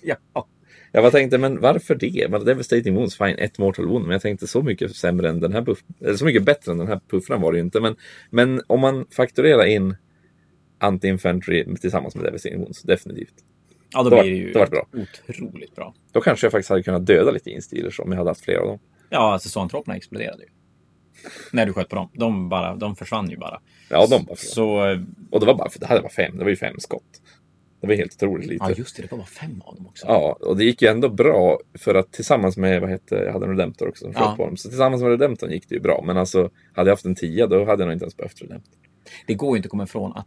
Ja. 0.06 0.48
Jag 0.92 1.04
bara 1.04 1.10
tänkte, 1.10 1.38
men 1.38 1.60
varför 1.60 1.94
det? 1.94 2.30
Men 2.30 2.44
Devastating 2.44 2.94
Wounds, 2.94 3.18
fine, 3.18 3.38
ett 3.38 3.58
Mortal 3.58 3.86
Wound. 3.86 4.04
Men 4.04 4.12
jag 4.12 4.22
tänkte 4.22 4.46
så 4.46 4.62
mycket 4.62 4.96
sämre 4.96 5.28
än 5.28 5.40
den 5.40 5.52
här 5.52 5.60
buff, 5.60 5.78
eller 6.00 6.16
så 6.16 6.24
mycket 6.24 6.44
bättre 6.44 6.72
än 6.72 6.78
den 6.78 6.86
här 6.86 7.00
puffran 7.10 7.40
var 7.40 7.52
det 7.52 7.58
ju 7.58 7.64
inte. 7.64 7.80
Men, 7.80 7.96
men 8.30 8.62
om 8.66 8.80
man 8.80 9.06
fakturerar 9.10 9.64
in 9.64 9.94
Anti-Infantry 10.90 11.76
tillsammans 11.80 12.14
med 12.14 12.24
Devastating 12.24 12.58
Wounds, 12.60 12.82
definitivt. 12.82 13.34
Ja, 13.92 14.02
då 14.02 14.10
Det 14.10 14.16
var- 14.16 14.22
blir 14.22 14.32
det 14.32 14.38
ju 14.38 14.52
det 14.52 14.70
bra. 14.70 14.86
otroligt 15.28 15.74
bra. 15.74 15.94
Då 16.12 16.20
kanske 16.20 16.44
jag 16.46 16.52
faktiskt 16.52 16.68
hade 16.70 16.82
kunnat 16.82 17.06
döda 17.06 17.30
lite 17.30 17.50
instealers 17.50 18.00
om 18.00 18.10
jag 18.12 18.18
hade 18.18 18.30
haft 18.30 18.44
flera 18.44 18.60
av 18.60 18.66
dem. 18.66 18.78
Ja, 19.10 19.32
alltså 19.32 19.48
såntroperna 19.48 19.96
exploderade 19.96 20.42
ju. 20.42 20.48
När 21.52 21.66
du 21.66 21.72
sköt 21.72 21.88
på 21.88 21.96
dem. 21.96 22.08
De, 22.12 22.48
bara, 22.48 22.76
de 22.76 22.96
försvann 22.96 23.30
ju 23.30 23.36
bara. 23.36 23.60
Ja, 23.90 24.06
de 24.10 24.24
bara 24.24 24.36
Så, 24.36 24.90
eh, 24.90 25.00
Och 25.30 25.40
det 25.40 25.46
var 25.46 25.54
bara, 25.54 25.68
det 25.80 25.86
hade 25.86 26.00
var 26.00 26.08
fem, 26.08 26.38
det 26.38 26.44
var 26.44 26.50
ju 26.50 26.56
fem 26.56 26.74
skott. 26.78 27.20
Det 27.80 27.86
var 27.86 27.94
helt 27.94 28.14
otroligt 28.22 28.46
lite. 28.46 28.64
ja 28.68 28.74
just 28.76 28.96
det, 28.96 29.02
det 29.02 29.10
var 29.10 29.18
bara 29.18 29.26
fem 29.26 29.62
av 29.64 29.74
dem 29.76 29.86
också. 29.86 30.06
Ja, 30.06 30.38
och 30.40 30.56
det 30.56 30.64
gick 30.64 30.82
ju 30.82 30.88
ändå 30.88 31.08
bra 31.08 31.58
för 31.78 31.94
att 31.94 32.12
tillsammans 32.12 32.56
med, 32.56 32.80
vad 32.80 32.90
hette, 32.90 33.14
jag 33.14 33.32
hade 33.32 33.46
en 33.46 33.50
Redemptor 33.50 33.88
också 33.88 34.04
som 34.04 34.14
sköt 34.14 34.22
Ja. 34.22 34.34
på 34.36 34.46
dem. 34.46 34.56
Så 34.56 34.68
tillsammans 34.68 35.02
med 35.02 35.10
Redemptorn 35.10 35.50
gick 35.50 35.68
det 35.68 35.74
ju 35.74 35.80
bra. 35.80 36.02
Men 36.06 36.16
alltså, 36.16 36.50
hade 36.72 36.90
jag 36.90 36.92
haft 36.92 37.04
en 37.04 37.14
tia 37.14 37.46
då 37.46 37.58
hade 37.64 37.70
jag 37.82 37.86
nog 37.86 37.92
inte 37.92 38.04
ens 38.04 38.16
behövt 38.16 38.42
Redemptor. 38.42 38.74
Det 39.26 39.34
går 39.34 39.50
ju 39.50 39.56
inte 39.56 39.66
att 39.66 39.70
komma 39.70 39.84
ifrån 39.84 40.12
att 40.16 40.26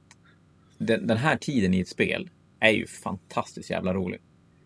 den, 0.77 1.07
den 1.07 1.17
här 1.17 1.35
tiden 1.37 1.73
i 1.73 1.79
ett 1.79 1.87
spel 1.87 2.29
är 2.59 2.69
ju 2.71 2.87
fantastiskt 2.87 3.69
jävla 3.69 3.93
rolig. 3.93 4.19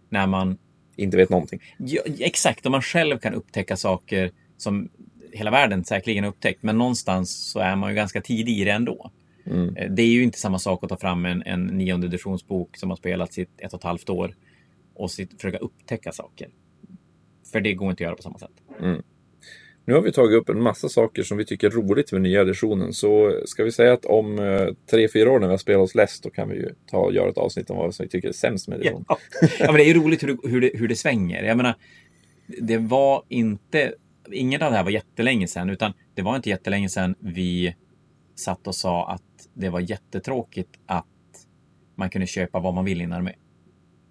När 0.09 0.27
man, 0.27 0.57
Inte 0.95 1.17
vet 1.17 1.29
någonting. 1.29 1.61
ja, 1.77 2.01
exakt, 2.19 2.65
om 2.65 2.71
man 2.71 2.81
själv 2.81 3.17
kan 3.19 3.33
upptäcka 3.33 3.77
saker 3.77 4.31
som 4.57 4.89
hela 5.31 5.51
världen 5.51 5.83
säkerligen 5.85 6.23
har 6.23 6.31
upptäckt, 6.31 6.63
men 6.63 6.77
någonstans 6.77 7.51
så 7.51 7.59
är 7.59 7.75
man 7.75 7.89
ju 7.89 7.95
ganska 7.95 8.21
tidig 8.21 8.59
i 8.59 8.63
det 8.63 8.71
ändå. 8.71 9.11
Mm. 9.45 9.75
Eh, 9.75 9.91
Det 9.91 10.01
är 10.01 10.07
ju 10.07 10.23
inte 10.23 10.39
samma 10.39 10.59
sak 10.59 10.83
att 10.83 10.89
ta 10.89 10.97
fram 10.97 11.25
en, 11.25 11.43
en 11.45 11.65
nionde 11.65 12.07
editionsbok 12.07 12.77
som 12.77 12.89
har 12.89 12.97
spelats 12.97 13.37
i 13.37 13.41
ett, 13.57 13.73
och 13.73 13.79
ett 13.79 13.83
halvt 13.83 14.09
år 14.09 14.35
och 14.93 15.11
sitt, 15.11 15.33
försöka 15.41 15.57
upptäcka 15.57 16.11
saker. 16.11 16.49
För 17.51 17.61
det 17.61 17.73
går 17.73 17.89
inte 17.89 18.03
att 18.03 18.05
göra 18.05 18.15
på 18.15 18.21
samma 18.23 18.39
sätt. 18.39 18.51
Nu 19.85 19.93
har 19.93 20.01
vi 20.01 20.11
tagit 20.11 20.37
upp 20.37 20.49
en 20.49 20.61
massa 20.61 20.89
saker 20.89 21.23
som 21.23 21.37
vi 21.37 21.45
tycker 21.45 21.67
är 21.67 21.71
roligt 21.71 22.11
med 22.11 22.21
nya 22.21 22.41
editionen. 22.41 22.93
Så 22.93 23.41
ska 23.45 23.63
vi 23.63 23.71
säga 23.71 23.93
att 23.93 24.05
om 24.05 24.39
eh, 24.39 24.67
tre, 24.89 25.07
fyra 25.13 25.31
år 25.31 25.39
när 25.39 25.47
vi 25.47 25.53
har 25.53 25.57
spelat 25.57 25.81
oss 25.81 25.95
less, 25.95 26.21
då 26.21 26.29
kan 26.29 26.49
vi 26.49 26.55
ju 26.55 26.69
ta 26.91 26.97
och 26.97 27.13
göra 27.13 27.29
ett 27.29 27.37
avsnitt 27.37 27.69
om 27.69 27.77
vad 27.77 27.95
vi 27.99 28.07
tycker 28.07 28.27
är 28.29 28.33
sämst 28.33 28.67
med 28.67 28.79
editionen. 28.79 29.05
Ja. 29.09 29.17
ja, 29.59 29.65
men 29.65 29.75
det 29.75 29.83
är 29.83 29.87
ju 29.87 29.93
roligt 29.93 30.23
hur 30.23 30.27
det, 30.27 30.49
hur, 30.49 30.61
det, 30.61 30.71
hur 30.73 30.87
det 30.87 30.95
svänger. 30.95 31.43
Jag 31.43 31.57
menar, 31.57 31.75
det 32.47 32.77
var 32.77 33.23
inte... 33.29 33.93
Inget 34.31 34.61
av 34.61 34.71
det 34.71 34.77
här 34.77 34.83
var 34.83 34.91
jättelänge 34.91 35.47
sedan, 35.47 35.69
utan 35.69 35.93
det 36.15 36.21
var 36.21 36.35
inte 36.35 36.49
jättelänge 36.49 36.89
sedan 36.89 37.15
vi 37.19 37.75
satt 38.35 38.67
och 38.67 38.75
sa 38.75 39.09
att 39.09 39.21
det 39.53 39.69
var 39.69 39.79
jättetråkigt 39.79 40.69
att 40.85 41.05
man 41.95 42.09
kunde 42.09 42.27
köpa 42.27 42.59
vad 42.59 42.73
man 42.73 42.85
vill 42.85 43.01
innan. 43.01 43.29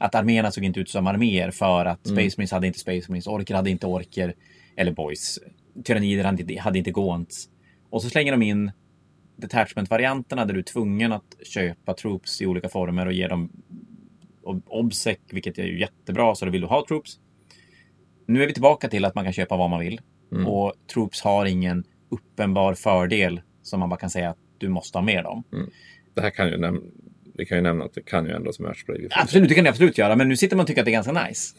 Att 0.01 0.15
arméerna 0.15 0.51
såg 0.51 0.65
inte 0.65 0.81
ut 0.81 0.91
som 0.91 1.07
arméer 1.07 1.51
för 1.51 1.85
att 1.85 2.07
Mm. 2.07 2.17
Space 2.17 2.35
Marines 2.39 2.53
hade 2.53 2.67
inte 2.67 2.79
Space 2.79 3.07
Marines, 3.09 3.27
Orker 3.27 3.55
hade 3.55 3.71
inte 3.71 3.87
Orker, 3.87 4.35
eller 4.77 4.93
Boys. 4.93 5.39
Tyrannider 5.85 6.25
hade 6.25 6.43
inte, 6.43 6.61
hade 6.61 6.79
inte 6.79 6.91
Gaunts. 6.91 7.49
Och 7.91 8.03
så 8.03 8.11
slänger 8.11 8.33
de 8.33 8.43
in 8.43 8.71
detachment-varianterna 9.37 10.45
där 10.45 10.55
du 10.55 10.61
är 10.61 10.65
tvungen 10.65 11.13
att 11.13 11.37
köpa 11.43 11.95
troops 11.95 12.43
i 12.43 12.47
olika 12.47 12.69
former 12.69 13.07
och 13.07 13.13
ge 13.13 13.29
dem 13.29 13.51
ob- 14.43 14.63
obsec, 14.67 15.19
vilket 15.33 15.59
är 15.59 15.65
ju 15.65 15.81
jättebra, 15.81 16.35
så 16.35 16.45
då 16.45 16.51
vill 16.51 16.61
du 16.61 16.67
ha 16.67 16.85
troops. 16.89 17.19
Nu 18.27 18.43
är 18.43 18.47
vi 18.47 18.53
tillbaka 18.53 18.89
till 18.89 19.05
att 19.05 19.15
man 19.15 19.25
kan 19.25 19.33
köpa 19.33 19.57
vad 19.57 19.71
man 19.71 19.81
vill. 19.81 20.01
Mm. 20.33 20.47
Och 20.47 20.73
troops 20.93 21.21
har 21.23 21.47
ingen 21.47 21.85
uppenbar 22.09 22.75
fördel 22.75 23.41
som 23.63 23.81
man 23.81 23.89
bara 23.89 24.01
kan 24.01 24.11
säga 24.11 24.31
att 24.31 24.39
du 24.59 24.69
måste 24.69 24.99
ha 24.99 25.03
med 25.03 25.25
dem. 25.25 25.45
Det 26.15 26.21
här 26.21 26.31
kan 26.31 26.49
ju 26.49 26.59
vi 27.41 27.47
kan 27.47 27.59
ju 27.59 27.63
nämna 27.63 27.85
att 27.85 27.95
det 27.95 28.03
kan 28.03 28.27
ju 28.27 28.33
ändras 28.33 28.59
med 28.59 28.69
matchplay. 28.69 29.09
Absolut, 29.11 29.49
det 29.49 29.55
kan 29.55 29.65
det 29.65 29.71
absolut 29.71 29.99
göra, 29.99 30.17
men 30.17 30.29
nu 30.29 30.37
sitter 30.37 30.57
man 30.57 30.65
och 30.65 30.67
tycker 30.67 30.81
att 30.81 30.85
det 30.85 30.91
är 30.91 31.03
ganska 31.03 31.13
nice. 31.13 31.57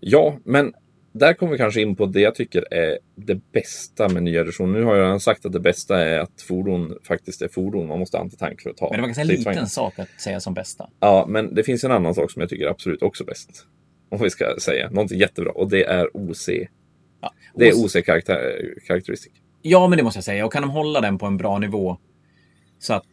Ja, 0.00 0.38
men 0.44 0.72
där 1.12 1.34
kommer 1.34 1.52
vi 1.52 1.58
kanske 1.58 1.80
in 1.80 1.96
på 1.96 2.06
det 2.06 2.20
jag 2.20 2.34
tycker 2.34 2.74
är 2.74 2.98
det 3.16 3.52
bästa 3.52 4.08
med 4.08 4.22
nya 4.22 4.40
editionen. 4.40 4.72
Nu 4.72 4.82
har 4.82 4.96
jag 4.96 5.04
redan 5.04 5.20
sagt 5.20 5.46
att 5.46 5.52
det 5.52 5.60
bästa 5.60 6.04
är 6.04 6.18
att 6.18 6.42
fordon 6.42 6.98
faktiskt 7.04 7.42
är 7.42 7.48
fordon. 7.48 7.88
Man 7.88 7.98
måste 7.98 8.16
ha 8.16 8.24
antitank 8.24 8.60
för 8.60 8.70
att 8.70 8.76
ta. 8.76 8.88
Men 8.90 8.96
det 8.96 9.00
var 9.00 9.08
ganska 9.08 9.22
en 9.22 9.28
liten 9.28 9.66
sak 9.66 9.98
att 9.98 10.20
säga 10.20 10.40
som 10.40 10.54
bästa. 10.54 10.90
Ja, 11.00 11.26
men 11.28 11.54
det 11.54 11.62
finns 11.62 11.84
en 11.84 11.92
annan 11.92 12.14
sak 12.14 12.30
som 12.30 12.40
jag 12.40 12.48
tycker 12.48 12.64
är 12.66 12.70
absolut 12.70 13.02
också 13.02 13.24
bäst. 13.24 13.50
Om 14.10 14.22
vi 14.22 14.30
ska 14.30 14.54
säga 14.60 14.90
någonting 14.90 15.18
jättebra. 15.18 15.52
Och 15.52 15.70
det 15.70 15.84
är 15.84 16.16
OC. 16.16 16.48
Ja, 17.20 17.32
Det 17.54 17.68
är 17.68 17.72
OC-karaktäristik. 17.72 19.32
Ja, 19.62 19.88
men 19.88 19.96
det 19.96 20.02
måste 20.02 20.18
jag 20.18 20.24
säga. 20.24 20.46
Och 20.46 20.52
kan 20.52 20.62
de 20.62 20.70
hålla 20.70 21.00
den 21.00 21.18
på 21.18 21.26
en 21.26 21.36
bra 21.36 21.58
nivå 21.58 21.98
så 22.80 22.94
att, 22.94 23.06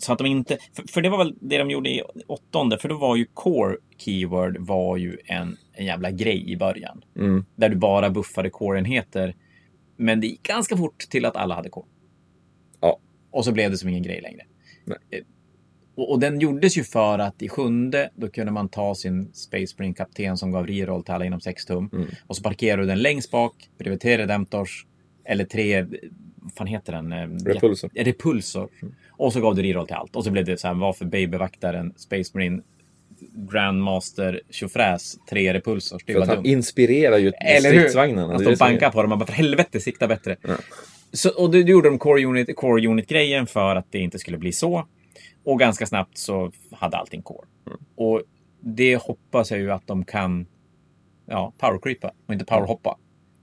så 0.00 0.12
att 0.12 0.18
de 0.18 0.26
inte... 0.26 0.58
För, 0.76 0.84
för 0.92 1.02
det 1.02 1.08
var 1.08 1.18
väl 1.18 1.34
det 1.40 1.58
de 1.58 1.70
gjorde 1.70 1.90
i 1.90 2.02
åttonde, 2.26 2.78
för 2.78 2.88
då 2.88 2.98
var 2.98 3.16
ju 3.16 3.26
core 3.34 3.76
keyword 3.98 4.56
var 4.58 4.96
ju 4.96 5.18
en, 5.24 5.56
en 5.72 5.86
jävla 5.86 6.10
grej 6.10 6.50
i 6.50 6.56
början. 6.56 7.04
Mm. 7.16 7.44
Där 7.56 7.68
du 7.68 7.76
bara 7.76 8.10
buffade 8.10 8.50
core-enheter. 8.50 9.34
Men 9.96 10.20
det 10.20 10.26
gick 10.26 10.42
ganska 10.42 10.76
fort 10.76 10.98
till 10.98 11.24
att 11.24 11.36
alla 11.36 11.54
hade 11.54 11.68
core. 11.68 11.86
Ja. 12.80 12.98
Och 13.30 13.44
så 13.44 13.52
blev 13.52 13.70
det 13.70 13.78
som 13.78 13.88
ingen 13.88 14.02
grej 14.02 14.20
längre. 14.20 14.42
Eh, 15.10 15.20
Och, 15.96 16.10
och 16.12 16.20
den 16.20 16.40
gjordes 16.40 16.78
ju 16.78 16.84
för 16.84 17.18
att 17.18 17.42
i 17.42 17.48
sjunde, 17.48 18.10
då 18.14 18.28
kunde 18.28 18.52
man 18.52 18.68
ta 18.68 18.94
sin 18.94 19.34
Space 19.34 19.74
Marine-kapten 19.78 20.36
som 20.36 20.52
gav 20.52 20.66
reroll 20.66 21.04
till 21.04 21.14
alla 21.14 21.24
inom 21.24 21.40
6 21.40 21.66
tum. 21.66 21.90
Mm. 21.92 22.06
Och 22.26 22.36
så 22.36 22.42
parkerar 22.42 22.80
du 22.80 22.86
den 22.86 23.02
längst 23.02 23.30
bak, 23.30 23.70
var 23.78 23.96
tre 23.96 24.18
Redemptors, 24.18 24.86
eller 25.24 25.44
tre, 25.44 25.86
fan 26.56 26.66
heter 26.66 26.92
den? 26.92 27.12
Eh, 27.12 27.28
Repulsor. 27.52 27.90
Ja, 27.94 28.04
Repulsor. 28.04 28.68
Och 29.10 29.32
så 29.32 29.40
gav 29.40 29.54
du 29.54 29.62
reroll 29.62 29.86
till 29.86 29.96
allt. 29.96 30.16
Och 30.16 30.24
så 30.24 30.30
blev 30.30 30.44
det 30.44 30.60
så 30.60 30.66
här, 30.66 30.74
varför 30.74 31.04
babyvaktaren 31.04 31.92
Space 31.96 32.30
Marine 32.34 32.62
Grandmaster 33.50 34.40
tjofräs, 34.50 35.16
tre 35.30 35.54
Repulsors. 35.54 36.04
Det 36.04 36.12
För 36.12 36.20
var 36.20 36.26
att 36.26 36.34
han 36.34 36.42
dumt. 36.44 36.52
inspirerar 36.52 37.18
ju 37.18 37.32
och 38.36 38.42
som 38.42 38.52
är- 38.52 38.56
bankar 38.56 38.90
på 38.90 39.02
dem. 39.02 39.08
Man 39.08 39.18
bara, 39.18 39.26
för 39.26 39.32
helvete, 39.32 39.80
sikta 39.80 40.06
bättre. 40.08 40.36
Ja. 40.42 40.56
Så, 41.12 41.30
och 41.30 41.50
då 41.50 41.58
gjorde 41.58 41.88
de 41.88 41.98
Core 41.98 42.24
Unit, 42.24 42.56
Core 42.56 42.88
Unit-grejen 42.88 43.46
för 43.46 43.76
att 43.76 43.86
det 43.92 43.98
inte 43.98 44.18
skulle 44.18 44.38
bli 44.38 44.52
så. 44.52 44.86
Och 45.44 45.58
ganska 45.58 45.86
snabbt 45.86 46.18
så 46.18 46.52
hade 46.72 46.96
allting 46.96 47.22
Core. 47.22 47.46
Mm. 47.66 47.78
Och 47.96 48.22
det 48.60 48.96
hoppas 48.96 49.50
jag 49.50 49.60
ju 49.60 49.70
att 49.70 49.86
de 49.86 50.04
kan 50.04 50.46
ja, 51.26 51.52
powercreepa 51.58 52.12
och 52.26 52.32
inte 52.32 52.44
powerhoppa. 52.44 52.96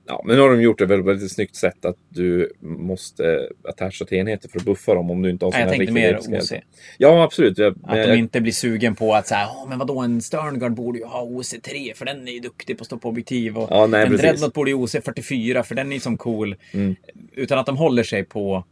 Ja, 0.08 0.22
men 0.26 0.36
nu 0.36 0.42
har 0.42 0.50
de 0.50 0.62
gjort 0.62 0.80
det 0.80 0.86
väl 0.86 1.06
lite 1.06 1.30
snyggt 1.30 1.56
sätt 1.56 1.86
att 1.86 1.96
du 2.10 2.54
måste 2.60 3.50
attacha 3.64 4.06
till 4.06 4.18
enheter 4.18 4.50
för 4.50 4.60
att 4.60 4.66
buffa 4.66 4.94
dem 4.94 5.12
om 5.12 5.22
du 5.22 5.30
inte 5.30 5.46
har 5.46 5.52
Nej, 5.52 5.60
jag 5.62 5.68
såna 5.70 5.78
tänkte 5.78 6.02
riktiga 6.08 6.38
mer 6.38 6.60
OC. 6.60 6.64
Ja, 6.98 7.24
absolut. 7.24 7.58
Jag, 7.58 7.68
Att 7.72 7.82
men 7.84 7.96
de 7.98 8.08
jag, 8.08 8.18
inte 8.18 8.42
blir 8.42 8.52
sugen 8.52 8.96
på 8.96 9.14
att 9.16 9.28
säga, 9.28 9.48
oh, 9.48 9.70
men 9.70 9.80
vadå, 9.80 10.00
en 10.00 10.22
Sterngard 10.22 10.74
borde 10.74 11.00
ju 11.00 11.06
ha 11.06 11.22
OC3 11.22 11.94
för 11.96 12.06
den 12.06 12.28
är 12.28 12.32
ju 12.32 12.40
duktig 12.40 12.78
på 12.78 12.82
att 12.82 12.86
stå 12.86 12.98
på 12.98 13.10
objektiv. 13.10 13.58
Och 13.58 13.68
Ja, 13.72 13.88
nej, 13.88 14.02
en 14.02 14.08
precis. 14.08 14.22
Dreadnought 14.22 14.54
borde 14.54 14.72
ju 14.72 14.78
OC44 14.78 15.64
för 15.64 15.76
den 15.76 15.92
är 15.92 15.94
ju 15.94 16.00
som 16.00 16.18
cool. 16.18 16.56
Mm. 16.74 16.96
Utan 17.32 17.60
att 17.60 17.66
de 17.66 17.78
håller 17.78 18.04
sig 18.04 18.24
på... 18.24 18.64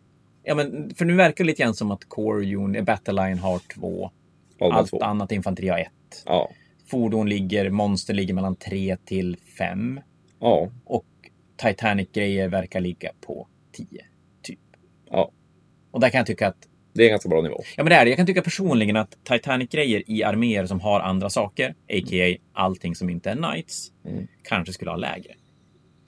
Ja, 0.44 0.56
men, 0.56 0.96
för 0.96 1.06
nu 1.06 1.16
verkar 1.16 1.44
det 1.44 1.48
lite 1.48 1.64
grann 1.64 1.74
som 1.74 1.92
att 1.92 2.10
Core 2.10 2.56
Unit, 2.56 2.86
Battleline 2.86 3.40
har 3.40 3.60
två. 3.76 4.12
ja, 4.60 4.74
Allt 4.74 4.90
två. 4.90 5.00
annat 5.02 5.32
infanteri 5.32 5.68
har 5.68 5.80
ett. 5.80 6.24
Ja, 6.26 6.52
Fordon 6.88 7.30
ligger, 7.30 7.70
monster 7.70 8.14
ligger 8.14 8.34
mellan 8.34 8.56
3 8.56 8.98
till 9.06 9.38
5. 9.58 10.00
ja, 10.40 10.70
Och 10.86 11.06
Titanic-grejer 11.62 12.48
verkar 12.48 12.80
ligga 12.82 13.12
på 13.22 13.48
10, 13.72 13.88
typ. 14.42 14.60
ja. 15.10 15.32
Och 15.92 16.00
där 16.00 16.10
kan 16.10 16.18
jag 16.18 16.28
tycka 16.28 16.48
att 16.48 16.68
Det 16.94 17.02
är 17.02 17.06
en 17.06 17.12
ganska 17.12 17.30
bra 17.30 17.42
nivå. 17.42 17.64
Ja, 17.78 17.84
men 17.84 17.90
det 17.90 17.96
är 17.96 18.06
det. 18.06 18.12
Jag 18.12 18.18
kan 18.18 18.26
tycka 18.26 18.42
personligen 18.42 18.96
att 18.96 19.18
Titanic-grejer 19.24 20.04
i 20.08 20.24
arméer 20.24 20.66
som 20.66 20.80
har 20.80 21.00
andra 21.00 21.30
saker, 21.30 21.70
a.k.a. 21.70 22.38
allting 22.54 22.96
som 22.96 23.10
inte 23.10 23.30
är 23.32 23.36
Knights, 23.36 23.92
Mm. 24.06 24.28
kanske 24.44 24.74
skulle 24.74 24.92
ha 24.92 24.98
lägre. 24.98 25.34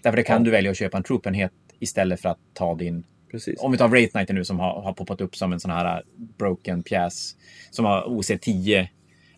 Därför 0.04 0.18
det 0.18 0.24
kan 0.24 0.38
Ja. 0.42 0.46
du 0.46 0.52
välja 0.52 0.72
att 0.72 0.78
köpa 0.78 0.98
en 0.98 1.04
troopenhet 1.04 1.52
istället 1.80 2.22
för 2.22 2.30
att 2.30 2.40
ta 2.54 2.76
din... 2.76 3.04
Precis. 3.32 3.60
Om 3.60 3.72
vi 3.72 3.78
tar 3.78 3.88
Wraith 3.88 4.12
Knighten 4.12 4.36
nu 4.36 4.46
som 4.46 4.60
har, 4.60 4.82
har 4.82 4.94
poppat 4.94 5.22
upp 5.22 5.36
som 5.36 5.54
en 5.54 5.60
sån 5.60 5.72
här 5.72 6.04
broken 6.18 6.84
pjäs 6.84 7.36
som 7.72 7.86
har 7.86 8.04
OC 8.10 8.32
10. 8.42 8.90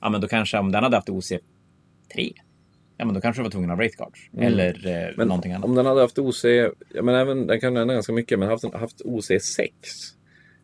Ja, 0.02 0.10
men 0.10 0.22
då 0.22 0.28
kanske 0.28 0.58
om 0.58 0.72
den 0.72 0.84
hade 0.84 0.96
haft 0.98 1.10
OC 1.10 1.32
3. 2.14 2.32
Ja, 2.98 3.06
men 3.06 3.14
då 3.16 3.22
kanske 3.22 3.40
du 3.40 3.44
var 3.44 3.52
tvungen 3.52 3.70
att 3.70 3.76
ha 3.76 3.78
Wraith 3.78 3.98
Guards. 3.98 4.20
Mm. 4.34 4.46
Eller 4.48 4.88
eh, 5.08 5.14
Men 5.18 5.28
någonting 5.28 5.52
annat. 5.52 5.66
om 5.66 5.76
den 5.76 5.86
hade 5.86 6.02
haft 6.02 6.20
OC, 6.20 6.44
ja 6.94 7.02
men 7.04 7.16
även, 7.16 7.48
den 7.48 7.60
kan 7.60 7.78
ändra 7.78 7.94
ganska 7.94 8.14
mycket, 8.14 8.40
men 8.40 8.48
haft, 8.50 8.74
haft 8.74 9.02
OC 9.02 9.28
6. 9.42 9.72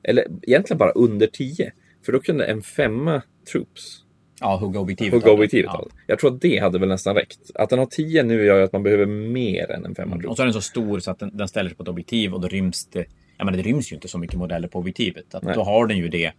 Eller 0.03 0.25
egentligen 0.41 0.77
bara 0.77 0.91
under 0.91 1.27
10. 1.27 1.71
För 2.05 2.11
då 2.11 2.19
kunde 2.19 2.45
en 2.45 2.61
femma 2.61 3.21
troops 3.51 4.03
Ja, 4.41 4.57
hugga 4.57 4.79
objektivet. 4.79 5.13
hugga 5.13 5.31
objektivet 5.31 5.71
Ja. 5.73 5.87
Jag 6.07 6.19
tror 6.19 6.31
att 6.35 6.41
det 6.41 6.57
hade 6.57 6.79
väl 6.79 6.89
nästan 6.89 7.15
räckt. 7.15 7.39
Att 7.55 7.69
den 7.69 7.79
har 7.79 7.85
10 7.85 8.23
nu 8.23 8.45
gör 8.45 8.57
ju 8.57 8.63
att 8.63 8.73
man 8.73 8.83
behöver 8.83 9.05
mer 9.05 9.71
än 9.71 9.85
en 9.85 9.95
femma 9.95 10.15
Mm. 10.15 10.29
Och 10.29 10.35
så 10.35 10.41
är 10.43 10.45
den 10.45 10.53
så 10.53 10.61
stor 10.61 10.99
så 10.99 11.11
att 11.11 11.19
den, 11.19 11.37
den 11.37 11.47
ställer 11.47 11.69
sig 11.69 11.77
på 11.77 11.83
ett 11.83 11.89
objektiv 11.89 12.33
och 12.33 12.41
då 12.41 12.47
ryms 12.47 12.85
det. 12.85 13.05
Ja, 13.37 13.45
men 13.45 13.53
det 13.57 13.61
ryms 13.61 13.91
ju 13.91 13.95
inte 13.95 14.07
så 14.07 14.17
mycket 14.17 14.37
modeller 14.37 14.67
på 14.67 14.79
objektivet. 14.79 15.35
Att 15.35 15.43
Nej. 15.43 15.53
då 15.55 15.63
har 15.63 15.87
den 15.87 15.97
ju 15.97 16.07
det. 16.07 16.31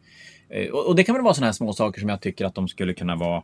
Eh, 0.49 0.70
Och, 0.70 0.86
och 0.88 0.97
det 0.97 1.05
kan 1.05 1.14
väl 1.14 1.24
vara 1.24 1.34
sådana 1.34 1.47
här 1.47 1.53
små 1.53 1.72
saker 1.72 2.01
som 2.01 2.09
jag 2.09 2.20
tycker 2.20 2.45
att 2.45 2.55
de 2.55 2.68
skulle 2.68 2.95
kunna 2.95 3.16
vara 3.16 3.43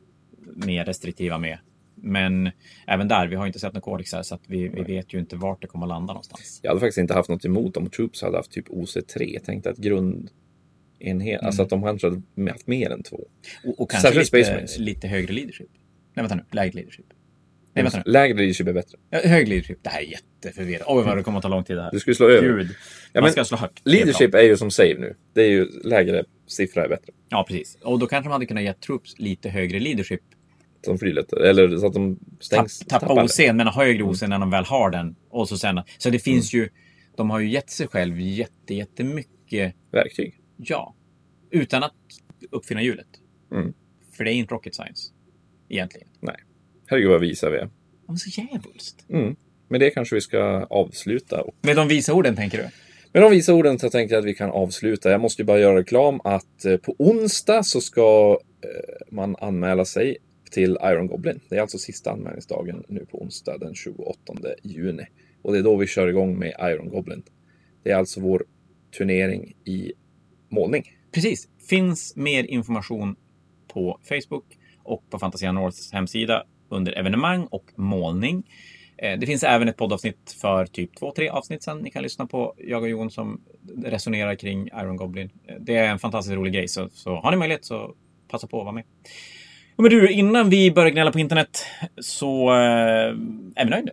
mer 0.67 0.85
restriktiva 0.85 1.39
med. 1.39 1.59
Men 1.97 2.51
även 2.87 3.09
där, 3.09 3.27
vi 3.27 3.37
har 3.37 3.47
inte 3.47 3.59
sett 3.59 3.73
några 3.73 3.81
kodexar 3.85 4.23
så 4.23 4.35
att 4.35 4.43
vi, 4.47 4.69
vi 4.69 4.83
vet 4.83 5.15
ju 5.15 5.19
inte 5.19 5.37
vart 5.37 5.63
det 5.63 5.69
kommer 5.69 5.87
att 5.87 5.89
landa 5.89 6.13
någonstans. 6.13 6.61
Jag 6.63 6.71
hade 6.71 6.81
faktiskt 6.81 6.99
inte 6.99 7.15
haft 7.15 7.29
något 7.29 7.45
emot 7.45 7.77
om 7.77 7.91
Troops 7.91 8.23
hade 8.23 8.37
haft 8.37 8.51
typ 8.51 8.69
OC3. 8.69 9.33
Jag 9.35 9.45
tänkte 9.45 9.71
att 9.71 9.77
grundenhet, 9.77 11.43
alltså 11.43 11.63
att 11.63 11.71
de 11.71 11.83
kanske 11.83 12.07
hade 12.07 12.51
haft 12.51 12.67
mer 12.67 12.91
än 12.91 13.03
två. 13.03 13.29
Och, 13.65 13.81
och 13.81 13.91
kanske 13.91 14.19
lite, 14.19 14.67
lite 14.79 15.09
högre 15.09 15.33
leadership. 15.33 15.71
Nej, 16.15 16.23
vänta 16.23 16.35
nu. 16.35 16.45
Lägre 16.51 16.75
leadership. 16.75 17.07
Nej, 17.77 17.83
vänta 17.83 18.03
nu. 18.07 18.13
Lägre 18.13 18.37
leadership 18.37 18.69
är 18.69 18.73
bättre. 18.73 18.99
Ja, 19.11 19.19
Hög 19.25 19.49
leadership. 19.49 19.79
Det 19.83 19.91
här 19.91 20.01
är 20.01 20.05
jätteförvirrat. 20.05 20.87
Oj, 20.87 21.05
vad 21.05 21.17
det 21.17 21.23
kommer 21.23 21.39
att 21.39 21.43
ta 21.43 21.49
lång 21.49 21.65
tid 21.65 21.77
det 21.77 21.83
här. 21.83 21.91
Du 21.91 22.01
skulle 22.01 22.15
slå 22.17 22.29
över. 22.29 22.49
Gud. 22.49 22.69
Ja, 23.13 23.21
Man 23.21 23.33
ska 23.33 23.45
slå 23.45 23.57
högt. 23.57 23.81
Leadership 23.85 24.35
är 24.35 24.43
ju 24.43 24.57
som 24.57 24.71
save 24.71 24.95
nu. 24.99 25.15
Det 25.33 25.43
är 25.43 25.49
ju 25.49 25.67
lägre 25.85 26.25
siffra 26.47 26.85
är 26.85 26.89
bättre. 26.89 27.13
Ja, 27.29 27.45
precis. 27.49 27.79
Och 27.83 27.99
då 27.99 28.07
kanske 28.07 28.29
de 28.29 28.33
hade 28.33 28.47
kunnat 28.47 28.63
ge 28.63 28.73
troops 28.73 29.19
lite 29.19 29.49
högre 29.49 29.79
leadership. 29.79 30.21
Som 30.87 30.99
frilättar. 30.99 31.37
Eller 31.37 31.77
så 31.77 31.87
att 31.87 31.95
de 31.95 32.19
stängs. 32.41 32.79
Tapp, 32.79 33.01
tappa. 33.01 33.23
OC'n, 33.23 33.53
men 33.53 33.67
högre 33.67 34.03
OC 34.03 34.23
när 34.23 34.39
de 34.39 34.51
väl 34.51 34.65
har 34.65 34.91
den. 34.91 35.17
Och 35.31 35.49
så 35.49 35.59
sen... 35.59 35.81
Så 35.99 36.11
det 36.11 36.19
finns 36.19 36.55
Mm. 36.55 36.65
ju... 36.65 36.71
De 37.17 37.31
har 37.31 37.41
ju 37.41 37.49
gett 37.49 37.71
sig 37.71 37.89
själv 37.89 38.21
jätte, 38.21 38.75
jättemycket... 38.75 39.75
Verktyg. 39.93 40.41
Ja. 40.57 40.95
Utan 41.51 41.83
att 41.83 41.93
uppfinna 42.51 42.83
hjulet. 42.83 43.07
Mm. 43.53 43.73
För 44.17 44.25
det 44.25 44.33
är 44.33 44.35
inte 44.35 44.55
rocket 44.55 44.75
science. 44.75 45.13
Egentligen. 45.69 46.09
Herregud 46.87 47.11
vad 47.11 47.21
visa 47.21 47.51
vi 47.51 47.57
är. 47.57 47.71
Men 48.09 48.17
så 48.17 48.41
djävulskt. 48.41 49.07
Mm. 49.11 49.37
Med 49.69 49.81
det 49.81 49.91
kanske 49.91 50.15
vi 50.15 50.21
ska 50.21 50.67
avsluta. 50.71 51.45
Med 51.63 51.77
de 51.77 51.89
visa 51.89 52.15
orden, 52.15 52.37
tänker 52.37 52.59
du? 52.59 52.69
med 53.13 53.23
de 53.23 53.31
visa 53.31 53.55
orden 53.55 53.79
så 53.79 53.91
tänkte 53.91 54.15
jag 54.15 54.21
att 54.21 54.27
vi 54.27 54.35
kan 54.35 54.51
avsluta. 54.51 55.11
Jag 55.11 55.21
måste 55.21 55.43
ju 55.43 55.47
bara 55.47 55.59
göra 55.59 55.79
reklam 55.79 56.21
att 56.25 56.65
eh, 56.65 56.77
på 56.77 56.95
onsdag 56.99 57.63
så 57.63 57.81
ska 57.81 58.39
eh, 58.65 59.15
man 59.15 59.37
anmäla 59.37 59.85
sig 59.85 60.17
till 60.51 60.79
Iron 60.83 61.07
Goblin. 61.07 61.41
Det 61.49 61.57
är 61.57 61.61
alltså 61.61 61.79
sista 61.79 62.11
anmälningsdagen 62.11 62.85
nu 62.89 63.07
på 63.11 63.23
onsdag 63.23 63.59
den 63.59 63.75
28 63.75 64.17
juni. 64.63 65.07
Och 65.43 65.53
det 65.53 65.59
är 65.59 65.63
då 65.63 65.77
vi 65.77 65.87
kör 65.87 66.09
igång 66.09 66.39
med 66.39 66.55
Iron 66.61 66.89
Goblin. 66.89 67.23
Det 67.83 67.91
är 67.91 67.97
alltså 67.97 68.21
vår 68.21 68.45
turnering 68.99 69.53
i 69.65 69.93
målning. 70.49 70.85
Precis. 71.13 71.49
Finns 71.69 72.17
mer 72.17 72.45
information 72.45 73.17
på 73.69 74.01
Facebook 74.09 74.45
och 74.83 75.11
på 75.11 75.19
Fantasia 75.19 75.53
Norths 75.53 75.93
hemsida 75.93 76.45
under 76.69 76.99
evenemang 76.99 77.47
och 77.51 77.65
målning. 77.77 78.45
Eh, 78.99 79.19
det 79.19 79.27
finns 79.27 79.43
även 79.43 79.69
ett 79.69 79.77
poddavsnitt 79.77 80.37
för 80.41 80.67
typ 80.67 80.97
två, 80.97 81.13
tre 81.17 81.29
avsnitt 81.29 81.63
sen 81.63 81.79
ni 81.79 81.91
kan 81.91 82.03
lyssna 82.03 82.27
på. 82.27 82.55
Jag 82.59 82.83
och 82.83 82.89
Jon 82.89 83.11
som 83.11 83.41
resonerar 83.85 84.35
kring 84.35 84.67
Iron 84.67 84.97
Goblin. 84.97 85.31
Eh, 85.49 85.57
det 85.61 85.77
är 85.77 85.91
en 85.91 85.99
fantastiskt 85.99 86.37
rolig 86.37 86.53
grej, 86.53 86.69
så, 86.69 86.89
så 86.89 87.17
har 87.17 87.31
ni 87.31 87.37
möjlighet 87.37 87.65
så 87.65 87.95
passa 88.29 88.47
på 88.47 88.61
att 88.61 88.65
vara 88.65 88.75
med. 88.75 88.85
Men 89.79 89.91
du, 89.91 90.11
innan 90.11 90.51
vi 90.51 90.71
börjar 90.71 90.91
gnälla 90.91 91.13
på 91.13 91.19
internet 91.19 91.67
så 92.01 92.51
eh, 92.51 92.57
är 93.57 93.65
vi 93.65 93.71
nöjda. 93.71 93.93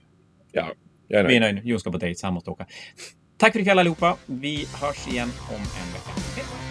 Ja, 0.52 0.68
jag 1.08 1.20
är 1.22 1.28
Vi 1.28 1.36
är 1.36 1.40
nöjd. 1.40 1.54
nöjda. 1.56 1.68
Jon 1.70 1.80
ska 1.80 1.92
på 1.92 1.98
dejt, 1.98 2.20
så 2.20 2.28
han 2.28 2.34
måste 2.34 2.50
åka. 2.50 2.66
Tack 3.38 3.54
för 3.54 3.60
ikväll 3.60 3.80
allihopa. 3.80 4.18
Vi 4.26 4.66
hörs 4.82 5.08
igen 5.08 5.30
om 5.50 5.56
en 5.56 5.94
vecka. 5.94 6.12
Hej! 6.36 6.63